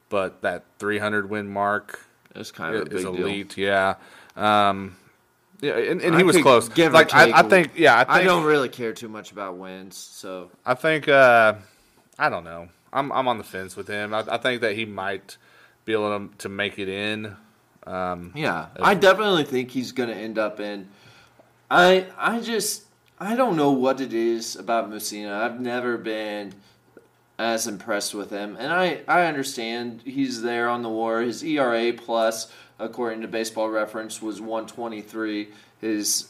but 0.09 0.41
that 0.41 0.65
300 0.79 1.29
win 1.29 1.49
mark 1.49 2.01
is 2.35 2.51
kind 2.51 2.75
of 2.75 2.81
a 2.81 2.85
big 2.87 2.95
is 2.95 3.03
deal. 3.03 3.15
elite. 3.15 3.59
Yeah. 3.59 3.97
Um, 4.37 4.97
yeah, 5.61 5.77
and, 5.77 6.01
and 6.01 6.17
he 6.17 6.23
was 6.23 6.39
close. 6.39 6.71
give 6.71 6.95
like 6.95 7.13
I, 7.13 7.41
I 7.41 7.43
think, 7.43 7.73
yeah, 7.77 7.95
I 7.95 8.05
think, 8.05 8.17
I 8.17 8.25
don't 8.25 8.45
really 8.45 8.71
care 8.71 8.95
too 8.95 9.11
much 9.11 9.33
about 9.33 9.59
wins, 9.59 9.99
so 9.99 10.51
I 10.65 10.73
think, 10.73 11.09
uh, 11.09 11.57
I 12.19 12.31
don't 12.31 12.45
know. 12.45 12.71
I'm 12.91 13.13
I'm 13.13 13.29
on 13.29 13.37
the 13.37 13.45
fence 13.45 13.77
with 13.77 13.87
him. 13.87 14.15
I, 14.15 14.25
I 14.27 14.39
think 14.39 14.63
that 14.63 14.77
he 14.77 14.87
might 14.87 15.37
be 15.85 15.93
able 15.93 16.19
to, 16.19 16.37
to 16.39 16.49
make 16.49 16.79
it 16.79 16.89
in. 16.89 17.37
Um, 17.87 18.33
Yeah, 18.35 18.69
I 18.81 18.95
definitely 18.95 19.45
think 19.45 19.71
he's 19.73 19.93
going 19.93 20.09
to 20.09 20.17
end 20.17 20.39
up 20.39 20.59
in. 20.59 20.89
I 21.73 22.05
I 22.19 22.41
just 22.41 22.85
I 23.19 23.35
don't 23.35 23.57
know 23.57 23.71
what 23.71 24.03
it 24.03 24.13
is 24.13 24.57
about 24.57 24.91
Mussina. 24.91 25.33
I've 25.33 25.59
never 25.59 25.97
been 25.97 26.53
as 27.39 27.67
impressed 27.67 28.15
with 28.15 28.29
him, 28.29 28.59
and 28.61 28.71
I 28.71 29.01
I 29.09 29.25
understand 29.25 30.03
he's 30.05 30.43
there 30.43 30.69
on 30.69 30.83
the 30.83 30.91
war. 30.91 31.23
His 31.23 31.43
ERA 31.43 31.95
plus, 31.95 32.53
according 32.79 33.23
to 33.23 33.29
Baseball 33.29 33.71
Reference, 33.71 34.21
was 34.21 34.39
one 34.39 34.67
twenty 34.67 35.01
three. 35.01 35.49
His 35.81 36.29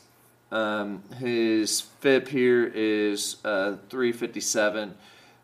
um, 0.53 1.03
his 1.19 1.81
FIP 1.81 2.29
here 2.29 2.71
is 2.73 3.39
uh, 3.45 3.79
three 3.91 4.13
fifty 4.13 4.41
seven. 4.41 4.95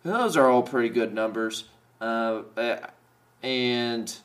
Those 0.05 0.37
are 0.37 0.49
all 0.49 0.63
pretty 0.63 0.91
good 0.91 1.13
numbers, 1.13 1.65
uh, 2.01 2.43
and 3.43 4.17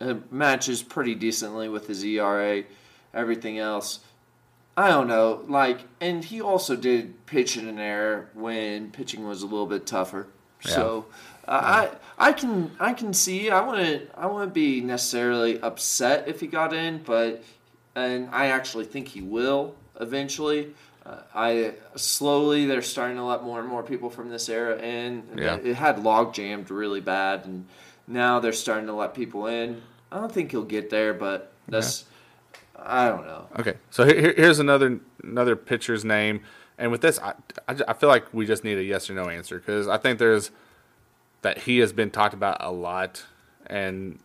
it 0.00 0.32
matches 0.32 0.82
pretty 0.82 1.14
decently 1.14 1.68
with 1.68 1.86
his 1.86 2.02
ERA. 2.02 2.64
Everything 3.14 3.58
else, 3.58 4.00
I 4.76 4.88
don't 4.88 5.08
know. 5.08 5.42
Like, 5.48 5.80
and 6.00 6.22
he 6.24 6.40
also 6.40 6.76
did 6.76 7.26
pitch 7.26 7.56
in 7.56 7.66
an 7.68 7.78
era 7.78 8.26
when 8.34 8.90
pitching 8.90 9.26
was 9.26 9.42
a 9.42 9.46
little 9.46 9.66
bit 9.66 9.86
tougher. 9.86 10.26
Yeah. 10.64 10.70
So 10.72 11.06
uh, 11.48 11.88
I 12.18 12.28
I 12.28 12.32
can 12.32 12.70
I 12.78 12.92
can 12.92 13.14
see. 13.14 13.50
I 13.50 13.66
wouldn't 13.66 14.10
I 14.14 14.26
wouldn't 14.26 14.52
be 14.52 14.80
necessarily 14.80 15.60
upset 15.60 16.28
if 16.28 16.40
he 16.40 16.46
got 16.46 16.74
in, 16.74 17.02
but 17.04 17.42
and 17.94 18.28
I 18.30 18.46
actually 18.48 18.84
think 18.84 19.08
he 19.08 19.22
will 19.22 19.74
eventually. 20.00 20.74
Uh, 21.04 21.20
I 21.34 21.74
slowly 21.94 22.66
they're 22.66 22.82
starting 22.82 23.16
to 23.16 23.24
let 23.24 23.44
more 23.44 23.60
and 23.60 23.68
more 23.68 23.82
people 23.82 24.10
from 24.10 24.28
this 24.28 24.48
era 24.48 24.76
in. 24.78 25.22
Yeah. 25.36 25.56
It 25.56 25.74
had 25.74 26.02
log 26.02 26.34
jammed 26.34 26.70
really 26.70 27.00
bad, 27.00 27.46
and 27.46 27.66
now 28.06 28.40
they're 28.40 28.52
starting 28.52 28.86
to 28.86 28.94
let 28.94 29.14
people 29.14 29.46
in. 29.46 29.80
I 30.12 30.18
don't 30.18 30.32
think 30.32 30.50
he'll 30.50 30.64
get 30.64 30.90
there, 30.90 31.14
but 31.14 31.52
that's 31.68 32.04
I 32.86 33.08
don't 33.08 33.26
know. 33.26 33.46
Okay, 33.58 33.74
so 33.90 34.04
here, 34.04 34.20
here- 34.20 34.34
here's 34.36 34.58
another 34.58 35.00
another 35.22 35.56
pitcher's 35.56 36.04
name, 36.04 36.40
and 36.78 36.90
with 36.92 37.00
this, 37.00 37.18
I, 37.18 37.34
I, 37.68 37.76
I 37.88 37.92
feel 37.94 38.08
like 38.08 38.32
we 38.32 38.46
just 38.46 38.62
need 38.64 38.78
a 38.78 38.82
yes 38.84 39.10
or 39.10 39.14
no 39.14 39.28
answer 39.28 39.58
because 39.58 39.88
I 39.88 39.98
think 39.98 40.18
there's 40.18 40.50
that 41.42 41.58
he 41.58 41.78
has 41.78 41.92
been 41.92 42.10
talked 42.10 42.34
about 42.34 42.58
a 42.60 42.70
lot, 42.70 43.24
and 43.66 44.18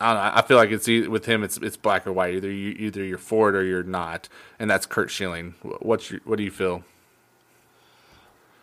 I 0.00 0.14
don't 0.14 0.22
know. 0.24 0.30
I 0.34 0.42
feel 0.42 0.56
like 0.56 0.70
it's 0.70 0.86
with 1.08 1.26
him, 1.26 1.42
it's 1.44 1.58
it's 1.58 1.76
black 1.76 2.06
or 2.06 2.12
white. 2.12 2.34
Either 2.34 2.50
you 2.50 2.70
either 2.78 3.04
you're 3.04 3.18
for 3.18 3.50
it 3.50 3.54
or 3.54 3.62
you're 3.64 3.82
not, 3.82 4.28
and 4.58 4.70
that's 4.70 4.86
Curt 4.86 5.10
Schilling. 5.10 5.54
Wh- 5.62 5.84
What's 5.84 6.10
your, 6.10 6.20
what 6.24 6.38
do 6.38 6.44
you 6.44 6.50
feel? 6.50 6.84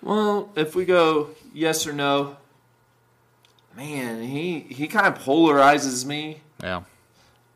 Well, 0.01 0.51
if 0.55 0.75
we 0.75 0.85
go 0.85 1.29
yes 1.53 1.85
or 1.85 1.93
no, 1.93 2.37
man, 3.75 4.23
he 4.23 4.59
he 4.61 4.87
kind 4.87 5.05
of 5.07 5.21
polarizes 5.21 6.05
me. 6.05 6.41
Yeah, 6.63 6.81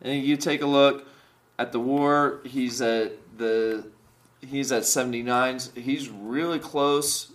And 0.01 0.24
you 0.24 0.38
take 0.38 0.61
a 0.61 0.65
look 0.65 1.05
at 1.64 1.72
the 1.72 1.80
war, 1.80 2.39
he's 2.45 2.82
at 2.82 3.14
the 3.38 3.86
he's 4.41 4.72
at 4.72 4.86
79. 4.86 5.59
He's 5.76 6.09
really 6.09 6.59
close 6.59 7.32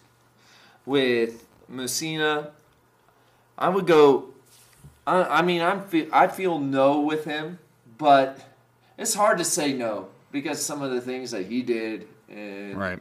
with 0.87 1.45
Mussina. 1.71 2.51
I 3.57 3.69
would 3.69 3.87
go 3.87 4.31
I, 5.07 5.23
I 5.39 5.43
mean 5.43 5.63
I'm 5.63 5.83
fe- 5.83 6.09
I 6.13 6.29
feel 6.29 6.59
no 6.59 7.01
with 7.01 7.25
him, 7.25 7.59
but 7.97 8.39
it's 8.97 9.15
hard 9.15 9.39
to 9.39 9.45
say 9.45 9.73
no 9.73 10.09
because 10.31 10.65
some 10.65 10.83
of 10.83 10.91
the 10.91 11.01
things 11.01 11.31
that 11.33 11.47
he 11.47 11.63
did 11.63 12.07
and 12.29 12.77
right. 12.79 13.01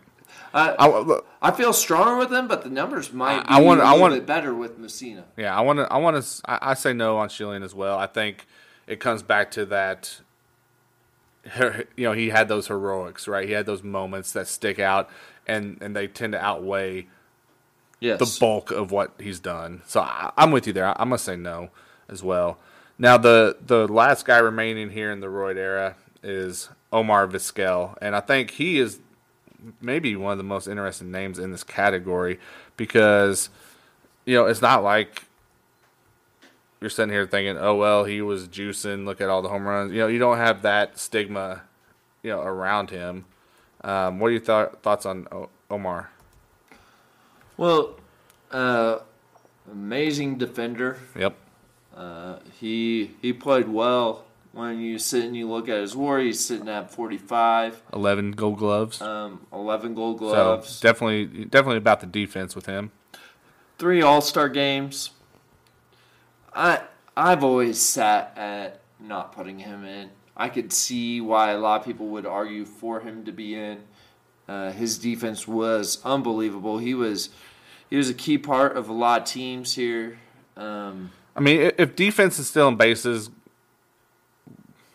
I, 0.53 0.75
I, 0.79 1.19
I 1.41 1.51
feel 1.51 1.73
stronger 1.73 2.17
with 2.17 2.31
him, 2.31 2.47
but 2.47 2.63
the 2.63 2.69
numbers 2.69 3.11
might 3.13 3.43
be 3.43 3.49
I 3.49 3.59
wanna- 3.61 3.81
a 3.81 3.85
I 3.85 3.87
little 3.91 4.01
wanna- 4.01 4.15
bit 4.15 4.25
better 4.25 4.53
with 4.53 4.79
Mussina. 4.79 5.23
Yeah, 5.37 5.55
I 5.55 5.61
want 5.61 5.79
to. 5.79 5.91
I 5.91 5.97
want 5.97 6.21
to. 6.23 6.41
I, 6.45 6.71
I 6.71 6.73
say 6.73 6.93
no 6.93 7.17
on 7.17 7.29
Schilling 7.29 7.63
as 7.63 7.73
well. 7.75 7.97
I 7.97 8.07
think 8.07 8.45
it 8.87 8.99
comes 8.99 9.21
back 9.23 9.51
to 9.51 9.65
that. 9.67 10.19
Her- 11.49 11.85
You 11.95 12.05
know, 12.05 12.13
he 12.13 12.29
had 12.29 12.47
those 12.47 12.67
heroics, 12.67 13.27
right? 13.27 13.47
He 13.47 13.53
had 13.53 13.65
those 13.65 13.83
moments 13.83 14.31
that 14.33 14.47
stick 14.47 14.79
out, 14.79 15.09
and 15.47 15.77
and 15.81 15.95
they 15.95 16.07
tend 16.07 16.33
to 16.33 16.39
outweigh 16.43 17.07
Yes. 17.99 18.19
the 18.19 18.37
bulk 18.39 18.69
of 18.69 18.91
what 18.91 19.13
he's 19.19 19.39
done. 19.39 19.81
So 19.87 20.01
I, 20.01 20.31
I'm 20.37 20.51
with 20.51 20.67
you 20.67 20.73
there. 20.73 20.85
I, 20.85 20.91
I'm 20.99 21.09
gonna 21.09 21.17
say 21.17 21.35
no 21.35 21.69
as 22.09 22.21
well. 22.23 22.57
Now 22.99 23.17
the 23.17 23.57
the 23.65 23.87
last 23.87 24.25
guy 24.25 24.37
remaining 24.37 24.89
here 24.91 25.11
in 25.11 25.19
the 25.19 25.29
Royd 25.29 25.57
era 25.57 25.95
is 26.23 26.69
Omar 26.93 27.27
Vizquel, 27.27 27.95
and 28.01 28.15
I 28.15 28.19
think 28.19 28.51
he 28.51 28.79
is 28.79 28.99
maybe 29.81 30.15
one 30.15 30.31
of 30.31 30.37
the 30.37 30.43
most 30.43 30.67
interesting 30.67 31.11
names 31.11 31.39
in 31.39 31.51
this 31.51 31.63
category 31.63 32.39
because 32.77 33.49
you 34.25 34.35
know 34.35 34.45
it's 34.45 34.61
not 34.61 34.83
like 34.83 35.23
you're 36.81 36.89
sitting 36.89 37.11
here 37.13 37.25
thinking, 37.25 37.57
oh 37.57 37.75
well, 37.75 38.03
he 38.05 38.21
was 38.21 38.47
juicing. 38.47 39.05
Look 39.05 39.21
at 39.21 39.29
all 39.29 39.41
the 39.41 39.49
home 39.49 39.67
runs. 39.67 39.91
You 39.91 39.99
know, 39.99 40.07
you 40.07 40.19
don't 40.19 40.37
have 40.37 40.61
that 40.63 40.97
stigma, 40.99 41.61
you 42.23 42.31
know, 42.31 42.41
around 42.41 42.89
him. 42.91 43.25
Um, 43.83 44.19
what 44.19 44.27
are 44.27 44.31
your 44.31 44.39
th- 44.41 44.69
thoughts 44.81 45.05
on 45.05 45.27
o- 45.31 45.49
Omar? 45.69 46.09
Well, 47.57 47.95
uh, 48.51 48.99
amazing 49.71 50.37
defender. 50.37 50.97
Yep. 51.17 51.35
Uh, 51.95 52.39
he 52.59 53.11
he 53.21 53.33
played 53.33 53.67
well. 53.67 54.23
When 54.53 54.79
you 54.79 54.97
sit 54.97 55.23
and 55.23 55.35
you 55.37 55.47
look 55.47 55.69
at 55.69 55.81
his 55.81 55.95
WAR, 55.95 56.17
he's 56.19 56.43
sitting 56.43 56.67
at 56.67 56.89
45, 56.91 57.83
11 57.93 58.31
gold 58.31 58.57
gloves. 58.57 58.99
um, 59.03 59.45
11 59.53 59.93
Gold 59.93 60.17
so 60.17 60.25
Gloves, 60.25 60.79
definitely, 60.81 61.45
definitely 61.45 61.77
about 61.77 61.99
the 61.99 62.07
defense 62.07 62.55
with 62.55 62.65
him. 62.65 62.89
three 63.77 64.01
All 64.01 64.19
Star 64.21 64.49
games. 64.49 65.11
I 66.57 66.81
I've 67.15 67.43
always 67.43 67.79
sat 67.79 68.33
at 68.35 68.81
not 68.99 69.33
putting 69.33 69.59
him 69.59 69.85
in. 69.85 70.09
I 70.35 70.49
could 70.49 70.73
see 70.73 71.21
why 71.21 71.51
a 71.51 71.57
lot 71.57 71.79
of 71.79 71.85
people 71.85 72.07
would 72.07 72.25
argue 72.25 72.65
for 72.65 72.99
him 72.99 73.25
to 73.25 73.31
be 73.31 73.55
in. 73.55 73.79
Uh, 74.47 74.71
his 74.71 74.97
defense 74.97 75.47
was 75.47 75.99
unbelievable. 76.03 76.79
He 76.79 76.93
was 76.93 77.29
he 77.89 77.95
was 77.95 78.09
a 78.09 78.13
key 78.13 78.37
part 78.37 78.75
of 78.75 78.89
a 78.89 78.93
lot 78.93 79.21
of 79.21 79.27
teams 79.27 79.75
here. 79.75 80.19
Um, 80.55 81.11
I 81.35 81.39
mean, 81.39 81.71
if 81.77 81.95
defense 81.95 82.39
is 82.39 82.47
still 82.47 82.67
in 82.67 82.75
bases 82.75 83.29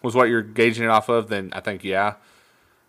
was 0.02 0.16
what 0.16 0.28
you're 0.28 0.42
gauging 0.42 0.84
it 0.84 0.90
off 0.90 1.08
of, 1.08 1.28
then 1.28 1.50
I 1.52 1.60
think 1.60 1.84
yeah, 1.84 2.14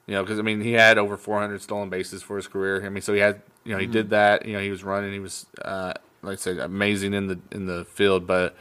you 0.07 0.15
know, 0.15 0.23
because 0.23 0.39
I 0.39 0.41
mean 0.41 0.61
he 0.61 0.73
had 0.73 0.97
over 0.97 1.15
400 1.15 1.61
stolen 1.61 1.89
bases 1.89 2.23
for 2.23 2.37
his 2.37 2.47
career. 2.47 2.83
I 2.83 2.89
mean, 2.89 3.03
so 3.03 3.13
he 3.13 3.19
had, 3.19 3.41
you 3.63 3.73
know, 3.73 3.77
he 3.77 3.85
did 3.85 4.09
that. 4.09 4.45
You 4.45 4.53
know, 4.53 4.59
he 4.59 4.71
was 4.71 4.83
running. 4.83 5.13
He 5.13 5.19
was, 5.19 5.45
uh, 5.61 5.93
like 6.23 6.33
I 6.33 6.41
said, 6.41 6.57
amazing 6.57 7.13
in 7.13 7.27
the 7.27 7.39
in 7.51 7.65
the 7.67 7.85
field, 7.85 8.25
but 8.25 8.55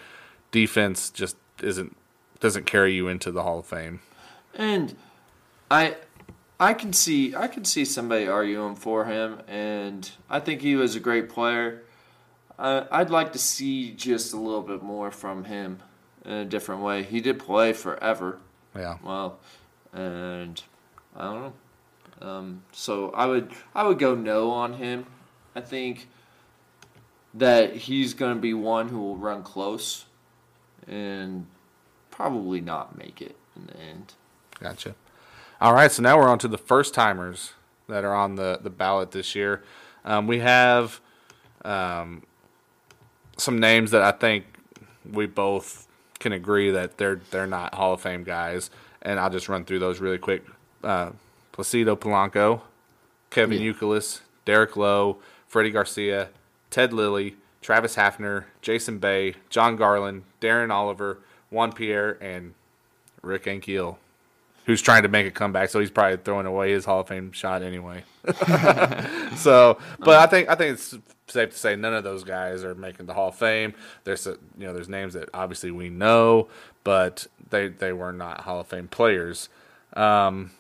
defense 0.51 1.11
just 1.11 1.37
isn't 1.63 1.97
doesn't 2.41 2.67
carry 2.67 2.93
you 2.95 3.09
into 3.09 3.31
the 3.31 3.43
Hall 3.43 3.61
of 3.61 3.67
Fame. 3.67 4.01
And 4.55 4.95
I 5.71 5.97
I 6.61 6.75
can 6.75 6.93
see 6.93 7.35
I 7.35 7.49
can 7.49 7.65
see 7.65 7.85
somebody 7.85 8.27
arguing 8.29 8.75
for 8.77 9.05
him, 9.07 9.41
and 9.49 10.11
I 10.29 10.41
think 10.41 10.61
he 10.61 10.77
was 10.77 10.95
a 10.97 11.01
great 11.01 11.29
player. 11.29 11.83
I, 12.59 12.87
I'd 12.91 13.11
like 13.11 13.33
to 13.33 13.39
see 13.39 13.93
just 13.93 14.33
a 14.33 14.37
little 14.37 14.63
bit 14.63 14.83
more 14.83 15.11
from 15.11 15.45
him 15.45 15.79
in 16.25 16.33
a 16.33 16.45
different 16.45 16.83
way. 16.83 17.03
He 17.03 17.21
did 17.21 17.39
play 17.39 17.73
forever, 17.73 18.39
Yeah. 18.77 18.99
well, 19.03 19.39
and 19.93 20.63
I 21.17 21.25
don't 21.25 21.41
know. 21.43 21.53
Um, 22.29 22.63
so 22.73 23.11
I 23.11 23.27
would 23.27 23.51
I 23.75 23.83
would 23.85 23.99
go 23.99 24.15
no 24.15 24.51
on 24.51 24.75
him. 24.75 25.07
I 25.57 25.61
think 25.61 26.09
that 27.35 27.75
he's 27.75 28.15
going 28.15 28.35
to 28.35 28.41
be 28.41 28.55
one 28.55 28.89
who 28.89 29.01
will 29.01 29.17
run 29.17 29.43
close, 29.43 30.05
and 30.87 31.47
probably 32.11 32.61
not 32.61 32.97
make 32.97 33.23
it 33.23 33.37
in 33.57 33.67
the 33.67 33.77
end. 33.81 34.13
Gotcha. 34.61 34.95
All 35.61 35.73
right, 35.73 35.91
so 35.91 36.03
now 36.03 36.19
we're 36.19 36.29
on 36.29 36.39
to 36.41 36.49
the 36.49 36.59
first 36.59 36.93
timers 36.95 37.53
that 37.89 38.05
are 38.05 38.15
on 38.15 38.35
the, 38.35 38.59
the 38.63 38.71
ballot 38.71 39.13
this 39.13 39.35
year. 39.35 39.63
Um, 40.05 40.27
we 40.27 40.41
have 40.41 41.01
um, 41.65 42.23
some 43.37 43.61
names 43.61 43.93
that 43.93 44.03
I 44.03 44.13
think 44.13 44.45
we 45.11 45.27
both 45.27 45.87
can 46.19 46.33
agree 46.33 46.71
that 46.71 46.99
they're 46.99 47.21
they're 47.31 47.47
not 47.47 47.75
Hall 47.75 47.95
of 47.95 48.01
Fame 48.01 48.25
guys, 48.25 48.71
and 49.03 49.19
I'll 49.19 49.31
just 49.31 49.49
run 49.49 49.65
through 49.65 49.79
those 49.81 50.01
really 50.01 50.19
quick. 50.19 50.45
Uh, 50.83 51.11
Placido 51.53 51.97
Polanco, 51.97 52.61
Kevin 53.31 53.61
Yeah. 53.61 53.73
Derek 54.45 54.77
Lowe, 54.77 55.19
Freddie 55.47 55.71
Garcia, 55.71 56.29
Ted 56.73 56.93
Lilly, 56.93 57.37
Travis 57.61 57.95
Hafner, 57.95 58.47
Jason 58.63 58.99
Bay, 58.99 59.35
Jon 59.51 59.77
Garland, 59.77 60.25
Darren 60.41 60.73
Oliver, 60.73 61.19
Juan 61.51 61.71
Pierre, 61.71 62.17
and 62.21 62.55
Rick 63.21 63.45
Ankiel, 63.45 63.99
who's 64.67 64.83
trying 64.83 65.03
to 65.03 65.09
make 65.09 65.27
a 65.27 65.31
comeback, 65.31 65.69
so 65.69 65.79
he's 65.79 65.91
probably 65.91 66.17
throwing 66.17 66.47
away 66.47 66.73
his 66.73 66.87
Hall 66.87 67.01
of 67.01 67.09
Fame 67.09 67.31
shot 67.31 67.63
anyway. 67.63 68.03
so, 69.37 69.79
but 70.01 70.19
I 70.19 70.27
think 70.27 70.49
I 70.49 70.55
think 70.55 70.75
it's 70.75 70.97
safe 71.29 71.51
to 71.51 71.59
say 71.59 71.77
none 71.77 71.95
of 71.95 72.05
those 72.05 72.25
guys 72.25 72.65
are 72.65 72.75
making 72.75 73.07
the 73.07 73.15
Hall 73.15 73.29
of 73.29 73.35
Fame. 73.35 73.75
There's 74.05 74.27
you 74.27 74.39
know 74.59 74.73
there's 74.73 74.89
names 74.89 75.15
that 75.15 75.29
obviously 75.35 75.71
we 75.71 75.91
know, 75.91 76.49
but 76.85 77.27
they 77.51 77.69
they 77.69 77.93
were 77.93 78.13
not 78.13 78.41
Hall 78.41 78.61
of 78.61 78.67
Fame 78.67 78.89
players. 78.89 79.51
Um, 79.93 80.53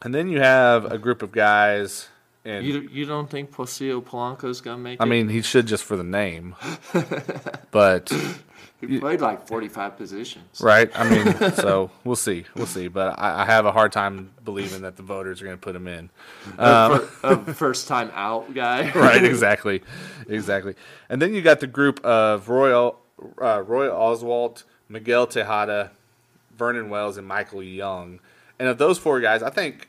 and 0.00 0.14
then 0.14 0.30
you 0.30 0.40
have 0.40 0.90
a 0.90 0.96
group 0.96 1.22
of 1.22 1.30
guys, 1.30 2.08
and 2.44 2.64
You 2.64 2.80
you 2.90 3.04
don't 3.04 3.28
think 3.28 3.50
Placido 3.54 4.02
Polanco's 4.02 4.60
gonna 4.60 4.78
make 4.78 5.00
it? 5.00 5.02
I 5.02 5.06
mean 5.06 5.28
he 5.28 5.42
should 5.42 5.66
just 5.66 5.84
for 5.84 5.96
the 5.96 6.04
name, 6.04 6.54
but 7.70 8.12
he 8.80 8.98
played 8.98 9.20
like 9.20 9.46
forty 9.46 9.68
five 9.68 9.96
positions. 9.96 10.60
right? 10.60 10.90
I 10.94 11.08
mean, 11.08 11.52
so 11.54 11.90
we'll 12.04 12.16
see, 12.16 12.44
we'll 12.56 12.66
see. 12.66 12.88
But 12.88 13.18
I, 13.18 13.42
I 13.42 13.44
have 13.44 13.66
a 13.66 13.72
hard 13.72 13.92
time 13.92 14.32
believing 14.44 14.82
that 14.82 14.96
the 14.96 15.02
voters 15.02 15.40
are 15.42 15.44
going 15.44 15.56
to 15.56 15.60
put 15.60 15.76
him 15.76 15.86
in. 15.86 16.10
A 16.58 16.98
fir- 17.00 17.08
a 17.50 17.54
first 17.54 17.88
time 17.88 18.10
out 18.14 18.54
guy. 18.54 18.90
right, 18.94 19.22
exactly, 19.22 19.82
exactly. 20.28 20.74
And 21.08 21.20
then 21.20 21.34
you 21.34 21.42
got 21.42 21.60
the 21.60 21.66
group 21.66 22.02
of 22.04 22.48
Roy, 22.48 22.72
uh, 22.78 23.62
Roy 23.62 23.88
Oswalt, 23.88 24.64
Miguel 24.88 25.26
Tejada, 25.26 25.90
Vernon 26.56 26.88
Wells, 26.88 27.18
and 27.18 27.26
Michael 27.26 27.62
Young. 27.62 28.18
And 28.58 28.68
of 28.68 28.78
those 28.78 28.98
four 28.98 29.20
guys, 29.20 29.42
I 29.42 29.50
think 29.50 29.88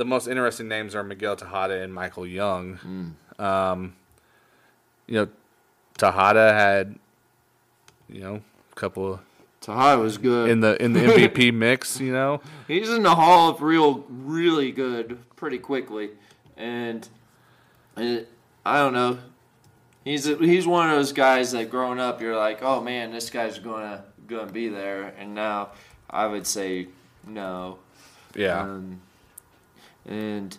the 0.00 0.04
most 0.06 0.26
interesting 0.28 0.66
names 0.66 0.94
are 0.94 1.04
Miguel 1.04 1.36
Tejada 1.36 1.82
and 1.82 1.92
Michael 1.92 2.26
Young. 2.26 3.14
Um, 3.38 3.92
you 5.06 5.14
know, 5.14 5.28
Tejada 5.98 6.54
had, 6.54 6.98
you 8.08 8.22
know, 8.22 8.40
a 8.72 8.74
couple 8.76 9.12
of, 9.14 9.20
Tejada 9.60 10.00
was 10.00 10.16
good. 10.16 10.48
in 10.48 10.60
the 10.60 10.82
in 10.82 10.94
the 10.94 11.00
MVP 11.00 11.52
mix. 11.66 12.00
You 12.00 12.14
know, 12.14 12.40
He's 12.66 12.88
in 12.88 13.02
the 13.02 13.14
Hall 13.14 13.50
of 13.50 13.60
Real, 13.60 14.06
really 14.08 14.72
good, 14.72 15.18
pretty 15.36 15.58
quickly, 15.58 16.08
and 16.56 17.06
I 17.94 18.24
don't 18.64 18.94
know. 18.94 19.18
He's 20.02 20.26
a, 20.26 20.36
he's 20.38 20.66
one 20.66 20.88
of 20.88 20.96
those 20.96 21.12
guys 21.12 21.52
that 21.52 21.68
growing 21.70 22.00
up, 22.00 22.22
you're 22.22 22.38
like, 22.38 22.62
oh 22.62 22.80
man, 22.80 23.12
this 23.12 23.28
guy's 23.28 23.58
gonna 23.58 24.02
gonna 24.26 24.50
be 24.50 24.68
there, 24.68 25.12
and 25.18 25.34
now 25.34 25.72
I 26.08 26.26
would 26.26 26.46
say 26.46 26.86
no. 27.26 27.80
yeah, 28.34 28.62
Um, 28.62 29.02
and 30.06 30.56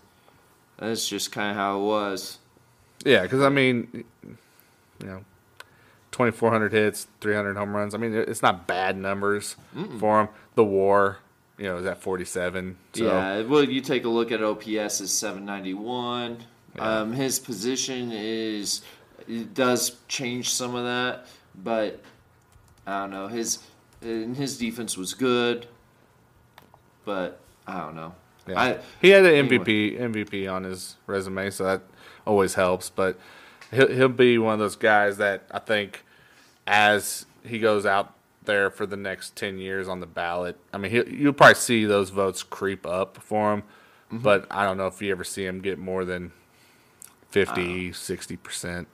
that's 0.77 1.07
just 1.07 1.31
kind 1.31 1.51
of 1.51 1.57
how 1.57 1.79
it 1.79 1.83
was. 1.83 2.37
yeah. 3.05 3.23
Because 3.23 3.41
I 3.41 3.49
mean, 3.49 4.05
you 4.23 5.07
know, 5.07 5.23
2,400 6.11 6.73
hits, 6.73 7.07
300 7.21 7.55
home 7.55 7.75
runs. 7.75 7.95
I 7.95 7.97
mean, 7.97 8.13
it's 8.13 8.41
not 8.41 8.67
bad 8.67 8.97
numbers 8.97 9.55
for 9.99 10.21
him. 10.21 10.29
The 10.55 10.63
WAR, 10.63 11.19
you 11.57 11.65
know, 11.65 11.77
is 11.77 11.85
at 11.85 12.01
47. 12.01 12.77
So 12.93 13.05
Yeah, 13.05 13.41
well, 13.43 13.63
you 13.63 13.81
take 13.81 14.05
a 14.05 14.09
look 14.09 14.31
at 14.31 14.43
OPS 14.43 15.01
is 15.01 15.11
791. 15.13 16.37
Um, 16.79 17.13
his 17.13 17.39
position 17.39 18.11
is 18.11 18.81
it 19.27 19.53
does 19.53 19.97
change 20.07 20.49
some 20.53 20.75
of 20.75 20.85
that, 20.85 21.27
but 21.63 22.01
I 22.87 23.01
don't 23.01 23.11
know. 23.11 23.27
His 23.27 23.59
and 24.01 24.35
his 24.35 24.57
defense 24.57 24.97
was 24.97 25.13
good, 25.13 25.67
but 27.05 27.39
I 27.67 27.79
don't 27.79 27.95
know. 27.95 28.15
Yeah. 28.47 28.59
I, 28.59 28.77
he 29.01 29.09
had 29.09 29.25
an 29.25 29.33
anyway. 29.33 29.57
MVP 29.59 29.99
MVP 29.99 30.51
on 30.51 30.63
his 30.63 30.95
resume, 31.07 31.49
so 31.51 31.63
that 31.65 31.81
always 32.25 32.55
helps. 32.55 32.89
But 32.89 33.19
he'll 33.71 33.87
he'll 33.91 34.09
be 34.09 34.37
one 34.37 34.53
of 34.53 34.59
those 34.59 34.75
guys 34.75 35.17
that 35.17 35.43
I 35.51 35.59
think 35.59 36.03
as 36.67 37.25
he 37.45 37.59
goes 37.59 37.85
out 37.85 38.13
there 38.43 38.69
for 38.71 38.85
the 38.85 38.97
next 38.97 39.35
ten 39.35 39.57
years 39.59 39.87
on 39.87 39.99
the 39.99 40.07
ballot. 40.07 40.57
I 40.73 40.77
mean, 40.79 40.91
he'll, 40.91 41.07
you'll 41.07 41.33
probably 41.33 41.55
see 41.55 41.85
those 41.85 42.09
votes 42.09 42.41
creep 42.43 42.85
up 42.85 43.17
for 43.21 43.53
him, 43.53 43.63
Mm-hmm. 44.11 44.17
but 44.23 44.45
I 44.51 44.65
don't 44.65 44.75
know 44.77 44.87
if 44.87 45.01
you 45.01 45.09
ever 45.11 45.23
see 45.23 45.45
him 45.45 45.61
get 45.61 45.77
more 45.79 46.03
than 46.03 46.33
50, 47.29 47.93
60 47.93 48.37
percent. 48.37 48.87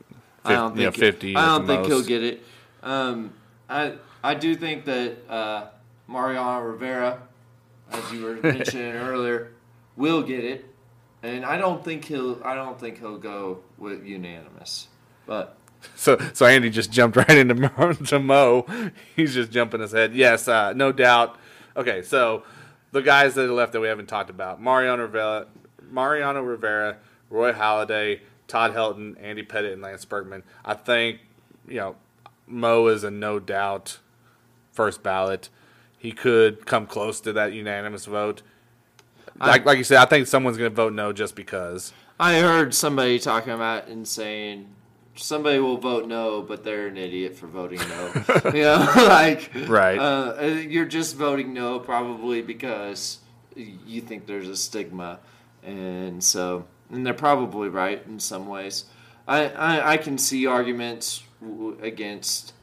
I 0.45 0.53
don't 0.53 0.69
think 0.69 0.79
you 0.79 0.85
know, 0.85 0.91
fifty. 0.91 1.35
I 1.35 1.45
don't 1.57 1.67
think 1.67 1.85
he'll 1.87 2.03
get 2.03 2.23
it. 2.23 2.43
Um, 2.83 3.33
I 3.69 3.93
I 4.23 4.33
do 4.35 4.55
think 4.55 4.85
that 4.85 5.17
uh, 5.29 5.67
Mariano 6.07 6.61
Rivera, 6.61 7.21
as 7.91 8.11
you 8.11 8.23
were 8.23 8.35
mentioning 8.35 8.93
earlier, 8.95 9.51
will 9.95 10.23
get 10.23 10.43
it, 10.43 10.65
and 11.23 11.45
I 11.45 11.57
don't 11.57 11.83
think 11.83 12.05
he'll. 12.05 12.41
I 12.43 12.55
don't 12.55 12.79
think 12.79 12.99
he'll 12.99 13.17
go 13.17 13.59
with 13.77 14.05
unanimous. 14.05 14.87
But 15.25 15.57
So, 15.95 16.17
so 16.33 16.45
Andy 16.45 16.69
just 16.69 16.91
jumped 16.91 17.17
right 17.17 17.29
into 17.29 17.55
Mo, 17.55 17.93
to 17.93 18.19
Mo. 18.19 18.65
He's 19.15 19.33
just 19.33 19.51
jumping 19.51 19.81
his 19.81 19.91
head. 19.91 20.13
Yes, 20.13 20.47
uh, 20.47 20.73
no 20.73 20.91
doubt. 20.91 21.37
Okay, 21.75 22.01
so 22.01 22.43
the 22.91 23.01
guys 23.01 23.35
that 23.35 23.45
are 23.45 23.53
left 23.53 23.73
that 23.73 23.81
we 23.81 23.87
haven't 23.87 24.07
talked 24.07 24.29
about: 24.29 24.61
Mariano 24.61 25.03
Rivera, 25.03 25.47
Mariano 25.89 26.41
Rivera, 26.41 26.97
Roy 27.29 27.53
Halladay, 27.53 28.21
Todd 28.47 28.73
Helton, 28.73 29.15
Andy 29.21 29.43
Pettitte, 29.43 29.73
and 29.73 29.81
Lance 29.81 30.05
Berkman. 30.05 30.43
I 30.63 30.73
think 30.73 31.19
you 31.67 31.77
know 31.77 31.95
Mo 32.47 32.87
is 32.87 33.03
a 33.03 33.11
no 33.11 33.39
doubt 33.39 33.99
first 34.71 35.03
ballot. 35.03 35.49
He 35.97 36.11
could 36.11 36.65
come 36.65 36.85
close 36.85 37.19
to 37.21 37.33
that 37.33 37.53
unanimous 37.53 38.05
vote. 38.05 38.41
Like, 39.39 39.65
like 39.65 39.77
you 39.77 39.83
said, 39.83 39.97
I 39.97 40.05
think 40.05 40.27
someone's 40.27 40.57
going 40.57 40.71
to 40.71 40.75
vote 40.75 40.93
no 40.93 41.13
just 41.13 41.35
because. 41.35 41.93
I 42.19 42.39
heard 42.39 42.73
somebody 42.73 43.19
talking 43.19 43.53
about 43.53 43.87
and 43.87 44.07
saying 44.07 44.67
somebody 45.15 45.59
will 45.59 45.77
vote 45.77 46.07
no, 46.07 46.41
but 46.41 46.63
they're 46.63 46.87
an 46.87 46.97
idiot 46.97 47.35
for 47.35 47.47
voting 47.47 47.79
no. 47.79 48.23
you 48.53 48.61
know, 48.61 48.91
like 48.95 49.51
Right. 49.67 49.97
Uh, 49.97 50.43
you're 50.45 50.85
just 50.85 51.15
voting 51.15 51.53
no 51.53 51.79
probably 51.79 52.41
because 52.41 53.19
you 53.55 54.01
think 54.01 54.25
there's 54.25 54.47
a 54.47 54.55
stigma, 54.55 55.19
and 55.63 56.23
so 56.23 56.65
and 56.91 57.05
they're 57.05 57.13
probably 57.13 57.69
right 57.69 58.03
in 58.07 58.19
some 58.19 58.47
ways. 58.47 58.85
I 59.27 59.49
I, 59.49 59.93
I 59.93 59.97
can 59.97 60.17
see 60.17 60.45
arguments 60.45 61.23
against 61.81 62.53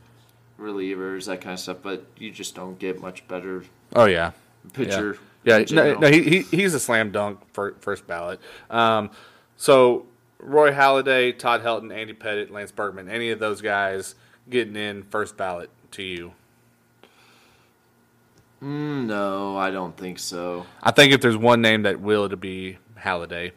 relievers 0.58 1.26
that 1.26 1.40
kind 1.40 1.54
of 1.54 1.60
stuff, 1.60 1.78
but 1.82 2.06
you 2.16 2.30
just 2.30 2.54
don't 2.54 2.78
get 2.78 3.00
much 3.00 3.26
better 3.28 3.64
Oh 3.94 4.06
yeah, 4.06 4.32
pitcher. 4.72 5.18
Yeah, 5.44 5.58
in 5.58 5.66
no, 5.72 5.94
no 5.94 6.10
he, 6.10 6.22
he 6.22 6.42
he's 6.42 6.74
a 6.74 6.80
slam 6.80 7.12
dunk 7.12 7.40
for 7.52 7.74
first 7.80 8.06
ballot. 8.06 8.40
Um, 8.70 9.10
so 9.56 10.06
Roy 10.38 10.72
Halladay, 10.72 11.38
Todd 11.38 11.62
Helton, 11.62 11.94
Andy 11.94 12.14
Pettitte, 12.14 12.50
Lance 12.50 12.72
Berkman, 12.72 13.08
any 13.08 13.30
of 13.30 13.38
those 13.38 13.60
guys 13.60 14.14
getting 14.50 14.76
in 14.76 15.02
first 15.04 15.36
ballot 15.36 15.70
to 15.92 16.02
you? 16.02 16.32
Mm, 18.62 19.06
no, 19.06 19.56
I 19.56 19.70
don't 19.70 19.96
think 19.96 20.18
so. 20.18 20.66
I 20.82 20.90
think 20.90 21.12
if 21.12 21.20
there's 21.20 21.36
one 21.36 21.60
name 21.60 21.82
that 21.82 22.00
will 22.00 22.28
to 22.28 22.36
be 22.36 22.78
Halladay. 22.98 23.52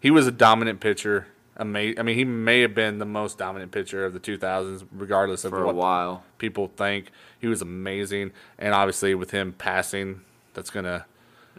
He 0.00 0.10
was 0.10 0.26
a 0.26 0.32
dominant 0.32 0.80
pitcher. 0.80 1.26
Ama- 1.58 1.94
I 1.98 2.02
mean, 2.02 2.16
he 2.16 2.24
may 2.24 2.60
have 2.62 2.74
been 2.74 2.98
the 2.98 3.04
most 3.04 3.36
dominant 3.38 3.72
pitcher 3.72 4.04
of 4.06 4.12
the 4.14 4.20
2000s, 4.20 4.84
regardless 4.92 5.44
of 5.44 5.50
For 5.50 5.62
a 5.62 5.66
what 5.66 5.74
while. 5.74 6.24
people 6.38 6.68
think. 6.76 7.10
He 7.38 7.46
was 7.46 7.60
amazing, 7.60 8.32
and 8.58 8.72
obviously 8.74 9.14
with 9.14 9.30
him 9.32 9.52
passing, 9.52 10.22
that's 10.54 10.70
gonna 10.70 11.04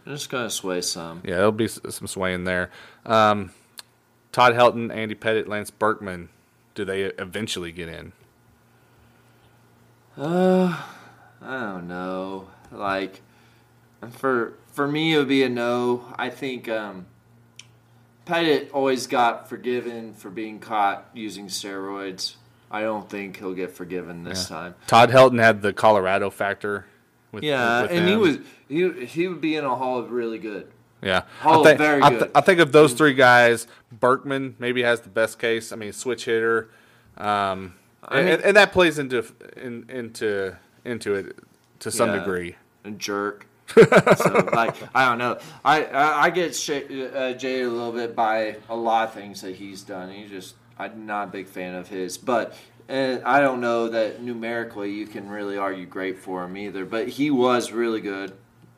Just 0.06 0.30
gonna 0.30 0.50
sway 0.50 0.80
some. 0.80 1.22
Yeah, 1.24 1.36
there'll 1.36 1.52
be 1.52 1.68
some 1.68 2.06
sway 2.06 2.34
in 2.34 2.44
there. 2.44 2.70
Um, 3.06 3.52
Todd 4.32 4.54
Helton, 4.54 4.92
Andy 4.92 5.14
Pettitte, 5.14 5.46
Lance 5.46 5.70
Berkman. 5.70 6.28
Do 6.74 6.84
they 6.84 7.02
eventually 7.04 7.70
get 7.70 7.88
in? 7.88 8.12
Uh, 10.16 10.80
I 11.42 11.60
don't 11.60 11.88
know. 11.88 12.48
Like 12.72 13.20
for 14.10 14.54
for 14.72 14.86
me 14.88 15.14
it 15.14 15.18
would 15.18 15.28
be 15.28 15.42
a 15.44 15.48
no. 15.48 16.12
I 16.16 16.30
think 16.30 16.68
um 16.68 17.06
Pettitte 18.26 18.70
always 18.72 19.06
got 19.06 19.48
forgiven 19.48 20.14
for 20.14 20.30
being 20.30 20.58
caught 20.58 21.08
using 21.14 21.46
steroids. 21.48 22.34
I 22.70 22.80
don't 22.82 23.08
think 23.08 23.38
he'll 23.38 23.54
get 23.54 23.70
forgiven 23.70 24.24
this 24.24 24.48
time. 24.48 24.74
Todd 24.86 25.10
Helton 25.10 25.38
had 25.40 25.62
the 25.62 25.72
Colorado 25.72 26.30
factor. 26.30 26.86
With, 27.32 27.44
Yeah, 27.44 27.82
with 27.82 27.90
and 27.92 28.08
he 28.08 28.16
was 28.16 28.38
he 28.68 28.90
he 29.06 29.28
would 29.28 29.40
be 29.40 29.56
in 29.56 29.64
a 29.64 29.74
hall 29.74 29.98
of 29.98 30.10
really 30.10 30.38
good. 30.38 30.68
Yeah, 31.02 31.22
Oh, 31.44 31.60
I 31.60 31.64
think, 31.64 31.78
very 31.78 32.02
I, 32.02 32.08
th- 32.08 32.20
good. 32.20 32.30
I 32.34 32.40
think 32.40 32.60
of 32.60 32.72
those 32.72 32.94
three 32.94 33.12
guys, 33.12 33.66
Berkman 33.92 34.56
maybe 34.58 34.82
has 34.84 35.02
the 35.02 35.10
best 35.10 35.38
case. 35.38 35.70
I 35.70 35.76
mean, 35.76 35.92
switch 35.92 36.24
hitter, 36.24 36.70
um, 37.18 37.74
and, 38.08 38.26
mean- 38.26 38.40
and 38.42 38.56
that 38.56 38.72
plays 38.72 38.98
into 38.98 39.22
in, 39.56 39.84
into 39.90 40.56
into 40.84 41.14
it 41.14 41.36
to 41.80 41.90
some 41.90 42.08
Yeah. 42.10 42.20
degree. 42.20 42.56
a 42.84 42.90
jerk. 42.92 43.46
So 43.66 44.48
like 44.52 44.76
I 44.94 45.08
don't 45.08 45.18
know. 45.18 45.38
I 45.64 45.84
I, 45.84 46.22
I 46.24 46.30
get 46.30 46.54
sh- 46.54 46.70
uh, 46.70 47.32
jaded 47.32 47.66
a 47.66 47.70
little 47.70 47.92
bit 47.92 48.14
by 48.14 48.56
a 48.68 48.76
lot 48.76 49.08
of 49.08 49.14
things 49.14 49.40
that 49.42 49.56
he's 49.56 49.82
done. 49.82 50.10
He's 50.10 50.30
just 50.30 50.54
I'm 50.78 51.06
not 51.06 51.28
a 51.28 51.30
big 51.30 51.46
fan 51.48 51.74
of 51.74 51.88
his, 51.88 52.18
but. 52.18 52.56
And 52.86 53.24
I 53.24 53.40
don't 53.40 53.62
know 53.62 53.88
that 53.88 54.20
numerically 54.20 54.92
you 54.92 55.06
can 55.06 55.30
really 55.30 55.56
argue 55.56 55.86
great 55.86 56.18
for 56.18 56.44
him 56.44 56.54
either, 56.54 56.84
but 56.84 57.08
he 57.08 57.30
was 57.30 57.72
really 57.72 58.02
good. 58.02 58.34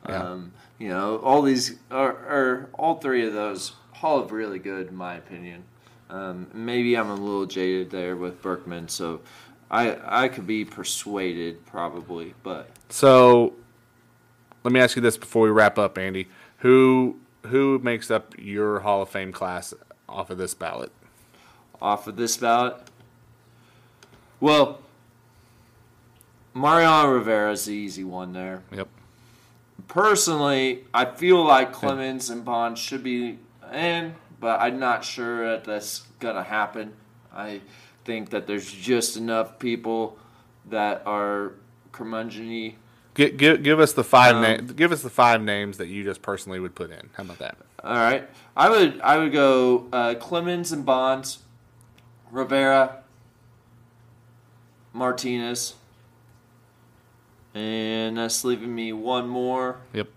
Yeah. 0.07 0.23
Um, 0.23 0.53
you 0.79 0.87
know, 0.87 1.17
all 1.17 1.41
these 1.41 1.75
are, 1.91 2.11
are 2.11 2.69
all 2.73 2.99
three 2.99 3.27
of 3.27 3.33
those 3.33 3.73
Hall 3.97 4.19
of 4.19 4.31
really 4.31 4.59
good 4.59 4.87
in 4.87 4.95
my 4.95 5.15
opinion. 5.15 5.63
Um, 6.09 6.47
maybe 6.53 6.95
I'm 6.95 7.09
a 7.09 7.15
little 7.15 7.47
jaded 7.47 7.89
there 7.89 8.15
with 8.15 8.41
Berkman, 8.41 8.87
so 8.87 9.21
I 9.71 9.97
I 10.05 10.27
could 10.29 10.47
be 10.47 10.63
persuaded 10.63 11.65
probably, 11.65 12.33
but 12.43 12.69
So, 12.89 13.55
let 14.67 14.73
me 14.73 14.81
ask 14.81 14.97
you 14.97 15.01
this 15.01 15.15
before 15.15 15.45
we 15.45 15.49
wrap 15.49 15.79
up, 15.79 15.97
Andy. 15.97 16.27
Who 16.57 17.15
who 17.45 17.79
makes 17.79 18.11
up 18.11 18.35
your 18.37 18.81
Hall 18.81 19.01
of 19.01 19.07
Fame 19.07 19.31
class 19.31 19.73
off 20.09 20.29
of 20.29 20.37
this 20.37 20.53
ballot? 20.53 20.91
off 21.81 22.05
of 22.05 22.17
this 22.17 22.35
ballot? 22.35 22.75
Well, 24.41 24.79
Mariano 26.53 27.13
Rivera 27.13 27.53
is 27.53 27.63
the 27.63 27.75
easy 27.75 28.03
one 28.03 28.33
there. 28.33 28.61
Yep. 28.73 28.89
Personally, 29.87 30.83
I 30.93 31.05
feel 31.05 31.45
like 31.45 31.71
Clemens 31.71 32.29
and 32.29 32.43
Bond 32.43 32.77
should 32.77 33.03
be 33.03 33.39
in, 33.71 34.15
but 34.41 34.59
I'm 34.59 34.79
not 34.79 35.05
sure 35.05 35.49
that 35.49 35.63
that's 35.63 35.99
gonna 36.19 36.43
happen. 36.43 36.91
I 37.33 37.61
think 38.03 38.31
that 38.31 38.47
there's 38.47 38.69
just 38.69 39.15
enough 39.15 39.59
people 39.59 40.17
that 40.65 41.03
are 41.05 41.53
curmudgeon 41.93 42.75
Give, 43.17 43.35
give, 43.35 43.63
give 43.63 43.79
us 43.79 43.93
the 43.93 44.03
five 44.03 44.35
Um, 44.35 44.41
na- 44.43 44.73
give 44.73 44.91
us 44.91 45.01
the 45.01 45.09
five 45.09 45.41
names 45.41 45.79
that 45.79 45.87
you 45.87 46.03
just 46.03 46.21
personally 46.21 46.59
would 46.59 46.75
put 46.75 46.91
in. 46.91 47.09
How 47.15 47.23
about 47.23 47.39
that? 47.39 47.57
All 47.83 47.95
right, 47.95 48.29
I 48.55 48.69
would 48.69 49.01
I 49.01 49.17
would 49.17 49.31
go 49.31 49.87
uh, 49.91 50.13
Clemens 50.19 50.71
and 50.71 50.85
Bonds, 50.85 51.39
Rivera, 52.31 52.97
Martinez, 54.93 55.73
and 57.55 58.17
that's 58.17 58.43
leaving 58.43 58.75
me 58.75 58.93
one 58.93 59.27
more. 59.27 59.77
Yep. 59.93 60.09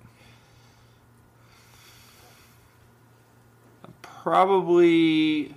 Probably, 4.03 5.55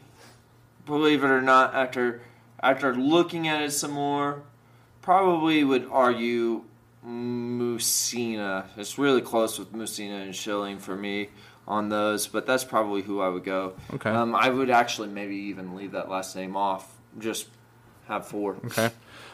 believe 0.85 1.25
it 1.25 1.27
or 1.27 1.41
not, 1.41 1.75
after 1.75 2.21
after 2.61 2.95
looking 2.95 3.49
at 3.49 3.61
it 3.61 3.71
some 3.71 3.91
more, 3.91 4.43
probably 5.01 5.65
would 5.65 5.85
argue 5.91 6.63
Mussina. 7.06 8.66
It's 8.78 8.97
really 8.97 9.22
close 9.22 9.60
with 9.60 9.74
Mussina 9.74 10.24
and 10.24 10.36
Schilling 10.36 10.80
for 10.80 10.95
me 10.95 11.30
on 11.68 11.89
those, 11.89 12.28
but 12.28 12.45
that's 12.45 12.64
probably 12.64 13.01
who 13.01 13.22
I 13.22 13.30
would 13.30 13.43
go. 13.43 13.74
Okay. 13.93 14.10
Um, 14.10 14.36
I 14.36 14.49
would 14.49 14.70
actually 14.70 15.10
maybe 15.10 15.36
even 15.36 15.76
leave 15.76 15.91
that 15.93 16.10
last 16.10 16.36
name 16.36 16.56
off. 16.56 16.97
Just 17.20 17.47
have 18.08 18.28
four. 18.28 18.58
Okay. 18.66 18.89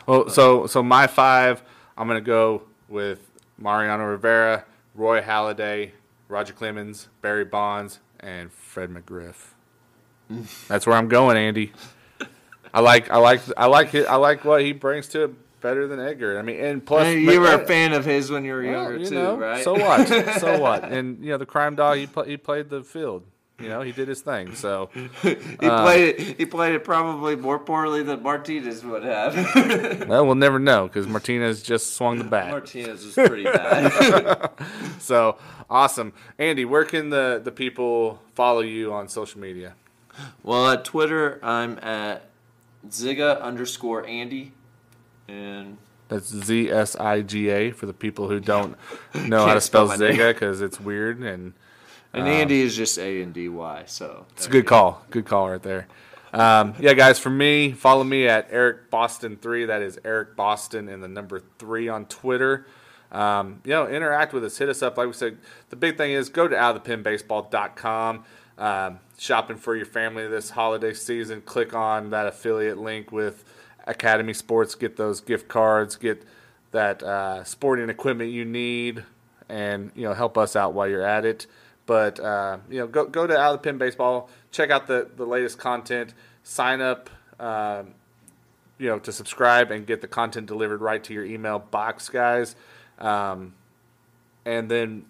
Well, 0.05 0.29
so 0.29 0.67
so 0.67 0.81
my 0.81 1.07
five, 1.07 1.61
I'm 1.97 2.07
gonna 2.07 2.21
go 2.21 2.63
with 2.87 3.19
Mariano 3.57 4.05
Rivera, 4.05 4.65
Roy 4.95 5.21
Halladay, 5.21 5.91
Roger 6.27 6.53
Clemens, 6.53 7.07
Barry 7.21 7.45
Bonds, 7.45 7.99
and 8.19 8.51
Fred 8.51 8.89
McGriff. 8.89 9.53
That's 10.67 10.85
where 10.85 10.95
I'm 10.95 11.07
going, 11.07 11.37
Andy. 11.37 11.71
I 12.73 12.81
like 12.81 13.09
I 13.09 13.17
like 13.17 13.41
I 13.57 13.65
like 13.65 13.93
it. 13.93 14.07
I 14.07 14.15
like 14.15 14.45
what 14.45 14.61
he 14.61 14.73
brings 14.73 15.07
to 15.09 15.23
it 15.25 15.31
better 15.61 15.87
than 15.87 15.99
Edgar. 15.99 16.39
I 16.39 16.41
mean, 16.41 16.59
and 16.59 16.85
plus 16.85 17.13
you 17.13 17.39
were 17.39 17.53
a 17.53 17.65
fan 17.65 17.93
of 17.93 18.05
his 18.05 18.31
when 18.31 18.45
you 18.45 18.53
were 18.53 18.63
well, 18.63 18.71
younger 18.71 18.97
you 18.97 19.07
too, 19.07 19.15
know, 19.15 19.37
right? 19.37 19.63
So 19.63 19.73
what? 19.73 20.07
so 20.39 20.59
what? 20.61 20.83
And 20.83 21.23
you 21.23 21.31
know, 21.31 21.37
the 21.37 21.45
crime 21.45 21.75
dog. 21.75 21.97
He 21.97 22.07
pla 22.07 22.23
he 22.23 22.37
played 22.37 22.69
the 22.69 22.83
field. 22.83 23.23
You 23.59 23.67
know, 23.67 23.81
he 23.81 23.91
did 23.91 24.07
his 24.07 24.21
thing. 24.21 24.55
So 24.55 24.89
he 25.21 25.35
uh, 25.61 25.83
played 25.83 26.15
it. 26.15 26.37
He 26.37 26.45
played 26.45 26.75
it 26.75 26.83
probably 26.83 27.35
more 27.35 27.59
poorly 27.59 28.03
than 28.03 28.23
Martinez 28.23 28.85
would 28.85 29.03
have. 29.03 29.35
well, 30.07 30.25
we'll 30.25 30.35
never 30.35 30.59
know 30.59 30.87
because 30.87 31.07
Martinez 31.07 31.61
just 31.61 31.95
swung 31.95 32.17
the 32.17 32.23
bat. 32.23 32.51
Martinez 32.51 33.05
was 33.05 33.13
pretty 33.15 33.43
bad. 33.43 34.49
So 34.99 35.37
awesome, 35.69 36.13
Andy. 36.37 36.65
Where 36.65 36.85
can 36.85 37.09
the 37.09 37.41
the 37.43 37.51
people 37.51 38.21
follow 38.33 38.61
you 38.61 38.93
on 38.93 39.09
social 39.09 39.41
media? 39.41 39.75
well, 40.43 40.69
at 40.69 40.85
Twitter, 40.85 41.39
I'm 41.43 41.79
at 41.79 42.29
Zsiga 42.87 43.41
underscore 43.41 44.05
Andy, 44.05 44.53
and 45.29 45.77
That's 46.07 46.27
Z 46.27 46.69
S 46.69 46.95
I 46.95 47.21
G 47.21 47.49
A 47.49 47.71
for 47.71 47.85
the 47.85 47.93
people 47.93 48.27
who 48.29 48.39
don't 48.39 48.75
know 49.13 49.45
how 49.45 49.53
to 49.53 49.61
spell 49.61 49.87
spell. 49.87 49.99
Zsiga 49.99 50.33
because 50.33 50.61
it's 50.61 50.79
weird 50.79 51.19
and 51.19 51.53
and 52.13 52.27
Andy 52.27 52.61
is 52.61 52.75
just 52.75 52.97
A 52.97 53.21
and 53.21 53.33
D 53.33 53.49
Y. 53.49 53.83
So 53.85 54.25
it's 54.35 54.47
a 54.47 54.49
good 54.49 54.65
call. 54.65 55.05
Good 55.09 55.25
call 55.25 55.49
right 55.49 55.61
there. 55.61 55.87
Um, 56.31 56.75
yeah, 56.79 56.93
guys, 56.93 57.17
for 57.17 57.29
me, 57.29 57.71
follow 57.71 58.03
me 58.03 58.27
at 58.27 58.47
Eric 58.51 58.89
Boston 58.89 59.37
three. 59.37 59.65
That 59.65 59.81
is 59.81 59.99
Eric 60.03 60.35
Boston 60.35 60.87
and 60.89 61.03
the 61.03 61.07
number 61.07 61.41
three 61.57 61.87
on 61.87 62.05
Twitter. 62.05 62.65
Um, 63.11 63.61
you 63.63 63.71
know, 63.71 63.87
interact 63.87 64.33
with 64.33 64.43
us. 64.43 64.57
Hit 64.57 64.69
us 64.69 64.83
up. 64.83 64.97
Like 64.97 65.07
we 65.07 65.13
said, 65.13 65.37
the 65.69 65.75
big 65.75 65.97
thing 65.97 66.11
is 66.11 66.29
go 66.29 66.47
to 66.47 66.55
outofthepenbaseball.com. 66.55 68.23
Um, 68.57 68.99
shopping 69.17 69.57
for 69.57 69.75
your 69.75 69.85
family 69.85 70.27
this 70.27 70.51
holiday 70.51 70.93
season. 70.93 71.41
Click 71.41 71.73
on 71.73 72.09
that 72.11 72.27
affiliate 72.27 72.77
link 72.77 73.11
with 73.11 73.43
Academy 73.87 74.33
Sports. 74.33 74.75
Get 74.75 74.97
those 74.97 75.21
gift 75.21 75.47
cards. 75.47 75.95
Get 75.95 76.23
that 76.71 77.01
uh, 77.03 77.43
sporting 77.43 77.89
equipment 77.89 78.31
you 78.31 78.45
need, 78.45 79.03
and 79.47 79.91
you 79.95 80.03
know 80.03 80.13
help 80.13 80.37
us 80.37 80.55
out 80.55 80.73
while 80.73 80.87
you're 80.87 81.05
at 81.05 81.25
it. 81.25 81.47
But 81.85 82.19
uh, 82.19 82.57
you 82.69 82.79
know, 82.79 82.87
go 82.87 83.05
go 83.05 83.27
to 83.27 83.37
Out 83.37 83.55
of 83.55 83.61
the 83.61 83.63
Pen 83.63 83.77
Baseball. 83.77 84.29
Check 84.51 84.69
out 84.69 84.87
the 84.87 85.09
the 85.15 85.25
latest 85.25 85.57
content. 85.57 86.13
Sign 86.43 86.81
up. 86.81 87.09
Um, 87.39 87.93
you 88.79 88.87
know, 88.87 88.97
to 88.97 89.11
subscribe 89.11 89.71
and 89.71 89.85
get 89.85 90.01
the 90.01 90.07
content 90.07 90.47
delivered 90.47 90.81
right 90.81 91.03
to 91.03 91.13
your 91.13 91.25
email 91.25 91.59
box, 91.59 92.09
guys. 92.09 92.55
Um, 92.97 93.53
and 94.45 94.71
then 94.71 95.05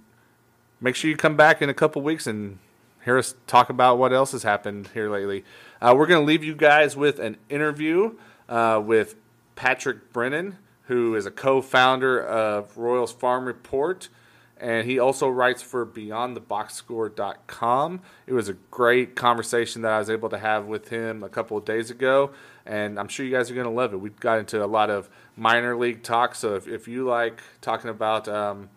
make 0.82 0.95
sure 0.95 1.09
you 1.09 1.15
come 1.15 1.38
back 1.38 1.61
in 1.61 1.70
a 1.70 1.74
couple 1.74 2.01
weeks 2.01 2.28
and 2.28 2.57
hear 3.05 3.17
us 3.17 3.36
talk 3.47 3.70
about 3.70 3.97
what 3.97 4.11
else 4.11 4.32
has 4.32 4.43
happened 4.43 4.89
here 4.93 5.09
lately. 5.09 5.45
Uh, 5.82 5.93
we're 5.95 6.07
going 6.07 6.20
to 6.20 6.26
leave 6.26 6.43
you 6.43 6.55
guys 6.55 6.97
with 6.97 7.20
an 7.20 7.38
interview 7.47 8.15
uh, 8.49 8.81
with 8.83 9.15
Patrick 9.55 10.11
Brennan, 10.11 10.57
who 10.83 11.15
is 11.15 11.25
a 11.25 11.31
co-founder 11.31 12.21
of 12.21 12.77
Royals 12.77 13.13
Farm 13.13 13.45
Report, 13.45 14.09
and 14.57 14.85
he 14.85 14.99
also 14.99 15.29
writes 15.29 15.61
for 15.61 15.85
BeyondTheBoxScore.com. 15.85 18.01
It 18.27 18.33
was 18.33 18.49
a 18.49 18.53
great 18.71 19.15
conversation 19.15 19.83
that 19.83 19.93
I 19.93 19.99
was 19.99 20.09
able 20.09 20.27
to 20.29 20.37
have 20.37 20.65
with 20.65 20.89
him 20.89 21.23
a 21.23 21.29
couple 21.29 21.57
of 21.57 21.63
days 21.63 21.89
ago, 21.89 22.31
and 22.65 22.99
I'm 22.99 23.07
sure 23.07 23.25
you 23.25 23.31
guys 23.31 23.49
are 23.49 23.53
going 23.53 23.67
to 23.67 23.71
love 23.71 23.93
it. 23.93 23.97
We 23.97 24.09
got 24.09 24.39
into 24.39 24.61
a 24.63 24.67
lot 24.67 24.89
of 24.89 25.09
minor 25.37 25.77
league 25.77 26.03
talk, 26.03 26.35
so 26.35 26.55
if, 26.55 26.67
if 26.67 26.89
you 26.89 27.05
like 27.05 27.39
talking 27.61 27.89
about 27.89 28.27
um, 28.27 28.67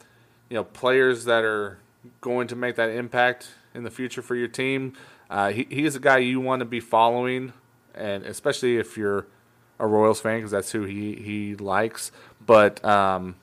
you 0.49 0.55
know 0.55 0.65
players 0.65 1.25
that 1.25 1.45
are 1.45 1.79
going 2.21 2.47
to 2.49 2.57
make 2.57 2.77
that 2.77 2.91
impact 2.91 3.51
in 3.75 3.85
the 3.85 3.91
future 3.91 4.23
for 4.23 4.35
your 4.35 4.49
team. 4.49 4.95
Uh, 5.31 5.51
he, 5.51 5.67
he 5.71 5.85
is 5.85 5.97
a 5.97 6.01
guy 6.01 6.19
you 6.19 6.41
want 6.41 6.61
to 6.61 6.67
be 6.67 6.81
following, 6.81 7.53
and 7.95 8.25
especially 8.25 8.77
if 8.77 8.97
you're 8.97 9.27
a 9.83 9.87
Royals 9.87 10.21
fan, 10.21 10.39
because 10.39 10.53
that's 10.53 10.71
who 10.71 10.85
he, 10.85 11.17
he 11.17 11.57
likes. 11.57 12.13
But 12.47 12.83
um, 12.85 13.35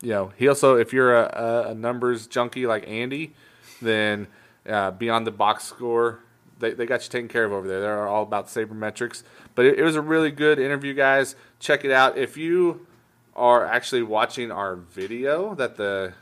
you 0.00 0.10
know, 0.10 0.32
he 0.36 0.48
also 0.48 0.76
if 0.76 0.92
you're 0.92 1.14
a, 1.14 1.66
a, 1.70 1.74
numbers 1.74 2.26
junkie 2.28 2.66
like 2.66 2.88
Andy, 2.88 3.34
then 3.82 4.28
uh, 4.66 4.92
beyond 4.92 5.26
the 5.26 5.32
box 5.32 5.64
score, 5.64 6.20
they, 6.60 6.70
they 6.72 6.86
got 6.86 7.02
you 7.02 7.10
taken 7.10 7.28
care 7.28 7.44
of 7.44 7.52
over 7.52 7.66
there. 7.66 7.80
They're 7.80 8.06
all 8.06 8.22
about 8.22 8.46
sabermetrics. 8.46 9.24
But 9.56 9.66
it, 9.66 9.80
it 9.80 9.82
was 9.82 9.96
a 9.96 10.00
really 10.00 10.30
good 10.30 10.60
interview, 10.60 10.94
guys. 10.94 11.34
Check 11.58 11.84
it 11.84 11.90
out. 11.90 12.16
If 12.16 12.36
you 12.36 12.86
are 13.34 13.66
actually 13.66 14.02
watching 14.02 14.52
our 14.52 14.76
video 14.76 15.54
that 15.56 15.76
the 15.76 16.12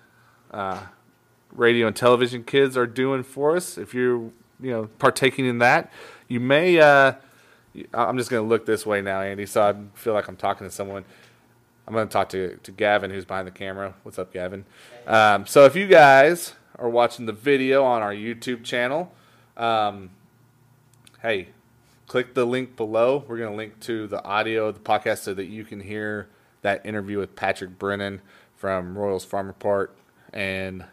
uh, 0.50 0.80
radio 1.52 1.86
and 1.86 1.94
television 1.94 2.44
kids 2.44 2.78
are 2.78 2.86
doing 2.86 3.22
for 3.22 3.56
us. 3.56 3.76
If 3.76 3.92
you're, 3.92 4.30
you 4.60 4.70
know, 4.70 4.88
partaking 4.98 5.44
in 5.44 5.58
that, 5.58 5.92
you 6.28 6.40
may. 6.40 6.80
Uh, 6.80 7.12
I'm 7.94 8.18
just 8.18 8.30
going 8.30 8.42
to 8.42 8.48
look 8.48 8.66
this 8.66 8.84
way 8.84 9.00
now, 9.00 9.20
Andy, 9.20 9.46
so 9.46 9.62
I 9.62 9.74
feel 9.98 10.12
like 10.12 10.28
I'm 10.28 10.36
talking 10.36 10.66
to 10.66 10.72
someone. 10.72 11.04
I'm 11.86 11.94
going 11.94 12.06
to 12.06 12.12
talk 12.12 12.28
to, 12.30 12.56
to 12.56 12.72
Gavin, 12.72 13.10
who's 13.10 13.24
behind 13.24 13.46
the 13.46 13.52
camera. 13.52 13.94
What's 14.02 14.18
up, 14.18 14.32
Gavin? 14.32 14.64
Um, 15.06 15.46
so 15.46 15.64
if 15.64 15.76
you 15.76 15.86
guys 15.86 16.54
are 16.78 16.88
watching 16.88 17.26
the 17.26 17.32
video 17.32 17.84
on 17.84 18.02
our 18.02 18.12
YouTube 18.12 18.64
channel, 18.64 19.12
um, 19.56 20.10
hey, 21.22 21.48
click 22.06 22.34
the 22.34 22.44
link 22.44 22.76
below. 22.76 23.24
We're 23.26 23.38
going 23.38 23.50
to 23.50 23.56
link 23.56 23.78
to 23.80 24.06
the 24.06 24.22
audio 24.24 24.68
of 24.68 24.74
the 24.74 24.80
podcast 24.80 25.18
so 25.18 25.34
that 25.34 25.46
you 25.46 25.64
can 25.64 25.80
hear 25.80 26.28
that 26.62 26.84
interview 26.84 27.18
with 27.18 27.36
Patrick 27.36 27.78
Brennan 27.78 28.20
from 28.56 28.98
Royals 28.98 29.24
Farm 29.24 29.46
Report 29.46 29.96
and 30.32 30.84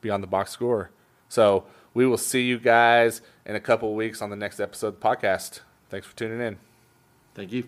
Beyond 0.00 0.22
the 0.22 0.26
Box 0.26 0.50
Score. 0.50 0.90
So 1.28 1.64
we 1.92 2.06
will 2.06 2.18
see 2.18 2.42
you 2.42 2.58
guys 2.58 3.20
in 3.46 3.56
a 3.56 3.60
couple 3.60 3.94
weeks 3.94 4.20
on 4.20 4.30
the 4.30 4.36
next 4.36 4.58
episode 4.58 4.88
of 4.88 5.00
the 5.00 5.06
podcast. 5.06 5.60
Thanks 5.90 6.06
for 6.06 6.16
tuning 6.16 6.40
in. 6.40 6.56
Thank 7.34 7.52
you. 7.52 7.64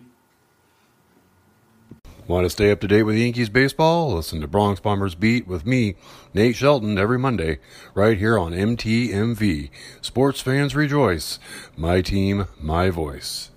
Want 2.27 2.45
to 2.45 2.49
stay 2.49 2.71
up 2.71 2.81
to 2.81 2.89
date 2.89 3.03
with 3.03 3.15
Yankees 3.15 3.47
baseball? 3.47 4.13
Listen 4.13 4.41
to 4.41 4.47
Bronx 4.47 4.81
Bombers 4.81 5.15
Beat 5.15 5.47
with 5.47 5.65
me, 5.65 5.95
Nate 6.33 6.57
Shelton, 6.57 6.97
every 6.97 7.17
Monday, 7.17 7.59
right 7.93 8.17
here 8.17 8.37
on 8.37 8.51
MTMV. 8.51 9.69
Sports 10.01 10.41
fans 10.41 10.75
rejoice. 10.75 11.39
My 11.77 12.01
team, 12.01 12.47
my 12.59 12.89
voice. 12.89 13.51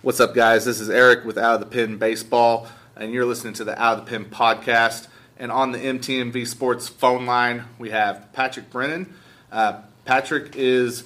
What's 0.00 0.20
up, 0.20 0.34
guys? 0.34 0.64
This 0.64 0.80
is 0.80 0.88
Eric 0.88 1.26
with 1.26 1.36
Out 1.36 1.56
of 1.56 1.60
the 1.60 1.66
Pen 1.66 1.98
Baseball, 1.98 2.68
and 2.96 3.12
you're 3.12 3.26
listening 3.26 3.52
to 3.54 3.64
the 3.64 3.78
Out 3.78 3.98
of 3.98 4.06
the 4.06 4.10
Pen 4.10 4.24
podcast. 4.24 5.08
And 5.38 5.52
on 5.52 5.72
the 5.72 5.78
MTMV 5.78 6.46
Sports 6.46 6.88
phone 6.88 7.26
line, 7.26 7.64
we 7.78 7.90
have 7.90 8.32
Patrick 8.32 8.70
Brennan. 8.70 9.14
Uh, 9.52 9.82
Patrick 10.04 10.56
is 10.56 11.04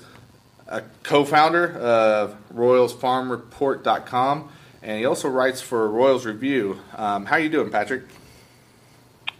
a 0.66 0.82
co-founder 1.02 1.76
of 1.78 2.36
RoyalsFarmReport.com, 2.54 4.48
and 4.82 4.98
he 4.98 5.04
also 5.04 5.28
writes 5.28 5.60
for 5.60 5.88
Royals 5.88 6.24
Review. 6.26 6.80
Um, 6.96 7.26
how 7.26 7.36
you 7.36 7.48
doing, 7.48 7.70
Patrick? 7.70 8.04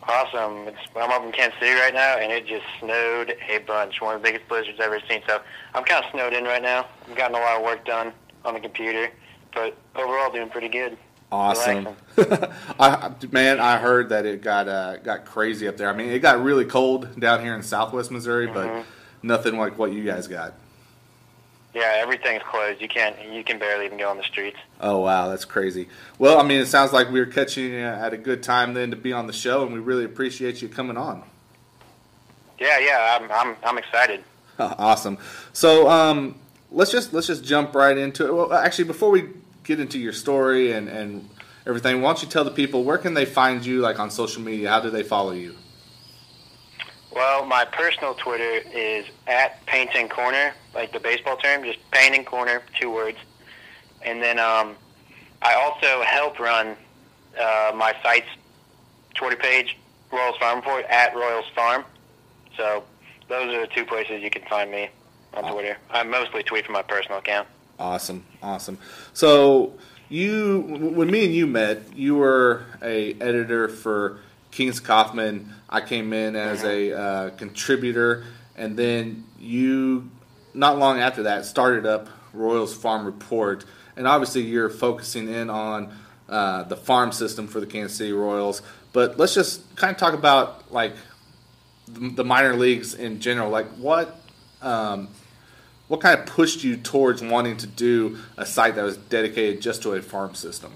Awesome. 0.07 0.69
It's, 0.69 0.79
I'm 0.97 1.11
up 1.11 1.25
in 1.25 1.33
Kansas 1.33 1.59
City 1.59 1.73
right 1.73 1.95
now, 1.95 2.19
and 2.19 2.31
it 2.31 2.47
just 2.47 2.65
snowed 2.79 3.35
a 3.49 3.59
bunch. 3.59 4.01
One 4.03 4.17
of 4.17 4.23
the 4.23 4.29
biggest 4.29 4.47
blizzards 4.49 4.79
I've 4.79 4.93
ever 4.93 5.01
seen. 5.09 5.23
So 5.27 5.41
I'm 5.75 5.83
kind 5.85 6.05
of 6.05 6.11
snowed 6.11 6.35
in 6.35 6.45
right 6.45 6.63
now. 6.63 6.87
I've 7.09 7.17
gotten 7.17 7.37
a 7.37 7.41
lot 7.41 7.57
of 7.57 7.63
work 7.63 7.87
done 7.87 8.13
on 8.45 8.53
the 8.55 8.61
computer, 8.61 9.11
but 9.55 9.77
overall 9.97 10.31
doing 10.31 10.51
pretty 10.51 10.69
good. 10.69 10.99
Awesome, 11.33 11.89
I, 12.79 13.11
man! 13.33 13.59
I 13.59 13.79
heard 13.79 14.11
that 14.11 14.25
it 14.25 14.41
got 14.41 14.69
uh, 14.69 14.99
got 14.99 15.25
crazy 15.25 15.67
up 15.67 15.77
there. 15.77 15.89
I 15.89 15.97
mean, 15.97 16.11
it 16.11 16.21
got 16.21 16.41
really 16.41 16.65
cold 16.65 17.19
down 17.19 17.41
here 17.41 17.57
in 17.57 17.63
Southwest 17.65 18.13
Missouri, 18.13 18.47
but 18.47 18.85
nothing 19.25 19.57
like 19.57 19.79
what 19.79 19.93
you 19.93 20.05
guys 20.05 20.29
got. 20.29 20.55
Yeah, 21.75 21.93
everything's 21.97 22.43
closed. 22.45 22.81
You 22.81 22.87
can't. 22.87 23.17
You 23.33 23.43
can 23.43 23.59
barely 23.59 23.87
even 23.87 23.99
go 23.99 24.09
on 24.09 24.17
the 24.17 24.23
streets. 24.23 24.59
Oh 24.81 25.01
wow, 25.01 25.29
that's 25.29 25.45
crazy. 25.45 25.89
Well, 26.21 26.39
I 26.39 26.45
mean, 26.45 26.61
it 26.61 26.67
sounds 26.67 26.93
like 26.93 27.11
we 27.11 27.19
were 27.19 27.27
catching 27.27 27.65
you 27.65 27.79
at 27.81 28.13
a 28.13 28.17
good 28.17 28.45
time 28.45 28.75
then 28.75 28.91
to 28.91 28.97
be 28.97 29.13
on 29.13 29.27
the 29.27 29.33
show, 29.33 29.65
and 29.65 29.73
we 29.73 29.81
really 29.81 30.05
appreciate 30.05 30.63
you 30.63 30.69
coming 30.69 30.97
on. 30.97 31.25
Yeah, 32.61 32.79
yeah. 32.79 33.19
I'm. 33.21 33.31
I'm. 33.33 33.57
I'm 33.65 33.79
excited. 33.79 34.23
awesome. 34.59 35.19
So 35.53 35.89
um, 35.89 36.37
let's 36.71 36.93
just 36.93 37.13
let's 37.13 37.27
just 37.27 37.45
jump 37.45 37.75
right 37.75 37.99
into 37.99 38.25
it. 38.25 38.33
Well, 38.33 38.53
actually, 38.53 38.85
before 38.85 39.11
we 39.11 39.31
get 39.65 39.81
into 39.81 39.99
your 39.99 40.13
story 40.13 40.71
and 40.71 40.89
and 40.89 41.29
everything, 41.67 42.03
why 42.03 42.11
don't 42.11 42.23
you 42.23 42.29
tell 42.29 42.45
the 42.45 42.53
people 42.53 42.85
where 42.85 42.99
can 42.99 43.15
they 43.15 43.25
find 43.25 43.67
you, 43.67 43.81
like 43.81 43.99
on 43.99 44.13
social 44.13 44.43
media? 44.43 44.69
How 44.69 44.79
do 44.79 44.91
they 44.91 45.03
follow 45.03 45.33
you? 45.33 45.57
Well, 47.15 47.47
my 47.47 47.65
personal 47.65 48.15
Twitter 48.15 48.69
is 48.73 49.07
at 49.29 49.65
Painting 49.67 50.09
Corner, 50.09 50.53
like 50.75 50.93
the 50.93 50.99
baseball 50.99 51.37
term, 51.37 51.63
just 51.63 51.79
Painting 51.93 52.25
Corner, 52.25 52.63
two 52.81 52.91
words. 52.91 53.19
And 54.03 54.21
then 54.21 54.41
um, 54.41 54.75
I 55.41 55.55
also 55.55 56.03
help 56.03 56.41
run 56.41 56.77
uh, 57.41 57.73
my 57.77 57.95
site's 58.03 58.27
Twitter 59.15 59.37
page, 59.37 59.77
Royals 60.13 60.37
Farm 60.39 60.57
Report, 60.57 60.85
at 60.87 61.15
Royals 61.15 61.47
Farm. 61.55 61.85
So 62.57 62.83
those 63.29 63.55
are 63.55 63.61
the 63.61 63.69
two 63.69 63.85
places 63.85 64.21
you 64.21 64.31
can 64.31 64.43
find 64.43 64.71
me 64.71 64.89
on 65.35 65.53
Twitter. 65.53 65.77
I 65.91 66.03
mostly 66.03 66.43
tweet 66.43 66.65
from 66.65 66.73
my 66.73 66.83
personal 66.83 67.19
account. 67.19 67.47
Awesome, 67.79 68.25
awesome. 68.43 68.79
So 69.13 69.75
you, 70.09 70.61
when 70.95 71.11
me 71.11 71.25
and 71.27 71.35
you 71.35 71.47
met, 71.47 71.97
you 71.97 72.17
were 72.17 72.65
a 72.83 73.15
editor 73.15 73.69
for 73.69 74.19
Kings 74.51 74.81
Kauffman. 74.81 75.53
I 75.75 75.81
came 75.81 76.13
in 76.13 76.37
as 76.37 76.63
a 76.63 76.97
uh, 76.97 77.31
contributor, 77.31 78.23
and 78.55 78.77
then 78.77 79.25
you 79.41 80.09
not 80.55 80.79
long 80.79 81.01
after 81.01 81.25
that, 81.25 81.47
started 81.47 81.85
up 81.85 82.09
Royals 82.33 82.73
Farm 82.73 83.05
Report, 83.05 83.65
and 83.97 84.07
obviously 84.07 84.43
you're 84.43 84.71
focusing 84.71 85.29
in 85.29 85.51
on 85.51 85.93
uh, 86.29 86.63
the 86.63 86.77
farm 86.77 87.11
system 87.11 87.49
for 87.49 87.59
the 87.59 87.67
Kansas 87.67 87.99
City 87.99 88.13
Royals. 88.13 88.63
But 88.93 89.19
let's 89.19 89.35
just 89.35 89.75
kind 89.75 89.91
of 89.91 89.97
talk 89.97 90.15
about 90.15 90.73
like 90.73 90.93
the 91.89 92.25
minor 92.25 92.55
leagues 92.55 92.95
in 92.95 93.19
general. 93.19 93.51
Like 93.51 93.67
what 93.73 94.21
um, 94.63 95.09
what 95.89 96.01
kind 96.01 96.17
of 96.17 96.27
pushed 96.27 96.63
you 96.63 96.77
towards 96.77 97.21
wanting 97.21 97.57
to 97.57 97.67
do 97.67 98.19
a 98.37 98.47
site 98.47 98.77
that 98.77 98.85
was 98.85 98.97
dedicated 98.97 99.61
just 99.61 99.83
to 99.83 99.95
a 99.95 100.03
farm 100.03 100.37
system? 100.37 100.73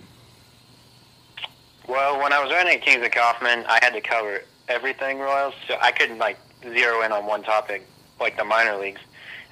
Well, 1.88 2.20
when 2.20 2.32
I 2.32 2.42
was 2.42 2.50
running 2.50 2.80
Kings 2.80 3.06
of 3.06 3.12
Kauffman, 3.12 3.64
I 3.68 3.78
had 3.80 3.90
to 3.90 4.00
cover 4.00 4.42
everything 4.68 5.18
Royals, 5.18 5.54
so 5.66 5.76
I 5.80 5.92
couldn't 5.92 6.18
like 6.18 6.38
zero 6.62 7.02
in 7.02 7.12
on 7.12 7.26
one 7.26 7.42
topic 7.42 7.86
like 8.20 8.36
the 8.36 8.44
minor 8.44 8.76
leagues. 8.76 9.00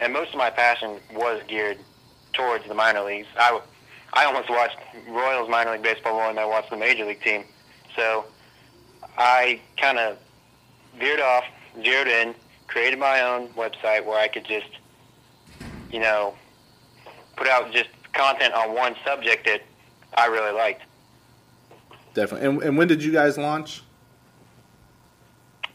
And 0.01 0.12
most 0.12 0.31
of 0.31 0.37
my 0.37 0.51
passion 0.51 0.99
was 1.14 1.41
geared 1.49 1.79
towards 2.33 2.67
the 2.69 2.75
minor 2.75 3.03
leagues. 3.03 3.29
I, 3.39 3.61
I 4.12 4.25
almost 4.27 4.51
watched 4.51 4.77
Royals 5.09 5.49
minor 5.49 5.73
league 5.73 5.83
baseball 5.83 6.14
more 6.14 6.29
than 6.29 6.39
I 6.39 6.45
watched 6.45 6.71
the 6.71 6.77
major 6.77 7.07
league 7.07 7.23
team. 7.23 7.45
So 7.95 8.27
I 9.17 9.61
kind 9.79 9.99
of 9.99 10.19
veered 10.99 11.21
off, 11.21 11.45
zeroed 11.83 12.09
in, 12.09 12.35
created 12.67 12.99
my 12.99 13.23
own 13.23 13.49
website 13.51 14.05
where 14.05 14.19
I 14.19 14.29
could 14.29 14.45
just, 14.45 14.69
you 15.91 16.01
know, 16.01 16.35
put 17.37 17.47
out 17.47 17.73
just 17.73 17.89
content 18.12 18.55
on 18.55 18.75
one 18.75 18.97
subject 19.05 19.47
that 19.47 19.62
I 20.14 20.27
really 20.27 20.53
liked. 20.53 20.83
Definitely. 22.14 22.49
And, 22.49 22.62
and 22.62 22.79
when 22.79 22.89
did 22.89 23.03
you 23.03 23.12
guys 23.12 23.39
launch? 23.39 23.83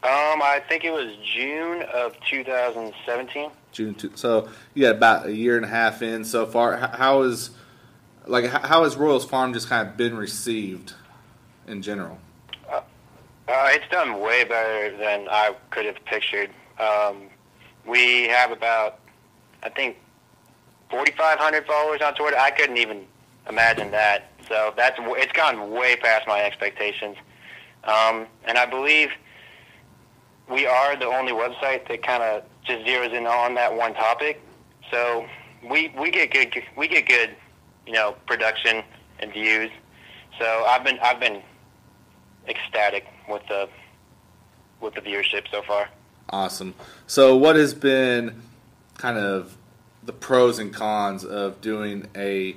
Um, 0.04 0.42
I 0.42 0.60
think 0.68 0.84
it 0.84 0.92
was 0.92 1.14
June 1.24 1.82
of 1.94 2.18
2017. 2.28 3.50
June. 3.70 3.94
Two, 3.94 4.10
so 4.16 4.48
you 4.74 4.82
got 4.82 4.96
about 4.96 5.26
a 5.26 5.34
year 5.34 5.56
and 5.56 5.64
a 5.64 5.68
half 5.68 6.02
in 6.02 6.24
so 6.24 6.44
far. 6.44 6.76
How 6.76 7.22
is 7.22 7.50
like 8.26 8.46
how 8.46 8.82
has 8.84 8.96
Royals 8.96 9.24
Farm 9.24 9.52
just 9.52 9.68
kind 9.68 9.88
of 9.88 9.96
been 9.96 10.16
received 10.16 10.94
in 11.66 11.82
general? 11.82 12.18
Uh, 12.68 13.68
it's 13.70 13.88
done 13.90 14.20
way 14.20 14.44
better 14.44 14.96
than 14.96 15.28
I 15.30 15.54
could 15.70 15.84
have 15.84 16.02
pictured. 16.04 16.50
Um, 16.78 17.28
we 17.86 18.28
have 18.28 18.50
about, 18.50 19.00
I 19.62 19.68
think, 19.68 19.98
4,500 20.90 21.66
followers 21.66 22.00
on 22.00 22.14
Twitter. 22.14 22.38
I 22.38 22.50
couldn't 22.50 22.78
even 22.78 23.04
imagine 23.48 23.90
that. 23.90 24.30
So 24.48 24.72
that's 24.76 24.98
it's 25.00 25.32
gone 25.32 25.70
way 25.70 25.96
past 25.96 26.26
my 26.26 26.40
expectations. 26.42 27.16
Um, 27.84 28.26
and 28.44 28.58
I 28.58 28.66
believe 28.66 29.10
we 30.48 30.66
are 30.66 30.96
the 30.96 31.06
only 31.06 31.32
website 31.32 31.88
that 31.88 32.02
kind 32.02 32.22
of 32.22 32.44
just 32.64 32.84
zeroes 32.84 33.12
in 33.12 33.26
on 33.26 33.54
that 33.54 33.74
one 33.74 33.94
topic. 33.94 34.40
So 34.90 35.26
we 35.68 35.92
we 35.98 36.10
get 36.10 36.30
good 36.32 36.54
we 36.76 36.88
get 36.88 37.06
good, 37.06 37.30
you 37.86 37.92
know, 37.92 38.16
production 38.26 38.82
and 39.20 39.32
views. 39.32 39.70
So 40.38 40.64
I've 40.66 40.84
been 40.84 40.98
I've 41.02 41.20
been 41.20 41.42
ecstatic 42.48 43.06
with 43.28 43.42
the 43.48 43.68
with 44.80 44.94
the 44.94 45.00
viewership 45.00 45.44
so 45.50 45.62
far. 45.62 45.88
Awesome. 46.30 46.74
So 47.06 47.36
what 47.36 47.56
has 47.56 47.74
been 47.74 48.42
kind 48.98 49.18
of 49.18 49.56
the 50.02 50.12
pros 50.12 50.58
and 50.58 50.72
cons 50.72 51.24
of 51.24 51.60
doing 51.60 52.06
a 52.16 52.56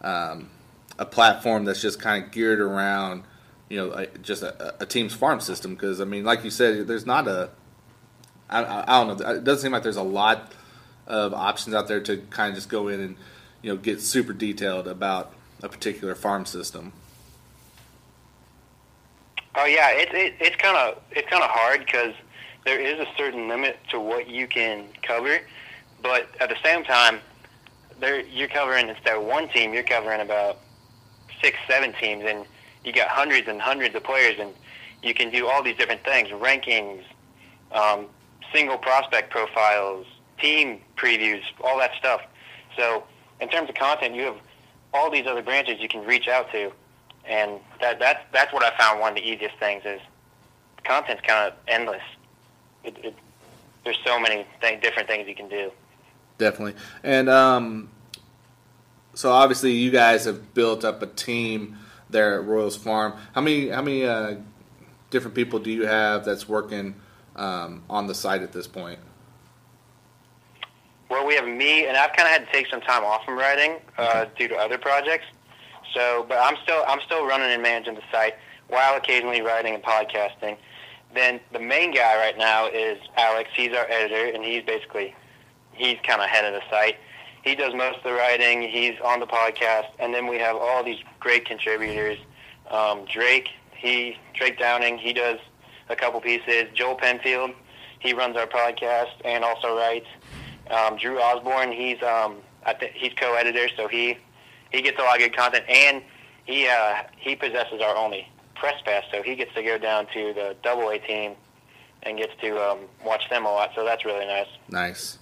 um, 0.00 0.50
a 0.98 1.06
platform 1.06 1.64
that's 1.64 1.80
just 1.80 2.00
kind 2.00 2.24
of 2.24 2.30
geared 2.30 2.60
around 2.60 3.24
you 3.68 3.76
know 3.76 4.06
just 4.22 4.42
a, 4.42 4.74
a 4.82 4.86
team's 4.86 5.14
farm 5.14 5.40
system? 5.40 5.74
Because 5.74 6.00
I 6.00 6.04
mean, 6.04 6.24
like 6.24 6.44
you 6.44 6.50
said, 6.50 6.86
there's 6.86 7.06
not 7.06 7.28
a 7.28 7.50
I 8.48 9.04
don't 9.04 9.18
know. 9.18 9.30
It 9.30 9.44
doesn't 9.44 9.62
seem 9.62 9.72
like 9.72 9.82
there's 9.82 9.96
a 9.96 10.02
lot 10.02 10.52
of 11.06 11.34
options 11.34 11.74
out 11.74 11.88
there 11.88 12.00
to 12.00 12.18
kind 12.30 12.50
of 12.50 12.54
just 12.54 12.68
go 12.68 12.88
in 12.88 13.00
and 13.00 13.16
you 13.62 13.70
know 13.70 13.76
get 13.76 14.00
super 14.00 14.32
detailed 14.32 14.86
about 14.86 15.32
a 15.62 15.68
particular 15.68 16.14
farm 16.14 16.46
system. 16.46 16.92
Oh 19.56 19.66
yeah, 19.66 19.90
it, 19.90 20.12
it 20.12 20.34
it's 20.40 20.56
kind 20.56 20.76
of 20.76 21.02
it's 21.10 21.28
kind 21.28 21.42
of 21.42 21.50
hard 21.50 21.80
because 21.84 22.14
there 22.64 22.80
is 22.80 22.98
a 22.98 23.06
certain 23.16 23.48
limit 23.48 23.78
to 23.90 24.00
what 24.00 24.28
you 24.28 24.46
can 24.46 24.86
cover, 25.02 25.40
but 26.02 26.28
at 26.40 26.48
the 26.48 26.56
same 26.62 26.84
time, 26.84 27.20
there 28.00 28.20
you're 28.20 28.48
covering 28.48 28.88
instead 28.88 29.16
of 29.16 29.24
one 29.24 29.48
team, 29.48 29.72
you're 29.72 29.82
covering 29.82 30.20
about 30.20 30.58
six, 31.42 31.56
seven 31.68 31.92
teams, 31.94 32.24
and 32.26 32.46
you 32.84 32.92
got 32.92 33.08
hundreds 33.08 33.48
and 33.48 33.60
hundreds 33.60 33.94
of 33.94 34.04
players, 34.04 34.36
and 34.38 34.52
you 35.02 35.14
can 35.14 35.30
do 35.30 35.46
all 35.46 35.62
these 35.62 35.76
different 35.76 36.04
things, 36.04 36.28
rankings, 36.28 37.02
um, 37.72 38.06
single 38.52 38.78
prospect 38.78 39.30
profiles, 39.30 40.06
team 40.38 40.80
previews, 40.96 41.42
all 41.62 41.78
that 41.78 41.92
stuff. 41.98 42.22
So 42.76 43.04
in 43.40 43.48
terms 43.48 43.68
of 43.68 43.74
content, 43.74 44.14
you 44.14 44.22
have 44.22 44.36
all 44.92 45.10
these 45.10 45.26
other 45.26 45.42
branches 45.42 45.80
you 45.80 45.88
can 45.88 46.04
reach 46.04 46.28
out 46.28 46.50
to, 46.52 46.72
and 47.24 47.58
that 47.80 47.98
that's 47.98 48.20
that's 48.32 48.52
what 48.52 48.62
I 48.62 48.76
found 48.76 49.00
one 49.00 49.10
of 49.10 49.16
the 49.16 49.28
easiest 49.28 49.56
things 49.58 49.82
is 49.84 50.00
content's 50.84 51.22
kind 51.26 51.48
of 51.50 51.58
endless. 51.66 52.02
It, 52.84 52.96
it, 53.02 53.14
there's 53.84 53.98
so 54.04 54.18
many 54.20 54.46
different 54.60 55.08
things 55.08 55.26
you 55.28 55.34
can 55.34 55.48
do. 55.48 55.70
Definitely. 56.38 56.74
And 57.02 57.28
um, 57.28 57.90
so 59.14 59.30
obviously 59.30 59.72
you 59.72 59.90
guys 59.90 60.24
have 60.24 60.54
built 60.54 60.84
up 60.84 61.02
a 61.02 61.06
team 61.06 61.78
there 62.10 62.40
at 62.40 62.46
Royals 62.46 62.76
Farm. 62.76 63.14
How 63.34 63.40
many 63.40 63.68
how 63.68 63.82
many 63.82 64.04
uh, 64.04 64.36
different 65.10 65.34
people 65.34 65.58
do 65.58 65.70
you 65.70 65.86
have 65.86 66.24
that's 66.24 66.48
working 66.48 66.96
um, 67.36 67.82
on 67.88 68.06
the 68.06 68.14
site 68.14 68.42
at 68.42 68.52
this 68.52 68.66
point? 68.66 68.98
Well, 71.10 71.26
we 71.26 71.34
have 71.34 71.46
me, 71.46 71.86
and 71.86 71.96
I've 71.96 72.12
kind 72.14 72.26
of 72.26 72.32
had 72.32 72.46
to 72.46 72.52
take 72.52 72.66
some 72.68 72.80
time 72.80 73.04
off 73.04 73.24
from 73.24 73.38
writing 73.38 73.76
uh, 73.98 74.26
due 74.36 74.48
to 74.48 74.56
other 74.56 74.78
projects. 74.78 75.26
So, 75.94 76.26
but 76.28 76.38
I'm 76.38 76.56
still 76.62 76.84
I'm 76.88 77.00
still 77.06 77.24
running 77.26 77.50
and 77.50 77.62
managing 77.62 77.94
the 77.94 78.02
site 78.10 78.34
while 78.68 78.96
occasionally 78.96 79.40
writing 79.40 79.74
and 79.74 79.82
podcasting. 79.82 80.56
Then 81.14 81.38
the 81.52 81.60
main 81.60 81.94
guy 81.94 82.16
right 82.16 82.36
now 82.36 82.66
is 82.66 82.98
Alex. 83.16 83.50
He's 83.54 83.72
our 83.72 83.88
editor, 83.88 84.34
and 84.34 84.44
he's 84.44 84.64
basically 84.64 85.14
he's 85.72 85.98
kind 86.02 86.20
of 86.20 86.28
head 86.28 86.44
of 86.44 86.54
the 86.54 86.62
site. 86.68 86.96
He 87.44 87.54
does 87.54 87.74
most 87.74 87.98
of 87.98 88.04
the 88.04 88.12
writing. 88.14 88.62
He's 88.62 88.98
on 89.04 89.20
the 89.20 89.26
podcast, 89.26 89.88
and 89.98 90.14
then 90.14 90.26
we 90.26 90.38
have 90.38 90.56
all 90.56 90.82
these 90.82 91.00
great 91.20 91.44
contributors. 91.44 92.18
Um, 92.70 93.04
Drake, 93.04 93.50
he 93.76 94.16
Drake 94.32 94.58
Downing, 94.58 94.96
he 94.96 95.12
does 95.12 95.38
a 95.90 95.94
couple 95.94 96.20
pieces. 96.22 96.64
Joel 96.72 96.94
Penfield, 96.94 97.50
he 97.98 98.14
runs 98.14 98.36
our 98.36 98.46
podcast 98.46 99.12
and 99.26 99.44
also 99.44 99.76
writes. 99.76 100.06
Um, 100.70 100.96
Drew 100.96 101.20
Osborne, 101.20 101.70
he's 101.70 102.02
um, 102.02 102.36
I 102.64 102.72
th- 102.72 102.92
he's 102.94 103.12
co-editor, 103.12 103.68
so 103.76 103.88
he 103.88 104.16
he 104.72 104.80
gets 104.80 104.98
a 104.98 105.02
lot 105.02 105.16
of 105.16 105.20
good 105.20 105.36
content, 105.36 105.64
and 105.68 106.02
he 106.46 106.66
uh, 106.66 107.02
he 107.18 107.36
possesses 107.36 107.82
our 107.82 107.94
only 107.94 108.26
press 108.54 108.80
pass, 108.86 109.04
so 109.12 109.22
he 109.22 109.34
gets 109.34 109.52
to 109.54 109.62
go 109.62 109.76
down 109.76 110.06
to 110.14 110.32
the 110.32 110.56
Double 110.62 110.88
A 110.88 110.98
team 110.98 111.34
and 112.04 112.16
gets 112.16 112.32
to 112.40 112.58
um, 112.58 112.78
watch 113.04 113.28
them 113.28 113.44
a 113.44 113.50
lot. 113.50 113.72
So 113.74 113.84
that's 113.84 114.06
really 114.06 114.26
nice. 114.26 114.48
Nice. 114.70 115.18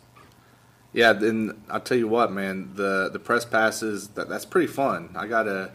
Yeah, 0.93 1.12
then 1.14 1.62
I'll 1.70 1.80
tell 1.80 1.97
you 1.97 2.09
what, 2.09 2.32
man. 2.32 2.72
The 2.74 3.09
the 3.12 3.18
press 3.18 3.45
passes 3.45 4.09
that 4.09 4.28
that's 4.28 4.45
pretty 4.45 4.66
fun. 4.66 5.11
I 5.16 5.26
got 5.26 5.49
a 5.49 5.70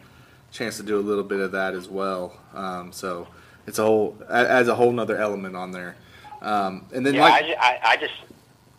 chance 0.52 0.76
to 0.76 0.82
do 0.82 0.98
a 0.98 1.02
little 1.02 1.24
bit 1.24 1.40
of 1.40 1.52
that 1.52 1.74
as 1.74 1.88
well. 1.88 2.38
Um, 2.54 2.92
so 2.92 3.28
it's 3.66 3.78
a 3.78 3.84
whole 3.84 4.16
adds 4.30 4.68
a 4.68 4.74
whole 4.74 4.92
nother 4.92 5.16
element 5.16 5.56
on 5.56 5.72
there. 5.72 5.96
Um, 6.40 6.86
and 6.94 7.04
then 7.04 7.14
Yeah, 7.14 7.22
like 7.22 7.44
I, 7.58 7.80
I 7.82 7.96
just 7.96 8.14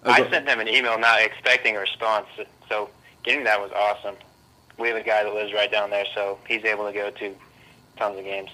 Oh, 0.05 0.11
I 0.11 0.29
sent 0.29 0.45
them 0.45 0.59
an 0.61 0.67
email 0.69 0.97
not 0.97 1.21
expecting 1.21 1.75
a 1.75 1.79
response, 1.79 2.27
so 2.69 2.89
getting 3.23 3.43
that 3.43 3.59
was 3.59 3.71
awesome. 3.73 4.15
We 4.77 4.87
have 4.87 4.95
a 4.95 5.03
guy 5.03 5.23
that 5.23 5.33
lives 5.33 5.51
right 5.51 5.69
down 5.69 5.89
there, 5.89 6.05
so 6.15 6.39
he's 6.47 6.63
able 6.63 6.87
to 6.87 6.93
go 6.93 7.09
to 7.11 7.35
tons 7.97 8.17
of 8.17 8.23
games. 8.23 8.49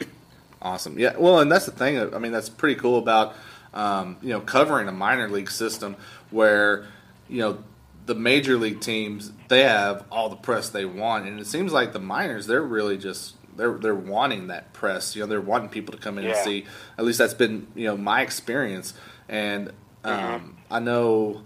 Awesome. 0.61 0.97
Yeah. 0.97 1.15
Well, 1.17 1.39
and 1.39 1.51
that's 1.51 1.67
the 1.67 1.71
thing. 1.71 1.99
I 2.15 2.17
mean, 2.17 2.31
that's 2.31 2.49
pretty 2.49 2.79
cool 2.79 2.97
about 2.97 3.35
um, 3.75 4.17
you 4.23 4.29
know 4.29 4.39
covering 4.39 4.87
a 4.87 4.91
minor 4.91 5.29
league 5.29 5.51
system 5.51 5.95
where 6.31 6.87
you 7.29 7.41
know 7.41 7.59
the 8.05 8.15
major 8.15 8.57
league 8.57 8.81
teams 8.81 9.31
they 9.47 9.63
have 9.63 10.05
all 10.11 10.29
the 10.29 10.35
press 10.35 10.69
they 10.69 10.85
want, 10.85 11.27
and 11.27 11.39
it 11.39 11.47
seems 11.47 11.71
like 11.71 11.93
the 11.93 11.99
minors 11.99 12.47
they're 12.47 12.61
really 12.61 12.97
just 12.97 13.35
they're 13.55 13.77
they're 13.77 13.95
wanting 13.95 14.47
that 14.47 14.73
press. 14.73 15.15
You 15.15 15.21
know, 15.21 15.27
they're 15.27 15.41
wanting 15.41 15.69
people 15.69 15.93
to 15.93 15.99
come 15.99 16.17
in 16.17 16.25
and 16.25 16.35
see. 16.37 16.65
At 16.97 17.05
least 17.05 17.17
that's 17.17 17.33
been 17.33 17.67
you 17.75 17.85
know 17.85 17.97
my 17.97 18.21
experience, 18.21 18.93
and 19.27 19.71
um, 20.03 20.57
I 20.69 20.79
know 20.79 21.43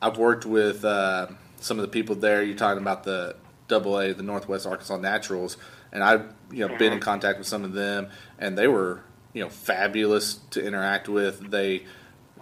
I've 0.00 0.16
worked 0.16 0.46
with 0.46 0.84
uh, 0.84 1.28
some 1.56 1.78
of 1.78 1.82
the 1.82 1.88
people 1.88 2.14
there. 2.14 2.42
You're 2.42 2.56
talking 2.56 2.82
about 2.82 3.04
the 3.04 3.36
Double 3.66 3.98
A, 3.98 4.12
the 4.12 4.22
Northwest 4.22 4.66
Arkansas 4.66 4.96
Naturals, 4.96 5.56
and 5.92 6.02
I've 6.02 6.32
you 6.50 6.66
know 6.66 6.76
been 6.76 6.92
in 6.92 7.00
contact 7.00 7.38
with 7.38 7.48
some 7.48 7.64
of 7.64 7.72
them, 7.72 8.08
and 8.38 8.56
they 8.56 8.68
were 8.68 9.02
you 9.32 9.42
know 9.42 9.50
fabulous 9.50 10.34
to 10.50 10.64
interact 10.64 11.08
with. 11.08 11.50
They 11.50 11.84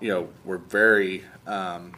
you 0.00 0.08
know 0.08 0.28
were 0.44 0.58
very 0.58 1.24
um, 1.46 1.92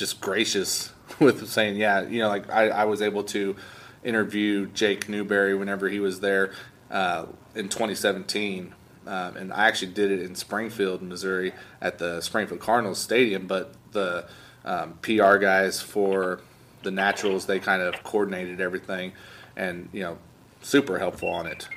just 0.00 0.20
gracious 0.20 0.90
with 1.20 1.48
saying, 1.48 1.76
yeah, 1.76 2.02
you 2.02 2.18
know, 2.18 2.28
like 2.28 2.50
I, 2.50 2.70
I 2.70 2.84
was 2.86 3.00
able 3.00 3.22
to 3.24 3.54
interview 4.02 4.66
Jake 4.66 5.08
Newberry 5.08 5.54
whenever 5.54 5.88
he 5.88 6.00
was 6.00 6.18
there 6.18 6.52
uh, 6.90 7.26
in 7.54 7.68
2017. 7.68 8.74
Um, 9.06 9.36
and 9.36 9.52
I 9.52 9.68
actually 9.68 9.92
did 9.92 10.10
it 10.10 10.22
in 10.22 10.34
Springfield, 10.34 11.02
Missouri, 11.02 11.52
at 11.80 11.98
the 11.98 12.20
Springfield 12.20 12.60
Cardinals 12.60 12.98
Stadium. 12.98 13.46
But 13.46 13.74
the 13.92 14.26
um, 14.64 14.98
PR 15.02 15.36
guys 15.36 15.80
for 15.80 16.40
the 16.82 16.90
Naturals. 16.90 17.46
They 17.46 17.58
kind 17.58 17.82
of 17.82 18.02
coordinated 18.02 18.60
everything, 18.60 19.12
and 19.56 19.88
you 19.92 20.00
know, 20.00 20.18
super 20.62 20.98
helpful 20.98 21.28
on 21.28 21.46
it. 21.46 21.68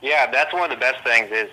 Yeah, 0.00 0.30
that's 0.30 0.52
one 0.52 0.64
of 0.64 0.70
the 0.70 0.80
best 0.80 1.02
things 1.04 1.30
is 1.30 1.48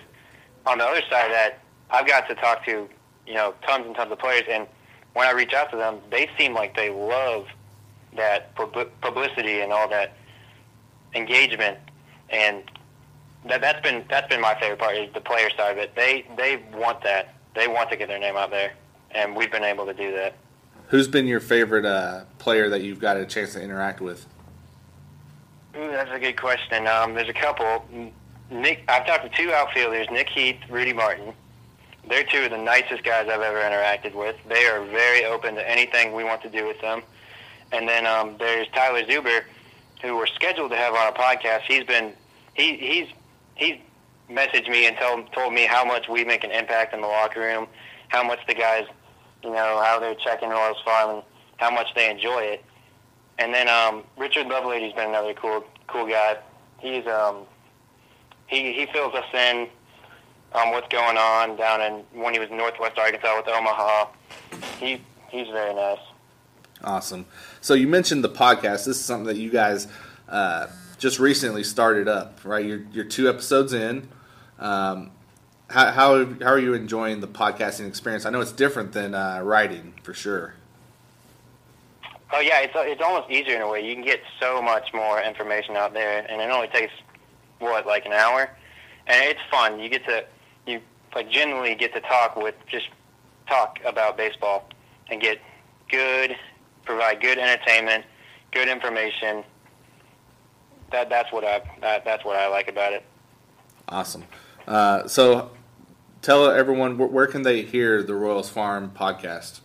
on 0.66 0.78
the 0.78 0.84
other 0.84 1.02
side 1.08 1.26
of 1.26 1.32
that 1.32 1.60
I've 1.90 2.06
got 2.06 2.28
to 2.28 2.34
talk 2.34 2.64
to, 2.66 2.88
you 3.26 3.34
know, 3.34 3.54
tons 3.66 3.86
and 3.86 3.94
tons 3.94 4.10
of 4.12 4.18
players 4.18 4.44
and 4.50 4.66
when 5.12 5.26
I 5.26 5.32
reach 5.32 5.52
out 5.52 5.70
to 5.72 5.76
them, 5.76 5.98
they 6.10 6.30
seem 6.38 6.54
like 6.54 6.76
they 6.76 6.90
love 6.90 7.46
that 8.16 8.54
pub- 8.54 8.90
publicity 9.00 9.60
and 9.60 9.72
all 9.72 9.88
that 9.88 10.12
engagement 11.14 11.78
and 12.28 12.62
that 13.46 13.60
that's 13.60 13.80
been 13.80 14.04
that's 14.08 14.28
been 14.28 14.40
my 14.40 14.54
favorite 14.60 14.78
part 14.78 14.96
is 14.96 15.12
the 15.14 15.20
player 15.20 15.48
side 15.56 15.72
of 15.72 15.78
it. 15.78 15.94
They 15.96 16.26
they 16.36 16.62
want 16.74 17.02
that. 17.02 17.34
They 17.54 17.66
want 17.66 17.90
to 17.90 17.96
get 17.96 18.08
their 18.08 18.18
name 18.18 18.36
out 18.36 18.50
there 18.50 18.74
and 19.12 19.34
we've 19.34 19.50
been 19.50 19.64
able 19.64 19.86
to 19.86 19.94
do 19.94 20.12
that. 20.12 20.34
Who's 20.88 21.08
been 21.08 21.26
your 21.26 21.40
favorite 21.40 21.84
uh, 21.84 22.24
player 22.38 22.68
that 22.68 22.82
you've 22.82 22.98
got 22.98 23.16
a 23.16 23.24
chance 23.24 23.54
to 23.54 23.62
interact 23.62 24.00
with? 24.00 24.26
Ooh, 25.76 25.90
that's 25.90 26.10
a 26.12 26.18
good 26.18 26.36
question. 26.36 26.86
Um, 26.86 27.14
there's 27.14 27.28
a 27.28 27.32
couple. 27.32 27.84
Nick, 28.50 28.82
I've 28.88 29.06
talked 29.06 29.22
to 29.22 29.28
two 29.28 29.52
outfielders, 29.52 30.08
Nick 30.10 30.28
Heath, 30.28 30.56
Rudy 30.68 30.92
Martin. 30.92 31.32
They're 32.10 32.24
two 32.24 32.42
of 32.42 32.50
the 32.50 32.58
nicest 32.58 33.04
guys 33.04 33.28
I've 33.28 33.40
ever 33.40 33.58
interacted 33.58 34.16
with. 34.16 34.34
They 34.48 34.66
are 34.66 34.84
very 34.86 35.24
open 35.24 35.54
to 35.54 35.70
anything 35.70 36.12
we 36.12 36.24
want 36.24 36.42
to 36.42 36.50
do 36.50 36.66
with 36.66 36.80
them. 36.80 37.02
And 37.70 37.88
then 37.88 38.04
um, 38.04 38.34
there's 38.36 38.66
Tyler 38.74 39.04
Zuber, 39.04 39.44
who 40.02 40.16
we're 40.16 40.26
scheduled 40.26 40.72
to 40.72 40.76
have 40.76 40.92
on 40.92 41.06
a 41.06 41.12
podcast. 41.12 41.60
He's 41.68 41.84
been 41.84 42.12
he 42.54 42.76
he's 42.76 43.06
he's 43.54 43.76
messaged 44.28 44.68
me 44.68 44.86
and 44.86 44.96
told 44.96 45.32
told 45.32 45.54
me 45.54 45.66
how 45.66 45.84
much 45.84 46.08
we 46.08 46.24
make 46.24 46.42
an 46.42 46.50
impact 46.50 46.92
in 46.92 47.00
the 47.00 47.06
locker 47.06 47.40
room, 47.40 47.68
how 48.08 48.24
much 48.24 48.40
the 48.48 48.54
guys, 48.54 48.86
you 49.44 49.50
know, 49.50 49.80
how 49.80 50.00
they're 50.00 50.16
checking 50.16 50.48
Royals 50.48 50.82
Farm 50.84 51.10
and 51.10 51.22
how 51.58 51.70
much 51.70 51.94
they 51.94 52.10
enjoy 52.10 52.40
it. 52.40 52.64
And 53.38 53.54
then 53.54 53.68
um, 53.68 54.02
Richard 54.16 54.48
Lovelady's 54.48 54.94
been 54.94 55.10
another 55.10 55.32
cool 55.34 55.64
cool 55.86 56.08
guy. 56.08 56.38
He's 56.80 57.06
um, 57.06 57.46
he 58.48 58.72
he 58.72 58.86
fills 58.86 59.14
us 59.14 59.32
in 59.32 59.68
on 60.52 60.70
what's 60.70 60.88
going 60.88 61.16
on 61.16 61.56
down 61.56 61.80
in 61.80 62.20
when 62.20 62.34
he 62.34 62.40
was 62.40 62.50
in 62.50 62.56
Northwest 62.56 62.98
Arkansas 62.98 63.36
with 63.36 63.48
Omaha. 63.48 64.06
He 64.78 65.00
he's 65.30 65.48
very 65.48 65.74
nice. 65.74 65.98
Awesome. 66.82 67.26
So 67.60 67.74
you 67.74 67.86
mentioned 67.86 68.24
the 68.24 68.30
podcast. 68.30 68.84
This 68.84 68.98
is 68.98 69.04
something 69.04 69.26
that 69.26 69.36
you 69.36 69.50
guys 69.50 69.86
uh, 70.28 70.68
just 70.98 71.18
recently 71.18 71.62
started 71.62 72.08
up, 72.08 72.40
right? 72.44 72.64
You're, 72.64 72.82
you're 72.92 73.04
two 73.04 73.28
episodes 73.28 73.72
in. 73.72 74.08
Um, 74.58 75.10
how, 75.68 75.90
how 75.92 76.24
how 76.24 76.46
are 76.46 76.58
you 76.58 76.74
enjoying 76.74 77.20
the 77.20 77.28
podcasting 77.28 77.86
experience? 77.86 78.26
I 78.26 78.30
know 78.30 78.40
it's 78.40 78.52
different 78.52 78.92
than 78.92 79.14
uh, 79.14 79.40
writing 79.42 79.94
for 80.02 80.14
sure. 80.14 80.54
Oh 82.32 82.40
yeah, 82.40 82.60
it's 82.60 82.72
it's 82.76 83.02
almost 83.02 83.30
easier 83.30 83.56
in 83.56 83.62
a 83.62 83.68
way. 83.68 83.86
You 83.86 83.94
can 83.94 84.04
get 84.04 84.20
so 84.40 84.60
much 84.60 84.92
more 84.92 85.20
information 85.20 85.76
out 85.76 85.92
there, 85.92 86.26
and 86.28 86.40
it 86.40 86.50
only 86.50 86.68
takes 86.68 86.92
what 87.58 87.86
like 87.86 88.06
an 88.06 88.12
hour, 88.12 88.50
and 89.06 89.28
it's 89.28 89.40
fun. 89.50 89.78
You 89.78 89.88
get 89.88 90.04
to 90.06 90.24
you 90.66 90.80
like 91.14 91.30
genuinely 91.30 91.74
get 91.74 91.92
to 91.94 92.00
talk 92.00 92.36
with 92.36 92.54
just 92.66 92.88
talk 93.48 93.78
about 93.84 94.16
baseball 94.16 94.68
and 95.10 95.20
get 95.20 95.40
good, 95.88 96.36
provide 96.84 97.20
good 97.20 97.38
entertainment, 97.38 98.04
good 98.52 98.68
information. 98.68 99.44
That 100.92 101.08
that's 101.08 101.32
what 101.32 101.44
I 101.44 101.62
that, 101.80 102.04
that's 102.04 102.24
what 102.24 102.36
I 102.36 102.48
like 102.48 102.68
about 102.68 102.92
it. 102.92 103.04
Awesome. 103.88 104.24
Uh, 104.66 105.06
so 105.08 105.50
tell 106.22 106.50
everyone 106.50 106.96
where, 106.98 107.08
where 107.08 107.26
can 107.26 107.42
they 107.42 107.62
hear 107.62 108.02
the 108.02 108.14
Royals 108.14 108.48
Farm 108.48 108.92
podcast? 108.94 109.60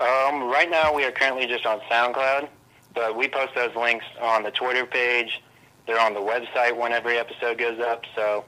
Um, 0.00 0.44
right 0.44 0.70
now, 0.70 0.94
we 0.94 1.04
are 1.04 1.12
currently 1.12 1.46
just 1.46 1.66
on 1.66 1.80
SoundCloud, 1.90 2.48
but 2.94 3.16
we 3.16 3.28
post 3.28 3.54
those 3.54 3.74
links 3.76 4.04
on 4.20 4.42
the 4.42 4.50
Twitter 4.50 4.86
page. 4.86 5.42
They're 5.86 6.00
on 6.00 6.14
the 6.14 6.20
website 6.20 6.76
when 6.76 6.92
every 6.92 7.18
episode 7.18 7.58
goes 7.58 7.78
up. 7.78 8.04
So 8.16 8.44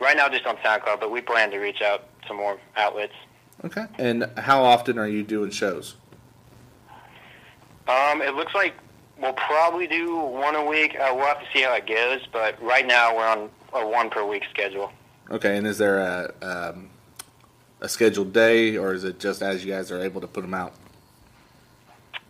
right 0.00 0.16
now, 0.16 0.28
just 0.28 0.46
on 0.46 0.56
SoundCloud, 0.56 1.00
but 1.00 1.10
we 1.10 1.20
plan 1.20 1.50
to 1.50 1.58
reach 1.58 1.82
out 1.82 2.04
to 2.26 2.34
more 2.34 2.58
outlets. 2.76 3.14
Okay. 3.64 3.84
And 3.98 4.28
how 4.36 4.62
often 4.62 4.98
are 4.98 5.08
you 5.08 5.22
doing 5.22 5.50
shows? 5.50 5.94
Um, 7.88 8.22
it 8.22 8.34
looks 8.34 8.54
like 8.54 8.74
we'll 9.20 9.32
probably 9.34 9.86
do 9.86 10.16
one 10.16 10.54
a 10.54 10.64
week. 10.64 10.96
Uh, 10.98 11.12
we'll 11.14 11.26
have 11.26 11.40
to 11.40 11.46
see 11.52 11.62
how 11.62 11.74
it 11.74 11.86
goes, 11.86 12.26
but 12.32 12.60
right 12.62 12.86
now 12.86 13.14
we're 13.16 13.26
on 13.26 13.50
a 13.74 13.86
one 13.86 14.10
per 14.10 14.24
week 14.24 14.44
schedule. 14.50 14.92
Okay. 15.30 15.56
And 15.56 15.66
is 15.66 15.78
there 15.78 15.98
a 15.98 16.32
um, 16.42 16.90
a 17.80 17.88
scheduled 17.88 18.32
day, 18.32 18.76
or 18.76 18.92
is 18.92 19.04
it 19.04 19.18
just 19.18 19.42
as 19.42 19.64
you 19.64 19.72
guys 19.72 19.90
are 19.90 20.00
able 20.00 20.20
to 20.20 20.26
put 20.26 20.42
them 20.42 20.54
out? 20.54 20.74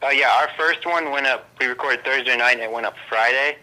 Uh, 0.03 0.09
yeah, 0.09 0.31
our 0.31 0.49
first 0.57 0.87
one 0.87 1.11
went 1.11 1.27
up. 1.27 1.49
We 1.61 1.67
recorded 1.67 2.05
Thursday 2.05 2.37
night, 2.37 2.55
and 2.55 2.63
it 2.63 2.73
went 2.73 2.87
up 2.87 2.95
Friday. 3.09 3.59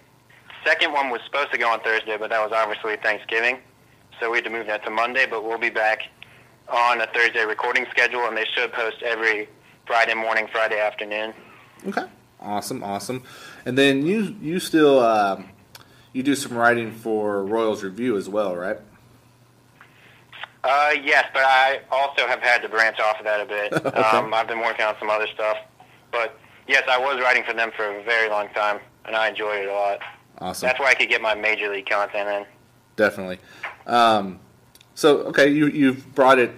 Second 0.63 0.91
one 0.93 1.09
was 1.09 1.21
supposed 1.25 1.51
to 1.51 1.57
go 1.57 1.69
on 1.69 1.79
Thursday, 1.79 2.17
but 2.17 2.29
that 2.29 2.43
was 2.43 2.51
obviously 2.51 2.97
Thanksgiving, 2.97 3.59
so 4.19 4.31
we 4.31 4.37
had 4.37 4.45
to 4.45 4.49
move 4.49 4.67
that 4.67 4.83
to 4.85 4.89
Monday. 4.89 5.25
But 5.29 5.43
we'll 5.43 5.57
be 5.57 5.69
back 5.69 6.01
on 6.69 7.01
a 7.01 7.07
Thursday 7.07 7.45
recording 7.45 7.85
schedule, 7.89 8.25
and 8.27 8.35
they 8.35 8.45
should 8.55 8.71
post 8.73 9.01
every 9.03 9.47
Friday 9.85 10.13
morning, 10.13 10.47
Friday 10.51 10.79
afternoon. 10.79 11.33
Okay. 11.87 12.03
Awesome, 12.39 12.83
awesome. 12.83 13.23
And 13.65 13.77
then 13.77 14.05
you 14.05 14.35
you 14.41 14.59
still 14.59 14.99
um, 14.99 15.49
you 16.13 16.23
do 16.23 16.35
some 16.35 16.55
writing 16.55 16.91
for 16.91 17.43
Royals 17.43 17.83
Review 17.83 18.17
as 18.17 18.29
well, 18.29 18.55
right? 18.55 18.77
Uh, 20.63 20.93
yes, 21.03 21.25
but 21.33 21.43
I 21.45 21.79
also 21.91 22.27
have 22.27 22.41
had 22.41 22.61
to 22.61 22.69
branch 22.69 22.99
off 22.99 23.19
of 23.19 23.25
that 23.25 23.41
a 23.41 23.45
bit. 23.45 23.73
Okay. 23.85 23.99
um, 24.01 24.33
I've 24.33 24.47
been 24.47 24.59
working 24.59 24.85
on 24.85 24.95
some 24.99 25.09
other 25.09 25.27
stuff, 25.27 25.57
but 26.11 26.37
yes, 26.67 26.83
I 26.89 26.97
was 26.97 27.21
writing 27.21 27.43
for 27.43 27.53
them 27.53 27.71
for 27.75 27.85
a 27.85 28.03
very 28.03 28.29
long 28.29 28.49
time, 28.49 28.79
and 29.05 29.15
I 29.15 29.29
enjoyed 29.29 29.63
it 29.63 29.69
a 29.69 29.73
lot. 29.73 29.99
Awesome. 30.39 30.67
That's 30.67 30.79
why 30.79 30.87
I 30.87 30.93
could 30.93 31.09
get 31.09 31.21
my 31.21 31.33
major 31.35 31.69
league 31.71 31.89
content 31.89 32.27
in. 32.29 32.45
Definitely. 32.95 33.39
Um, 33.87 34.39
so 34.93 35.19
okay, 35.29 35.49
you 35.49 35.67
you've 35.67 36.13
brought 36.13 36.37
it 36.37 36.51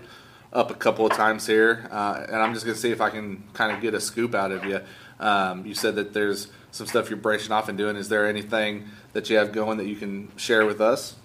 up 0.51 0.71
a 0.71 0.73
couple 0.73 1.05
of 1.05 1.13
times 1.13 1.45
here, 1.45 1.87
uh, 1.91 2.25
and 2.27 2.37
I'm 2.37 2.53
just 2.53 2.65
gonna 2.65 2.77
see 2.77 2.91
if 2.91 2.99
I 2.99 3.09
can 3.09 3.43
kind 3.53 3.71
of 3.71 3.81
get 3.81 3.93
a 3.93 4.01
scoop 4.01 4.35
out 4.35 4.51
of 4.51 4.65
you. 4.65 4.81
Um, 5.19 5.65
you 5.65 5.73
said 5.73 5.95
that 5.95 6.13
there's 6.13 6.47
some 6.71 6.87
stuff 6.87 7.09
you're 7.09 7.17
branching 7.17 7.51
off 7.51 7.69
and 7.69 7.77
doing. 7.77 7.95
Is 7.95 8.09
there 8.09 8.27
anything 8.27 8.89
that 9.13 9.29
you 9.29 9.37
have 9.37 9.51
going 9.51 9.77
that 9.77 9.87
you 9.87 9.95
can 9.95 10.31
share 10.37 10.65
with 10.65 10.81
us? 10.81 11.15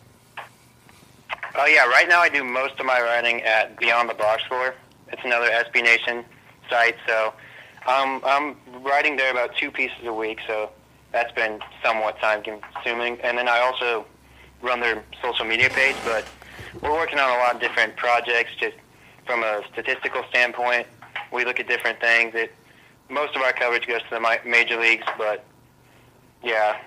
Oh 1.57 1.66
yeah, 1.66 1.86
right 1.86 2.09
now 2.09 2.20
I 2.20 2.28
do 2.28 2.44
most 2.44 2.78
of 2.80 2.86
my 2.86 3.00
writing 3.00 3.42
at 3.42 3.78
Beyond 3.78 4.11
the 4.11 4.14
Box 4.14 4.42
Score. 4.44 4.74
It's 5.09 5.22
another 5.24 5.48
SB 5.48 5.82
Nation 5.82 6.24
site, 6.68 6.96
so 7.07 7.32
um, 7.86 8.20
I'm 8.24 8.57
writing 8.82 9.16
there 9.16 9.30
about 9.30 9.55
two 9.57 9.70
pieces 9.70 10.05
a 10.05 10.12
week. 10.12 10.40
So 10.46 10.70
that's 11.12 11.32
been 11.32 11.61
somewhat 11.84 12.18
time 12.18 12.42
consuming. 12.42 13.20
And 13.20 13.38
then 13.38 13.48
I 13.48 13.61
also 13.61 14.05
run 14.64 14.80
their 14.80 15.04
social 15.22 15.44
media 15.44 15.70
page, 15.70 15.96
but 16.04 16.24
we're 16.82 16.92
working 16.92 17.18
on 17.18 17.30
a 17.30 17.38
lot 17.38 17.54
of 17.54 17.60
different 17.60 17.96
projects. 17.96 18.50
Just 18.58 18.76
from 19.26 19.42
a 19.42 19.62
statistical 19.72 20.22
standpoint, 20.30 20.86
we 21.32 21.44
look 21.44 21.60
at 21.60 21.68
different 21.68 22.00
things. 22.00 22.34
It 22.34 22.52
most 23.08 23.36
of 23.36 23.42
our 23.42 23.52
coverage 23.52 23.86
goes 23.86 24.00
to 24.02 24.10
the 24.10 24.48
major 24.48 24.80
leagues, 24.80 25.06
but 25.18 25.44
yeah, 26.42 26.78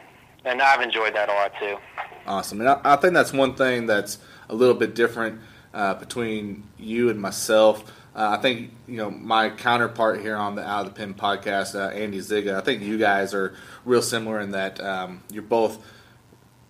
and 0.46 0.62
I've 0.62 0.82
enjoyed 0.82 1.14
that 1.16 1.30
a 1.30 1.34
lot 1.34 1.54
too. 1.60 1.78
Awesome. 2.26 2.62
And 2.62 2.70
I, 2.70 2.82
I 2.84 2.96
think 2.96 3.14
that's 3.14 3.32
one 3.32 3.56
thing 3.56 3.86
that's 3.86 4.18
a 4.50 4.56
little 4.56 4.76
bit 4.76 4.96
different 4.96 5.40
uh, 5.74 5.94
between 5.94 6.64
you 6.78 7.10
and 7.10 7.20
myself. 7.20 7.92
Uh, 8.16 8.36
I 8.38 8.42
think 8.42 8.72
you 8.88 8.98
know 8.98 9.12
my 9.12 9.52
counterpart 9.52 10.22
here 10.22 10.36
on 10.36 10.56
the 10.56 10.68
Out 10.68 10.88
of 10.88 10.94
the 10.94 10.98
Pen 10.98 11.14
podcast, 11.14 11.76
uh, 11.76 11.94
Andy 11.94 12.18
Zsiga. 12.18 12.56
I 12.56 12.62
think 12.62 12.82
you 12.82 12.98
guys 12.98 13.34
are 13.34 13.56
real 13.86 14.02
similar 14.02 14.40
in 14.40 14.52
that 14.52 14.84
um, 14.84 15.22
you're 15.32 15.44
both, 15.44 15.86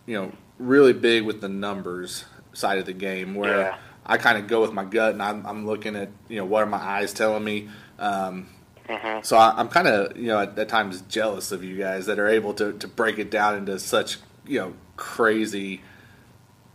you 0.05 0.15
know, 0.19 0.31
really 0.57 0.93
big 0.93 1.23
with 1.23 1.41
the 1.41 1.49
numbers 1.49 2.25
side 2.53 2.77
of 2.79 2.85
the 2.85 2.93
game. 2.93 3.35
Where 3.35 3.59
Yeah. 3.59 3.77
I 4.05 4.17
kind 4.17 4.37
of 4.37 4.47
go 4.47 4.61
with 4.61 4.73
my 4.73 4.85
gut 4.85 5.13
and 5.13 5.21
I'm, 5.21 5.45
I'm 5.45 5.65
looking 5.65 5.95
at 5.95 6.09
you 6.29 6.37
know 6.37 6.45
what 6.45 6.63
are 6.63 6.67
my 6.67 6.77
eyes 6.77 7.13
telling 7.13 7.43
me. 7.43 7.69
Um, 7.99 8.47
Mm-hmm. 8.87 9.19
so 9.21 9.35
I, 9.35 9.53
I'm 9.57 9.67
kind 9.67 9.85
of, 9.85 10.15
you 10.15 10.27
know, 10.27 10.39
at, 10.39 10.57
at 10.57 10.69
times 10.69 11.01
jealous 11.09 11.51
of 11.51 11.61
you 11.61 11.77
guys 11.77 12.05
that 12.05 12.19
are 12.19 12.27
able 12.29 12.53
to, 12.53 12.71
to 12.71 12.87
break 12.87 13.19
it 13.19 13.29
down 13.29 13.55
into 13.57 13.77
such, 13.79 14.15
you 14.45 14.59
know, 14.59 14.73
crazy, 14.95 15.81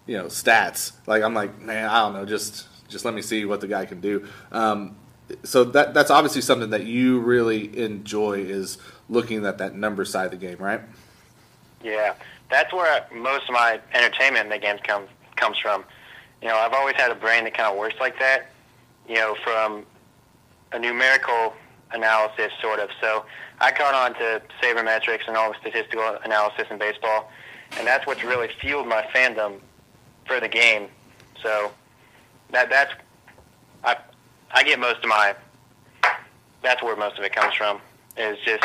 you 0.06 0.18
know, 0.18 0.26
stats. 0.26 0.92
Like 1.06 1.22
I'm 1.22 1.32
like, 1.32 1.58
man, 1.62 1.88
I 1.88 2.00
don't 2.00 2.12
know, 2.12 2.26
just 2.26 2.66
just 2.90 3.06
let 3.06 3.14
me 3.14 3.22
see 3.22 3.46
what 3.46 3.62
the 3.62 3.66
guy 3.66 3.86
can 3.86 4.02
do. 4.02 4.28
Um, 4.50 4.96
so 5.42 5.64
that 5.64 5.94
that's 5.94 6.10
obviously 6.10 6.42
something 6.42 6.68
that 6.68 6.84
you 6.84 7.18
really 7.20 7.78
enjoy 7.78 8.40
is 8.40 8.76
looking 9.08 9.46
at 9.46 9.56
that 9.56 9.74
number 9.74 10.04
side 10.04 10.26
of 10.26 10.32
the 10.32 10.36
game, 10.46 10.58
right? 10.58 10.82
Yeah, 11.82 12.12
that's 12.52 12.72
where 12.72 13.04
most 13.12 13.48
of 13.48 13.54
my 13.54 13.80
entertainment 13.94 14.44
in 14.44 14.50
the 14.50 14.58
games 14.58 14.80
comes 14.84 15.08
comes 15.36 15.58
from. 15.58 15.84
You 16.42 16.48
know, 16.48 16.56
I've 16.56 16.74
always 16.74 16.94
had 16.96 17.10
a 17.10 17.14
brain 17.14 17.44
that 17.44 17.54
kind 17.54 17.72
of 17.72 17.78
works 17.78 17.96
like 17.98 18.18
that. 18.18 18.50
You 19.08 19.14
know, 19.14 19.34
from 19.42 19.84
a 20.72 20.78
numerical 20.78 21.54
analysis, 21.92 22.52
sort 22.60 22.78
of. 22.78 22.90
So 23.00 23.24
I 23.60 23.70
caught 23.72 23.94
on 23.94 24.14
to 24.14 24.42
sabermetrics 24.62 25.26
and 25.26 25.36
all 25.36 25.52
the 25.52 25.58
statistical 25.60 26.18
analysis 26.24 26.66
in 26.70 26.78
baseball, 26.78 27.30
and 27.78 27.86
that's 27.86 28.06
what's 28.06 28.22
really 28.22 28.48
fueled 28.60 28.86
my 28.86 29.02
fandom 29.14 29.58
for 30.26 30.38
the 30.38 30.48
game. 30.48 30.88
So 31.42 31.72
that 32.50 32.68
that's 32.68 32.92
I 33.82 33.96
I 34.52 34.62
get 34.62 34.78
most 34.78 34.98
of 34.98 35.08
my. 35.08 35.34
That's 36.62 36.82
where 36.82 36.94
most 36.96 37.18
of 37.18 37.24
it 37.24 37.34
comes 37.34 37.54
from. 37.54 37.80
Is 38.16 38.36
just 38.44 38.64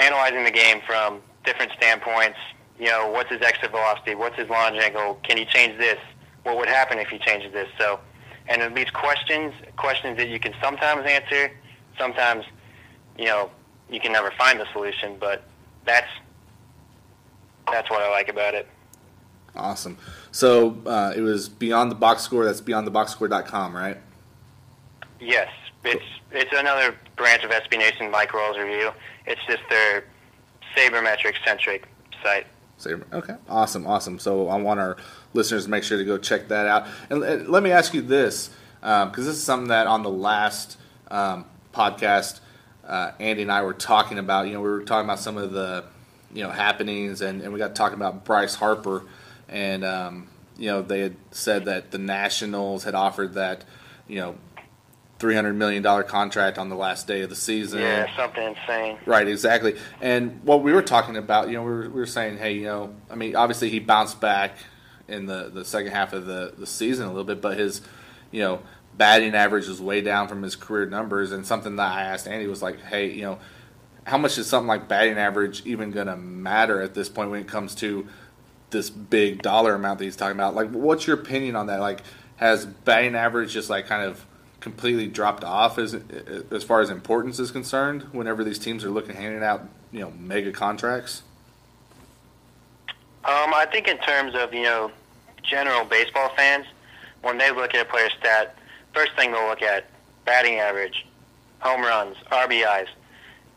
analyzing 0.00 0.44
the 0.44 0.50
game 0.50 0.80
from 0.86 1.20
different 1.48 1.72
standpoints. 1.72 2.38
You 2.78 2.86
know, 2.86 3.08
what's 3.10 3.30
his 3.30 3.40
exit 3.40 3.70
velocity? 3.70 4.14
What's 4.14 4.36
his 4.36 4.50
launch 4.50 4.76
angle? 4.76 5.18
Can 5.22 5.38
he 5.38 5.46
change 5.46 5.78
this? 5.78 5.98
What 6.42 6.58
would 6.58 6.68
happen 6.68 6.98
if 6.98 7.08
he 7.08 7.18
changes 7.18 7.52
this? 7.52 7.68
So, 7.78 8.00
and 8.48 8.60
it 8.60 8.74
leaves 8.74 8.90
questions, 8.90 9.54
questions 9.76 10.18
that 10.18 10.28
you 10.28 10.38
can 10.38 10.54
sometimes 10.62 11.06
answer, 11.06 11.50
sometimes, 11.96 12.44
you 13.16 13.24
know, 13.24 13.50
you 13.90 13.98
can 13.98 14.12
never 14.12 14.30
find 14.32 14.60
the 14.60 14.66
solution. 14.72 15.16
But 15.18 15.42
that's 15.86 16.10
that's 17.72 17.90
what 17.90 18.02
I 18.02 18.10
like 18.10 18.28
about 18.28 18.54
it. 18.54 18.68
Awesome. 19.56 19.96
So 20.30 20.76
uh, 20.86 21.14
it 21.16 21.22
was 21.22 21.48
Beyond 21.48 21.90
the 21.90 21.96
Box 21.96 22.22
Score. 22.22 22.44
That's 22.44 22.60
beyondtheboxscore.com, 22.60 23.74
right? 23.74 23.96
Yes, 25.18 25.48
it's 25.84 26.04
it's 26.30 26.52
another 26.54 26.94
branch 27.16 27.42
of 27.42 27.50
SB 27.50 27.78
Nation 27.78 28.10
Mike 28.10 28.34
Royals 28.34 28.58
Review. 28.58 28.92
It's 29.26 29.40
just 29.48 29.62
their 29.70 30.04
sabermetric 30.78 31.34
centric 31.44 31.88
site. 32.22 32.46
Saber. 32.76 33.06
Okay, 33.12 33.34
awesome, 33.48 33.86
awesome. 33.86 34.18
So 34.20 34.48
I 34.48 34.56
want 34.56 34.78
our 34.78 34.96
listeners 35.34 35.64
to 35.64 35.70
make 35.70 35.82
sure 35.82 35.98
to 35.98 36.04
go 36.04 36.16
check 36.16 36.48
that 36.48 36.66
out. 36.66 36.86
And, 37.10 37.24
and 37.24 37.48
let 37.48 37.62
me 37.62 37.72
ask 37.72 37.92
you 37.92 38.02
this, 38.02 38.50
because 38.80 39.26
this 39.26 39.36
is 39.36 39.42
something 39.42 39.68
that 39.68 39.88
on 39.88 40.04
the 40.04 40.10
last 40.10 40.78
um, 41.10 41.44
podcast, 41.74 42.40
uh, 42.86 43.12
Andy 43.18 43.42
and 43.42 43.52
I 43.52 43.62
were 43.62 43.74
talking 43.74 44.18
about. 44.18 44.46
You 44.46 44.54
know, 44.54 44.60
we 44.60 44.68
were 44.68 44.84
talking 44.84 45.04
about 45.04 45.18
some 45.18 45.36
of 45.36 45.52
the 45.52 45.84
you 46.32 46.42
know 46.42 46.50
happenings, 46.50 47.20
and, 47.20 47.42
and 47.42 47.52
we 47.52 47.58
got 47.58 47.74
talking 47.74 47.96
about 47.96 48.24
Bryce 48.24 48.54
Harper, 48.54 49.04
and 49.48 49.84
um, 49.84 50.28
you 50.56 50.66
know 50.66 50.82
they 50.82 51.00
had 51.00 51.16
said 51.32 51.64
that 51.64 51.90
the 51.90 51.98
Nationals 51.98 52.84
had 52.84 52.94
offered 52.94 53.34
that 53.34 53.64
you 54.06 54.20
know 54.20 54.36
three 55.18 55.34
hundred 55.34 55.54
million 55.54 55.82
dollar 55.82 56.02
contract 56.02 56.58
on 56.58 56.68
the 56.68 56.76
last 56.76 57.06
day 57.06 57.22
of 57.22 57.30
the 57.30 57.36
season. 57.36 57.80
Yeah, 57.80 58.14
something 58.16 58.54
insane. 58.56 58.98
Right, 59.04 59.26
exactly. 59.26 59.76
And 60.00 60.42
what 60.44 60.62
we 60.62 60.72
were 60.72 60.82
talking 60.82 61.16
about, 61.16 61.48
you 61.48 61.54
know, 61.54 61.62
we 61.62 61.70
were, 61.70 61.82
we 61.82 62.00
were 62.00 62.06
saying, 62.06 62.38
hey, 62.38 62.52
you 62.52 62.66
know, 62.66 62.94
I 63.10 63.16
mean, 63.16 63.34
obviously 63.34 63.70
he 63.70 63.80
bounced 63.80 64.20
back 64.20 64.56
in 65.08 65.26
the, 65.26 65.50
the 65.52 65.64
second 65.64 65.92
half 65.92 66.12
of 66.12 66.26
the, 66.26 66.54
the 66.56 66.66
season 66.66 67.06
a 67.06 67.08
little 67.08 67.24
bit, 67.24 67.40
but 67.40 67.58
his, 67.58 67.80
you 68.30 68.42
know, 68.42 68.60
batting 68.96 69.34
average 69.34 69.66
was 69.66 69.80
way 69.80 70.00
down 70.00 70.28
from 70.28 70.42
his 70.42 70.54
career 70.54 70.86
numbers. 70.86 71.32
And 71.32 71.46
something 71.46 71.76
that 71.76 71.92
I 71.92 72.02
asked 72.02 72.28
Andy 72.28 72.46
was 72.46 72.62
like, 72.62 72.80
hey, 72.82 73.10
you 73.10 73.22
know, 73.22 73.38
how 74.04 74.18
much 74.18 74.38
is 74.38 74.46
something 74.46 74.68
like 74.68 74.88
batting 74.88 75.18
average 75.18 75.64
even 75.66 75.90
going 75.90 76.06
to 76.06 76.16
matter 76.16 76.80
at 76.80 76.94
this 76.94 77.08
point 77.08 77.30
when 77.30 77.40
it 77.40 77.48
comes 77.48 77.74
to 77.76 78.06
this 78.70 78.90
big 78.90 79.42
dollar 79.42 79.74
amount 79.74 79.98
that 79.98 80.04
he's 80.04 80.16
talking 80.16 80.36
about? 80.36 80.54
Like, 80.54 80.70
what's 80.70 81.06
your 81.06 81.18
opinion 81.18 81.56
on 81.56 81.66
that? 81.66 81.80
Like, 81.80 82.02
has 82.36 82.66
batting 82.66 83.14
average 83.14 83.52
just 83.52 83.68
like 83.68 83.86
kind 83.86 84.04
of 84.04 84.24
completely 84.60 85.06
dropped 85.06 85.44
off 85.44 85.78
as 85.78 85.94
as 86.50 86.64
far 86.64 86.80
as 86.80 86.90
importance 86.90 87.38
is 87.38 87.50
concerned 87.50 88.02
whenever 88.12 88.42
these 88.42 88.58
teams 88.58 88.84
are 88.84 88.90
looking 88.90 89.14
handing 89.14 89.42
out 89.42 89.68
you 89.92 90.00
know 90.00 90.12
mega 90.18 90.52
contracts? 90.52 91.22
Um, 93.24 93.52
I 93.54 93.66
think 93.70 93.88
in 93.88 93.98
terms 93.98 94.34
of 94.34 94.52
you 94.54 94.62
know 94.62 94.90
general 95.42 95.84
baseball 95.84 96.30
fans, 96.36 96.66
when 97.22 97.38
they 97.38 97.50
look 97.50 97.74
at 97.74 97.86
a 97.86 97.88
player's 97.88 98.12
stat, 98.18 98.56
first 98.94 99.12
thing 99.16 99.32
they'll 99.32 99.48
look 99.48 99.62
at 99.62 99.86
batting 100.24 100.56
average, 100.56 101.06
home 101.60 101.82
runs, 101.82 102.16
RBIs, 102.30 102.88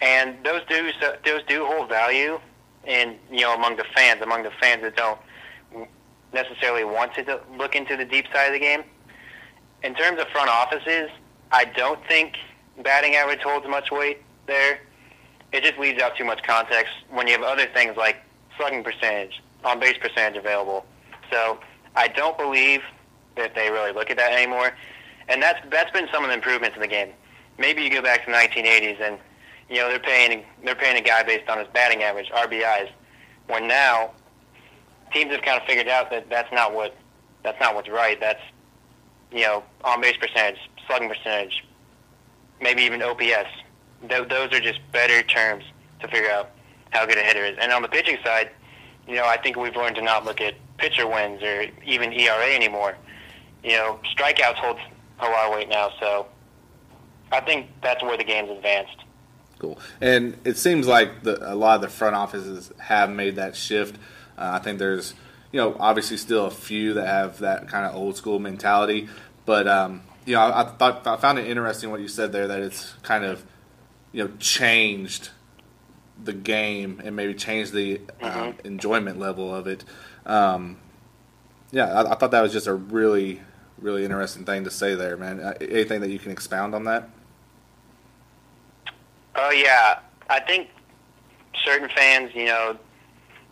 and 0.01 0.35
those 0.43 0.61
do 0.67 0.91
those 1.25 1.41
do 1.47 1.65
hold 1.65 1.89
value 1.89 2.39
in 2.85 3.17
you 3.31 3.41
know 3.41 3.55
among 3.55 3.77
the 3.77 3.85
fans, 3.95 4.21
among 4.21 4.43
the 4.43 4.51
fans 4.61 4.81
that 4.81 4.95
don't 4.95 5.19
necessarily 6.33 6.83
want 6.83 7.13
to 7.13 7.41
look 7.57 7.75
into 7.75 7.97
the 7.97 8.05
deep 8.05 8.25
side 8.33 8.47
of 8.47 8.53
the 8.53 8.59
game. 8.59 8.83
In 9.83 9.95
terms 9.95 10.19
of 10.19 10.27
front 10.27 10.49
offices, 10.49 11.09
I 11.51 11.65
don't 11.65 11.99
think 12.07 12.35
batting 12.83 13.15
average 13.15 13.41
holds 13.41 13.67
much 13.67 13.91
weight 13.91 14.19
there. 14.47 14.79
It 15.51 15.63
just 15.63 15.77
leaves 15.79 16.01
out 16.01 16.15
too 16.15 16.23
much 16.23 16.43
context 16.43 16.93
when 17.09 17.27
you 17.27 17.33
have 17.33 17.41
other 17.41 17.65
things 17.73 17.97
like 17.97 18.17
slugging 18.57 18.83
percentage, 18.83 19.41
on 19.63 19.79
base 19.79 19.97
percentage 19.97 20.37
available. 20.37 20.85
So 21.31 21.59
I 21.95 22.07
don't 22.07 22.37
believe 22.37 22.81
that 23.35 23.55
they 23.55 23.69
really 23.69 23.91
look 23.91 24.09
at 24.09 24.17
that 24.17 24.33
anymore. 24.33 24.71
And 25.27 25.41
that's 25.41 25.59
that's 25.69 25.91
been 25.91 26.07
some 26.13 26.23
of 26.23 26.29
the 26.29 26.35
improvements 26.35 26.75
in 26.75 26.81
the 26.81 26.87
game. 26.87 27.11
Maybe 27.57 27.81
you 27.81 27.89
go 27.89 28.01
back 28.01 28.25
to 28.25 28.31
the 28.31 28.37
1980s 28.37 29.01
and 29.01 29.17
you 29.69 29.77
know 29.77 29.87
they're 29.87 29.99
paying 29.99 30.43
they're 30.63 30.75
paying 30.75 30.97
a 30.97 31.01
guy 31.01 31.23
based 31.23 31.49
on 31.49 31.57
his 31.57 31.67
batting 31.73 32.03
average, 32.03 32.29
RBIs. 32.29 32.89
When 33.47 33.67
now 33.67 34.11
teams 35.13 35.31
have 35.31 35.41
kind 35.41 35.59
of 35.59 35.67
figured 35.67 35.87
out 35.87 36.09
that 36.11 36.29
that's 36.29 36.51
not 36.51 36.73
what 36.73 36.95
that's 37.43 37.59
not 37.59 37.75
what's 37.75 37.89
right. 37.89 38.19
That's 38.19 38.41
you 39.31 39.41
know 39.41 39.63
on 39.83 40.01
base 40.01 40.17
percentage, 40.17 40.59
slugging 40.87 41.09
percentage, 41.09 41.65
maybe 42.61 42.83
even 42.83 43.01
OPS. 43.01 43.49
Th- 44.07 44.27
those 44.27 44.51
are 44.53 44.59
just 44.59 44.79
better 44.91 45.21
terms 45.23 45.63
to 45.99 46.07
figure 46.07 46.29
out 46.31 46.51
how 46.91 47.05
good 47.05 47.17
a 47.17 47.21
hitter 47.21 47.45
is. 47.45 47.57
And 47.59 47.71
on 47.71 47.81
the 47.81 47.87
pitching 47.87 48.17
side, 48.23 48.51
you 49.07 49.15
know 49.15 49.25
I 49.25 49.37
think 49.37 49.57
we've 49.57 49.75
learned 49.75 49.95
to 49.95 50.01
not 50.01 50.25
look 50.25 50.41
at 50.41 50.55
pitcher 50.77 51.07
wins 51.07 51.41
or 51.43 51.65
even 51.85 52.11
ERA 52.13 52.53
anymore. 52.53 52.97
You 53.63 53.73
know 53.73 53.99
strikeouts 54.15 54.55
hold 54.55 54.77
a 55.19 55.25
lot 55.25 55.47
of 55.47 55.53
weight 55.53 55.69
now, 55.69 55.91
so 55.99 56.27
I 57.31 57.39
think 57.41 57.69
that's 57.81 58.03
where 58.03 58.17
the 58.17 58.23
game's 58.23 58.49
advanced. 58.49 58.97
Cool. 59.61 59.77
And 60.01 60.39
it 60.43 60.57
seems 60.57 60.87
like 60.87 61.21
the, 61.21 61.53
a 61.53 61.53
lot 61.53 61.75
of 61.75 61.81
the 61.81 61.87
front 61.87 62.15
offices 62.15 62.71
have 62.79 63.11
made 63.11 63.35
that 63.35 63.55
shift. 63.55 63.95
Uh, 64.35 64.53
I 64.53 64.59
think 64.59 64.79
there's, 64.79 65.13
you 65.51 65.59
know, 65.59 65.75
obviously 65.79 66.17
still 66.17 66.45
a 66.45 66.51
few 66.51 66.93
that 66.93 67.07
have 67.07 67.39
that 67.39 67.67
kind 67.67 67.85
of 67.85 67.95
old 67.95 68.15
school 68.15 68.39
mentality, 68.39 69.09
but 69.45 69.67
um, 69.67 70.01
you 70.25 70.35
know, 70.35 70.41
I, 70.41 70.61
I 70.61 70.63
thought 70.65 71.05
I 71.07 71.17
found 71.17 71.39
it 71.39 71.47
interesting 71.47 71.91
what 71.91 72.01
you 72.01 72.07
said 72.07 72.31
there 72.31 72.47
that 72.47 72.59
it's 72.59 72.93
kind 73.03 73.23
of, 73.23 73.43
you 74.11 74.23
know, 74.23 74.31
changed 74.39 75.29
the 76.23 76.33
game 76.33 77.01
and 77.03 77.15
maybe 77.15 77.33
changed 77.33 77.73
the 77.73 78.01
um, 78.21 78.55
enjoyment 78.63 79.19
level 79.19 79.53
of 79.53 79.67
it. 79.67 79.83
Um, 80.25 80.77
yeah, 81.71 81.87
I, 81.87 82.11
I 82.11 82.15
thought 82.15 82.31
that 82.31 82.41
was 82.41 82.53
just 82.53 82.67
a 82.67 82.73
really, 82.73 83.41
really 83.79 84.05
interesting 84.05 84.45
thing 84.45 84.63
to 84.65 84.71
say 84.71 84.95
there, 84.95 85.17
man. 85.17 85.39
Uh, 85.39 85.53
anything 85.59 86.01
that 86.01 86.09
you 86.09 86.19
can 86.19 86.31
expound 86.31 86.75
on 86.75 86.83
that? 86.85 87.09
Oh 89.35 89.49
yeah, 89.49 89.99
I 90.29 90.39
think 90.39 90.69
certain 91.63 91.89
fans, 91.89 92.31
you 92.35 92.45
know, 92.45 92.77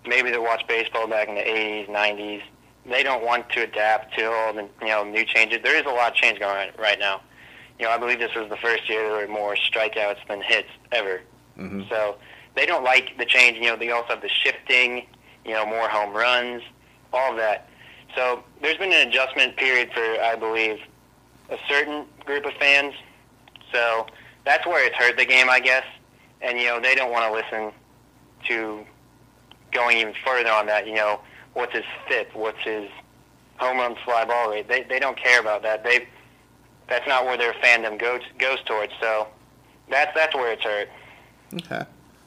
maybe 0.09 0.31
that 0.31 0.41
watch 0.41 0.67
baseball 0.67 1.07
back 1.07 1.29
in 1.29 1.35
the 1.35 1.41
'80s, 1.41 1.87
'90s, 1.87 2.41
they 2.85 3.03
don't 3.03 3.23
want 3.23 3.49
to 3.51 3.63
adapt 3.63 4.15
to 4.17 4.29
all 4.29 4.53
the 4.53 4.67
you 4.81 4.87
know 4.87 5.03
new 5.03 5.23
changes. 5.23 5.59
There 5.63 5.77
is 5.77 5.85
a 5.85 5.89
lot 5.89 6.11
of 6.11 6.15
change 6.15 6.39
going 6.39 6.69
on 6.69 6.73
right 6.77 6.99
now. 6.99 7.21
You 7.77 7.85
know, 7.85 7.91
I 7.91 7.97
believe 7.97 8.19
this 8.19 8.35
was 8.35 8.49
the 8.49 8.57
first 8.57 8.89
year 8.89 9.07
there 9.07 9.27
were 9.27 9.31
more 9.31 9.55
strikeouts 9.55 10.27
than 10.27 10.41
hits 10.41 10.67
ever. 10.91 11.21
Mm-hmm. 11.57 11.83
So 11.89 12.17
they 12.55 12.65
don't 12.65 12.83
like 12.83 13.17
the 13.17 13.25
change. 13.25 13.57
You 13.57 13.67
know, 13.67 13.77
they 13.77 13.91
also 13.91 14.09
have 14.09 14.21
the 14.21 14.29
shifting. 14.29 15.07
You 15.45 15.53
know, 15.53 15.65
more 15.65 15.87
home 15.87 16.13
runs, 16.13 16.61
all 17.13 17.31
of 17.31 17.37
that. 17.37 17.69
So 18.15 18.43
there's 18.61 18.77
been 18.77 18.91
an 18.91 19.07
adjustment 19.07 19.55
period 19.55 19.91
for, 19.93 20.01
I 20.01 20.35
believe, 20.35 20.79
a 21.49 21.57
certain 21.67 22.05
group 22.25 22.45
of 22.45 22.53
fans. 22.53 22.93
So 23.71 24.07
that's 24.45 24.65
where 24.65 24.85
it's 24.85 24.95
hurt 24.95 25.17
the 25.17 25.25
game, 25.25 25.49
I 25.49 25.59
guess. 25.59 25.85
And 26.41 26.59
you 26.59 26.65
know, 26.67 26.79
they 26.79 26.95
don't 26.95 27.11
want 27.11 27.25
to 27.25 27.33
listen 27.33 27.71
to 28.47 28.85
going 29.71 29.97
even 29.97 30.13
further 30.25 30.51
on 30.51 30.65
that. 30.67 30.87
You 30.87 30.95
know, 30.95 31.19
what's 31.53 31.73
his 31.73 31.85
FIP? 32.07 32.35
What's 32.35 32.63
his 32.63 32.89
home 33.57 33.77
run 33.77 33.95
fly 34.03 34.25
ball 34.25 34.51
rate? 34.51 34.67
They 34.67 34.83
they 34.83 34.99
don't 34.99 35.17
care 35.17 35.39
about 35.39 35.61
that. 35.63 35.83
They 35.83 36.07
that's 36.87 37.07
not 37.07 37.25
where 37.25 37.37
their 37.37 37.53
fandom 37.53 37.99
goes 37.99 38.21
goes 38.37 38.61
towards. 38.65 38.93
So 38.99 39.27
that's 39.89 40.13
that's 40.15 40.35
where 40.35 40.51
it's 40.51 40.63
hurt. 40.63 40.89
Okay, 41.53 41.83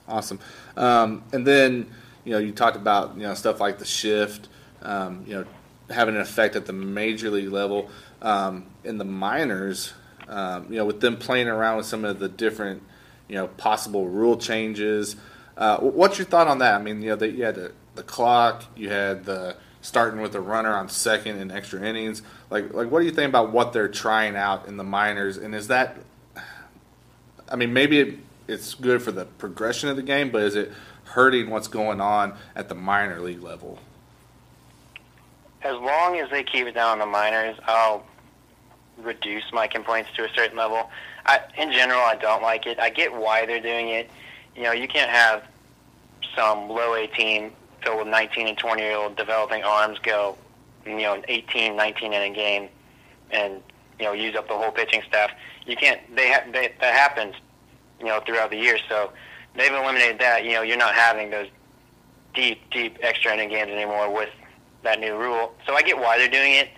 awesome. 0.08 0.38
Um, 0.76 1.22
and 1.32 1.46
then 1.46 1.90
you 2.24 2.32
know 2.32 2.38
you 2.38 2.52
talked 2.52 2.76
about 2.76 3.16
you 3.16 3.22
know 3.22 3.34
stuff 3.34 3.60
like 3.60 3.78
the 3.78 3.84
shift, 3.84 4.48
um, 4.82 5.24
you 5.26 5.34
know 5.34 5.44
having 5.90 6.14
an 6.14 6.20
effect 6.20 6.56
at 6.56 6.66
the 6.66 6.72
major 6.72 7.30
league 7.30 7.50
level. 7.50 7.90
Um, 8.22 8.66
in 8.84 8.98
the 8.98 9.04
minors, 9.04 9.94
um, 10.28 10.66
you 10.70 10.76
know 10.76 10.84
with 10.84 11.00
them 11.00 11.16
playing 11.16 11.48
around 11.48 11.78
with 11.78 11.86
some 11.86 12.04
of 12.04 12.18
the 12.18 12.28
different 12.28 12.82
you 13.28 13.34
know 13.34 13.48
possible 13.48 14.08
rule 14.08 14.36
changes. 14.36 15.16
Uh, 15.56 15.78
what's 15.78 16.18
your 16.18 16.26
thought 16.26 16.48
on 16.48 16.58
that? 16.58 16.74
I 16.74 16.82
mean, 16.82 17.02
you 17.02 17.10
know, 17.10 17.16
the, 17.16 17.30
you 17.30 17.44
had 17.44 17.54
the, 17.54 17.72
the 17.94 18.02
clock, 18.02 18.64
you 18.76 18.88
had 18.88 19.24
the 19.24 19.56
starting 19.82 20.20
with 20.20 20.34
a 20.34 20.40
runner 20.40 20.74
on 20.74 20.88
second 20.88 21.38
in 21.38 21.50
extra 21.50 21.82
innings. 21.82 22.22
Like, 22.50 22.72
like, 22.72 22.90
what 22.90 23.00
do 23.00 23.04
you 23.04 23.12
think 23.12 23.28
about 23.28 23.52
what 23.52 23.72
they're 23.72 23.88
trying 23.88 24.36
out 24.36 24.66
in 24.66 24.76
the 24.76 24.84
minors? 24.84 25.36
And 25.36 25.54
is 25.54 25.68
that, 25.68 25.98
I 27.48 27.56
mean, 27.56 27.72
maybe 27.72 27.98
it, 27.98 28.18
it's 28.48 28.74
good 28.74 29.02
for 29.02 29.12
the 29.12 29.24
progression 29.24 29.88
of 29.88 29.96
the 29.96 30.02
game, 30.02 30.30
but 30.30 30.42
is 30.42 30.54
it 30.54 30.72
hurting 31.04 31.50
what's 31.50 31.68
going 31.68 32.00
on 32.00 32.34
at 32.54 32.68
the 32.68 32.74
minor 32.74 33.20
league 33.20 33.42
level? 33.42 33.78
As 35.62 35.76
long 35.76 36.18
as 36.18 36.30
they 36.30 36.42
keep 36.42 36.66
it 36.66 36.74
down 36.74 36.92
on 36.92 36.98
the 37.00 37.06
minors, 37.06 37.56
I'll 37.66 38.04
reduce 38.98 39.44
my 39.52 39.66
complaints 39.66 40.10
to 40.16 40.24
a 40.24 40.28
certain 40.34 40.56
level. 40.56 40.90
I, 41.26 41.40
in 41.56 41.72
general, 41.72 42.00
I 42.00 42.16
don't 42.16 42.42
like 42.42 42.66
it. 42.66 42.78
I 42.78 42.90
get 42.90 43.12
why 43.12 43.46
they're 43.46 43.60
doing 43.60 43.88
it. 43.88 44.10
You 44.54 44.62
know, 44.62 44.72
you 44.72 44.88
can't 44.88 45.10
have 45.10 45.44
some 46.36 46.68
low 46.68 46.94
A 46.94 47.06
team 47.06 47.52
filled 47.82 47.98
with 47.98 48.08
19 48.08 48.48
and 48.48 48.58
20 48.58 48.82
year 48.82 48.96
old 48.96 49.16
developing 49.16 49.62
arms 49.62 49.98
go, 50.00 50.36
you 50.86 50.96
know, 50.98 51.14
an 51.14 51.24
18, 51.28 51.76
19 51.76 52.12
inning 52.12 52.32
game 52.32 52.68
and 53.30 53.62
you 53.98 54.04
know 54.04 54.12
use 54.12 54.36
up 54.36 54.48
the 54.48 54.54
whole 54.54 54.70
pitching 54.70 55.02
staff. 55.06 55.30
You 55.66 55.76
can't. 55.76 56.00
They, 56.14 56.30
ha- 56.30 56.44
they 56.52 56.72
that 56.80 56.94
happens, 56.94 57.34
you 57.98 58.06
know, 58.06 58.20
throughout 58.20 58.50
the 58.50 58.56
year. 58.56 58.78
So 58.88 59.12
they've 59.56 59.72
eliminated 59.72 60.18
that. 60.20 60.44
You 60.44 60.52
know, 60.52 60.62
you're 60.62 60.76
not 60.76 60.94
having 60.94 61.30
those 61.30 61.48
deep, 62.34 62.58
deep 62.70 62.98
extra 63.00 63.32
inning 63.32 63.50
games 63.50 63.70
anymore 63.70 64.12
with 64.12 64.30
that 64.82 65.00
new 65.00 65.16
rule. 65.16 65.54
So 65.66 65.74
I 65.74 65.82
get 65.82 65.98
why 65.98 66.18
they're 66.18 66.28
doing 66.28 66.54
it. 66.54 66.68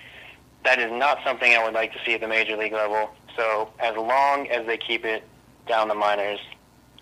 That 0.65 0.79
is 0.79 0.91
not 0.91 1.19
something 1.25 1.53
I 1.53 1.63
would 1.65 1.75
like 1.75 1.93
to 1.93 1.99
see 2.05 2.15
at 2.15 2.21
the 2.21 2.29
major 2.29 2.57
league 2.57 2.73
level. 2.73 3.11
So 3.37 3.71
as 3.79 3.97
long 3.97 4.49
as 4.49 4.67
they 4.67 4.77
keep 4.77 5.05
it 5.05 5.25
down 5.67 5.89
the 5.89 5.95
minors, 5.95 6.41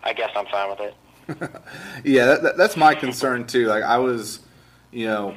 I 0.02 0.12
guess 0.12 0.30
I'm 0.34 0.46
fine 0.46 0.70
with 0.70 0.80
it. 0.80 0.94
Yeah, 2.04 2.26
that, 2.26 2.42
that, 2.42 2.56
that's 2.56 2.76
my 2.76 2.94
concern 2.94 3.46
too. 3.46 3.66
Like 3.66 3.84
I 3.84 3.98
was, 3.98 4.40
you 4.90 5.06
know, 5.06 5.36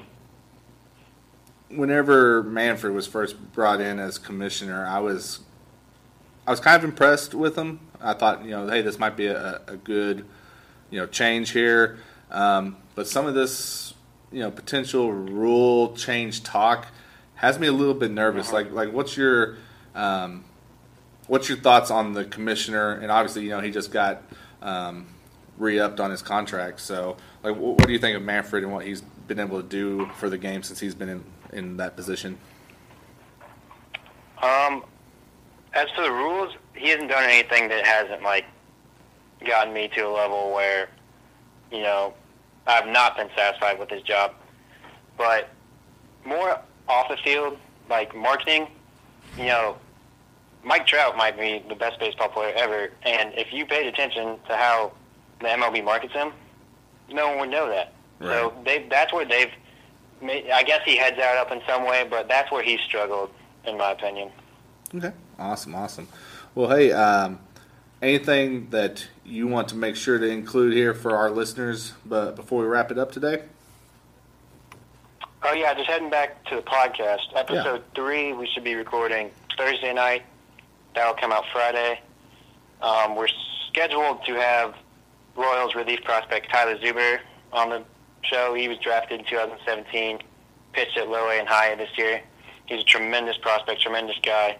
whenever 1.70 2.44
Manfred 2.44 2.94
was 2.94 3.06
first 3.08 3.54
brought 3.54 3.82
in 3.82 4.00
as 4.00 4.18
commissioner, 4.18 4.86
I 4.86 5.00
was, 5.00 5.42
I 6.48 6.52
was 6.52 6.60
kind 6.60 6.78
of 6.78 6.84
impressed 6.84 7.36
with 7.36 7.56
him. 7.56 7.80
I 8.02 8.14
thought, 8.14 8.44
you 8.44 8.52
know, 8.52 8.68
hey, 8.68 8.82
this 8.82 8.98
might 8.98 9.16
be 9.16 9.28
a, 9.28 9.62
a 9.68 9.78
good, 9.78 10.26
you 10.90 11.00
know, 11.00 11.06
change 11.06 11.52
here. 11.52 12.00
Um, 12.32 12.78
but 12.96 13.08
some 13.08 13.28
of 13.28 13.36
this, 13.36 13.94
you 14.32 14.40
know, 14.40 14.52
potential 14.52 15.12
rule 15.12 15.96
change 15.96 16.44
talk 16.44 16.88
has 17.36 17.60
me 17.60 17.68
a 17.68 17.72
little 17.72 17.94
bit 17.94 18.12
nervous. 18.12 18.52
Like, 18.52 18.72
like 18.72 18.92
what's 18.92 19.16
your, 19.16 19.58
um, 19.94 20.46
what's 21.28 21.48
your 21.48 21.60
thoughts 21.60 21.92
on 21.92 22.14
the 22.14 22.26
commissioner? 22.26 22.94
And 22.94 23.12
obviously, 23.12 23.44
you 23.44 23.50
know, 23.50 23.60
he 23.60 23.72
just 23.72 23.92
got. 23.92 24.24
Um, 24.66 25.08
re-upped 25.58 26.00
on 26.00 26.12
his 26.12 26.22
contract. 26.22 26.82
So, 26.82 27.16
like, 27.44 27.56
wh- 27.56 27.78
what 27.78 27.88
do 27.88 27.94
you 27.94 28.00
think 28.00 28.18
of 28.18 28.24
Manfred 28.24 28.64
and 28.64 28.74
what 28.74 28.86
he's 28.86 29.02
been 29.02 29.40
able 29.40 29.62
to 29.62 29.68
do 29.68 30.08
for 30.18 30.30
the 30.30 30.38
game 30.38 30.64
since 30.64 30.80
he's 30.80 30.96
been 30.96 31.08
in, 31.08 31.24
in 31.54 31.78
that 31.78 31.96
position? 31.96 32.38
Um, 34.42 34.84
as 35.74 35.88
for 35.96 36.02
the 36.04 36.12
rules, 36.12 36.54
he 36.74 36.90
hasn't 36.90 37.10
done 37.10 37.24
anything 37.24 37.70
that 37.70 37.86
hasn't 37.86 38.22
like 38.22 38.46
gotten 39.46 39.74
me 39.74 39.88
to 39.96 40.02
a 40.02 40.10
level 40.10 40.54
where, 40.54 40.90
you 41.72 41.82
know, 41.82 42.14
I've 42.68 42.88
not 42.88 43.16
been 43.16 43.30
satisfied 43.36 43.80
with 43.80 43.90
his 43.90 44.02
job. 44.02 44.34
But 45.18 45.50
more 46.26 46.60
off 46.90 47.10
the 47.10 47.18
field, 47.18 47.58
like 47.90 48.16
marketing, 48.16 48.68
you 49.38 49.46
know, 49.46 49.78
Mike 50.66 50.88
Trout 50.88 51.16
might 51.16 51.38
be 51.38 51.64
the 51.70 51.76
best 51.76 52.00
baseball 52.00 52.30
player 52.30 52.54
ever, 52.58 52.92
and 53.04 53.34
if 53.36 53.54
you 53.54 53.66
paid 53.66 53.86
attention 53.86 54.38
to 54.48 54.56
how 54.58 54.92
the 55.40 55.48
MLB 55.48 55.84
markets 55.84 56.14
him, 56.14 56.34
no 57.10 57.30
one 57.30 57.40
would 57.40 57.50
know 57.50 57.70
that. 57.70 57.94
So 58.20 58.54
they 58.66 58.88
that's 58.90 59.14
where 59.14 59.26
they've. 59.26 59.52
Made, 60.22 60.50
I 60.50 60.64
guess 60.64 60.80
he 60.86 60.96
heads 60.96 61.20
out 61.20 61.38
up 61.38 61.52
in 61.52 61.62
some 61.68 61.86
way, 61.86 62.08
but 62.10 62.28
that's 62.30 62.50
where 62.50 62.64
he 62.64 62.78
struggled, 62.78 63.30
in 63.66 63.78
my 63.78 63.92
opinion. 63.92 64.32
Okay, 64.96 65.12
awesome, 65.38 65.76
awesome. 65.76 66.08
Well, 66.56 66.70
hey, 66.70 66.94
um, 66.94 67.40
anything 68.02 68.70
that 68.70 69.08
you 69.26 69.48
want 69.48 69.68
to 69.70 69.76
make 69.76 69.98
sure 69.98 70.18
to 70.18 70.26
include 70.28 70.74
here 70.74 70.94
for 70.94 71.16
our 71.16 71.30
listeners, 71.30 71.94
but 72.06 72.38
before 72.38 72.62
we 72.62 72.68
wrap 72.68 72.92
it 72.92 72.98
up 72.98 73.12
today? 73.12 73.44
Oh 75.44 75.54
yeah, 75.54 75.74
just 75.76 75.88
heading 75.90 76.10
back 76.10 76.44
to 76.46 76.56
the 76.56 76.62
podcast. 76.64 77.36
Episode 77.36 77.84
three, 77.94 78.32
we 78.34 78.48
should 78.48 78.64
be 78.64 78.74
recording 78.74 79.30
Thursday 79.58 79.94
night. 79.94 80.24
That'll 80.96 81.14
come 81.14 81.32
out 81.32 81.44
Friday. 81.52 82.00
Um, 82.82 83.16
we're 83.16 83.28
scheduled 83.70 84.26
to 84.26 84.34
have 84.36 84.74
Royals 85.36 85.76
relief 85.76 86.02
prospect 86.04 86.50
Tyler 86.50 86.78
Zuber 86.78 87.20
on 87.52 87.70
the 87.70 87.84
show. 88.22 88.54
He 88.54 88.70
was 88.70 88.78
drafted 88.80 89.20
in 89.20 89.26
2017, 89.26 90.20
pitched 90.72 90.98
at 90.98 91.10
low 91.10 91.30
A 91.30 91.40
and 91.40 91.48
high 91.48 91.68
A 91.68 91.78
this 91.78 91.90
year. 91.98 92.22
He's 92.66 92.82
a 92.82 92.86
tremendous 92.86 93.38
prospect, 93.38 93.82
tremendous 93.82 94.18
guy. 94.24 94.58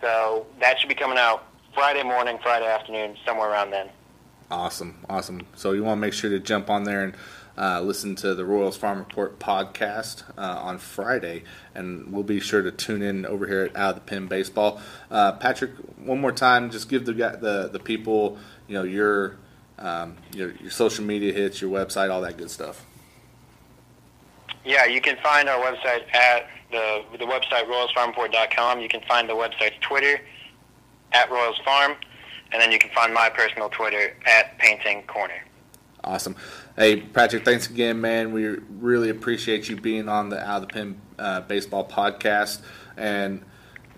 So 0.00 0.46
that 0.60 0.80
should 0.80 0.88
be 0.88 0.94
coming 0.94 1.18
out 1.18 1.44
Friday 1.74 2.02
morning, 2.02 2.38
Friday 2.42 2.66
afternoon, 2.66 3.16
somewhere 3.24 3.50
around 3.50 3.70
then. 3.70 3.88
Awesome, 4.50 4.98
awesome. 5.08 5.46
So 5.54 5.72
you 5.72 5.84
want 5.84 5.98
to 5.98 6.00
make 6.00 6.12
sure 6.12 6.30
to 6.30 6.40
jump 6.40 6.70
on 6.70 6.84
there 6.84 7.04
and 7.04 7.14
uh, 7.56 7.80
listen 7.80 8.14
to 8.16 8.34
the 8.34 8.44
Royals 8.44 8.76
Farm 8.76 8.98
Report 8.98 9.38
podcast 9.38 10.24
uh, 10.38 10.60
on 10.62 10.78
Friday, 10.78 11.44
and 11.74 12.12
we'll 12.12 12.22
be 12.22 12.40
sure 12.40 12.62
to 12.62 12.72
tune 12.72 13.02
in 13.02 13.26
over 13.26 13.46
here 13.46 13.64
at 13.64 13.76
Out 13.76 13.88
of 13.90 13.94
the 13.96 14.00
Pen 14.02 14.26
Baseball. 14.26 14.80
Uh, 15.10 15.32
Patrick, 15.32 15.72
one 15.98 16.20
more 16.20 16.32
time, 16.32 16.70
just 16.70 16.88
give 16.88 17.04
the 17.04 17.12
the 17.12 17.68
the 17.72 17.78
people, 17.78 18.38
you 18.68 18.74
know, 18.74 18.84
your 18.84 19.36
um, 19.78 20.16
your, 20.32 20.52
your 20.52 20.70
social 20.70 21.04
media 21.04 21.32
hits, 21.32 21.60
your 21.60 21.70
website, 21.70 22.10
all 22.10 22.22
that 22.22 22.36
good 22.36 22.50
stuff. 22.50 22.84
Yeah, 24.64 24.86
you 24.86 25.00
can 25.00 25.16
find 25.22 25.48
our 25.48 25.60
website 25.60 26.02
at 26.14 26.46
the 26.70 27.02
the 27.18 27.24
website 27.24 27.64
royalsfarmreport.com. 27.64 28.80
You 28.80 28.88
can 28.88 29.02
find 29.02 29.28
the 29.28 29.34
website's 29.34 29.76
Twitter 29.80 30.20
at 31.12 31.30
Royals 31.30 31.60
Farm, 31.64 31.96
and 32.52 32.62
then 32.62 32.72
you 32.72 32.78
can 32.78 32.90
find 32.90 33.12
my 33.12 33.28
personal 33.28 33.68
Twitter 33.68 34.16
at 34.26 34.56
Painting 34.58 35.02
Corner. 35.02 35.42
Awesome. 36.04 36.34
Hey, 36.76 37.00
Patrick, 37.00 37.44
thanks 37.44 37.68
again, 37.68 38.00
man. 38.00 38.32
We 38.32 38.46
really 38.46 39.08
appreciate 39.08 39.68
you 39.68 39.76
being 39.76 40.08
on 40.08 40.30
the 40.30 40.40
Out 40.40 40.62
of 40.62 40.68
the 40.68 40.74
Pen 40.74 41.00
uh, 41.18 41.42
Baseball 41.42 41.86
podcast. 41.86 42.60
And, 42.96 43.44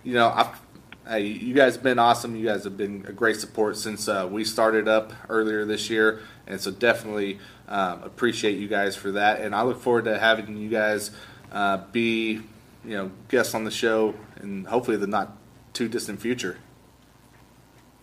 you 0.03 0.13
know, 0.13 0.29
I've, 0.29 0.61
hey, 1.09 1.23
you 1.23 1.55
guys 1.55 1.77
have 1.77 1.83
been 1.83 1.99
awesome. 1.99 2.37
You 2.37 2.45
guys 2.45 2.65
have 2.65 2.77
been 2.77 3.07
a 3.09 3.13
great 3.13 3.37
support 3.37 3.79
since 3.79 4.07
uh, 4.07 4.29
we 4.31 4.45
started 4.45 4.87
up 4.87 5.15
earlier 5.31 5.65
this 5.65 5.89
year. 5.89 6.21
And 6.47 6.61
so 6.61 6.71
definitely 6.71 7.39
um, 7.69 8.03
appreciate 8.03 8.59
you 8.59 8.69
guys 8.69 8.97
for 8.97 9.13
that. 9.13 9.41
And 9.41 9.55
I 9.55 9.63
look 9.63 9.81
forward 9.81 10.05
to 10.05 10.19
having 10.19 10.59
you 10.59 10.69
guys 10.69 11.11
uh, 11.53 11.79
be, 11.91 12.41
you 12.85 12.97
know, 12.97 13.11
guests 13.29 13.55
on 13.55 13.65
the 13.65 13.71
show 13.71 14.15
and 14.37 14.67
hopefully 14.67 14.99
the 14.99 15.07
not 15.07 15.39
too 15.73 15.89
distant 15.89 16.21
future. 16.21 16.59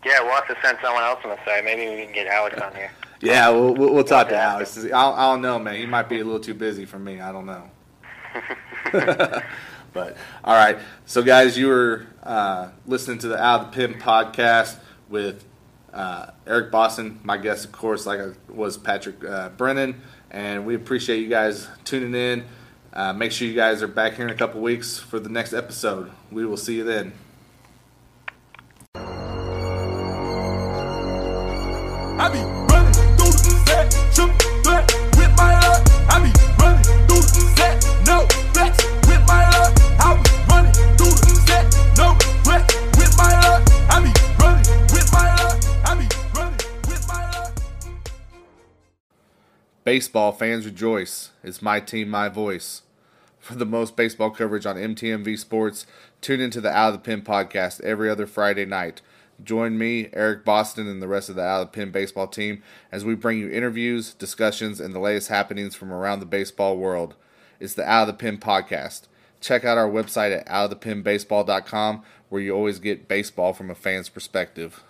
Yeah, 0.03 0.21
we'll 0.21 0.33
have 0.33 0.47
to 0.47 0.57
send 0.63 0.79
someone 0.81 1.03
else 1.03 1.19
on 1.23 1.29
the 1.29 1.45
side. 1.45 1.63
Maybe 1.63 1.87
we 1.95 2.05
can 2.05 2.13
get 2.13 2.25
Alex 2.25 2.59
on 2.59 2.73
here. 2.73 2.91
Yeah, 3.21 3.49
we'll, 3.49 3.75
we'll, 3.75 3.93
we'll 3.93 4.03
talk 4.03 4.29
to 4.29 4.37
Alex. 4.37 4.77
I 4.77 4.87
don't, 4.87 4.93
I 4.93 5.31
don't 5.31 5.41
know, 5.41 5.59
man. 5.59 5.75
He 5.75 5.85
might 5.85 6.09
be 6.09 6.19
a 6.19 6.23
little 6.23 6.39
too 6.39 6.55
busy 6.55 6.85
for 6.85 6.97
me. 6.97 7.21
I 7.21 7.31
don't 7.31 7.45
know. 7.45 7.69
but 9.93 10.17
all 10.43 10.55
right, 10.55 10.79
so 11.05 11.21
guys, 11.21 11.57
you 11.57 11.67
were 11.67 12.07
uh, 12.23 12.69
listening 12.87 13.19
to 13.19 13.27
the 13.27 13.41
Out 13.41 13.61
of 13.61 13.71
the 13.71 13.87
Pen 13.87 13.99
podcast 13.99 14.79
with 15.07 15.45
uh, 15.93 16.31
Eric 16.47 16.71
Boston. 16.71 17.19
My 17.23 17.37
guest, 17.37 17.65
of 17.65 17.71
course, 17.71 18.07
like 18.07 18.19
I 18.19 18.31
was 18.49 18.77
Patrick 18.77 19.23
uh, 19.23 19.49
Brennan, 19.49 20.01
and 20.31 20.65
we 20.65 20.73
appreciate 20.75 21.19
you 21.19 21.29
guys 21.29 21.67
tuning 21.83 22.15
in. 22.15 22.45
Uh, 22.93 23.13
make 23.13 23.31
sure 23.31 23.47
you 23.47 23.53
guys 23.53 23.83
are 23.83 23.87
back 23.87 24.15
here 24.15 24.25
in 24.25 24.31
a 24.31 24.35
couple 24.35 24.61
weeks 24.61 24.97
for 24.97 25.19
the 25.19 25.29
next 25.29 25.53
episode. 25.53 26.11
We 26.31 26.45
will 26.45 26.57
see 26.57 26.75
you 26.75 26.83
then. 26.83 27.13
I 32.23 32.60
Baseball 49.91 50.31
fans 50.31 50.65
rejoice. 50.65 51.31
It's 51.43 51.61
my 51.61 51.81
team, 51.81 52.07
my 52.07 52.29
voice. 52.29 52.83
For 53.41 53.55
the 53.55 53.65
most 53.65 53.97
baseball 53.97 54.29
coverage 54.29 54.65
on 54.65 54.77
MTMV 54.77 55.37
Sports, 55.37 55.85
tune 56.21 56.39
into 56.39 56.61
the 56.61 56.71
Out 56.71 56.93
of 56.93 56.93
the 56.93 56.99
Pen 56.99 57.21
podcast 57.23 57.81
every 57.81 58.09
other 58.09 58.25
Friday 58.25 58.63
night. 58.63 59.01
Join 59.43 59.77
me, 59.77 60.07
Eric 60.13 60.45
Boston, 60.45 60.87
and 60.87 61.01
the 61.01 61.09
rest 61.09 61.27
of 61.27 61.35
the 61.35 61.41
Out 61.41 61.63
of 61.63 61.67
the 61.67 61.75
Pen 61.75 61.91
baseball 61.91 62.27
team 62.27 62.63
as 62.89 63.03
we 63.03 63.15
bring 63.15 63.37
you 63.37 63.51
interviews, 63.51 64.13
discussions, 64.13 64.79
and 64.79 64.95
the 64.95 64.99
latest 64.99 65.27
happenings 65.27 65.75
from 65.75 65.91
around 65.91 66.21
the 66.21 66.25
baseball 66.25 66.77
world. 66.77 67.15
It's 67.59 67.73
the 67.73 67.83
Out 67.83 68.07
of 68.07 68.15
the 68.15 68.23
Pen 68.23 68.37
podcast. 68.37 69.09
Check 69.41 69.65
out 69.65 69.77
our 69.77 69.89
website 69.89 70.33
at 70.33 70.47
outofthepenbaseball.com 70.47 72.01
where 72.29 72.41
you 72.41 72.55
always 72.55 72.79
get 72.79 73.09
baseball 73.09 73.51
from 73.51 73.69
a 73.69 73.75
fan's 73.75 74.07
perspective. 74.07 74.85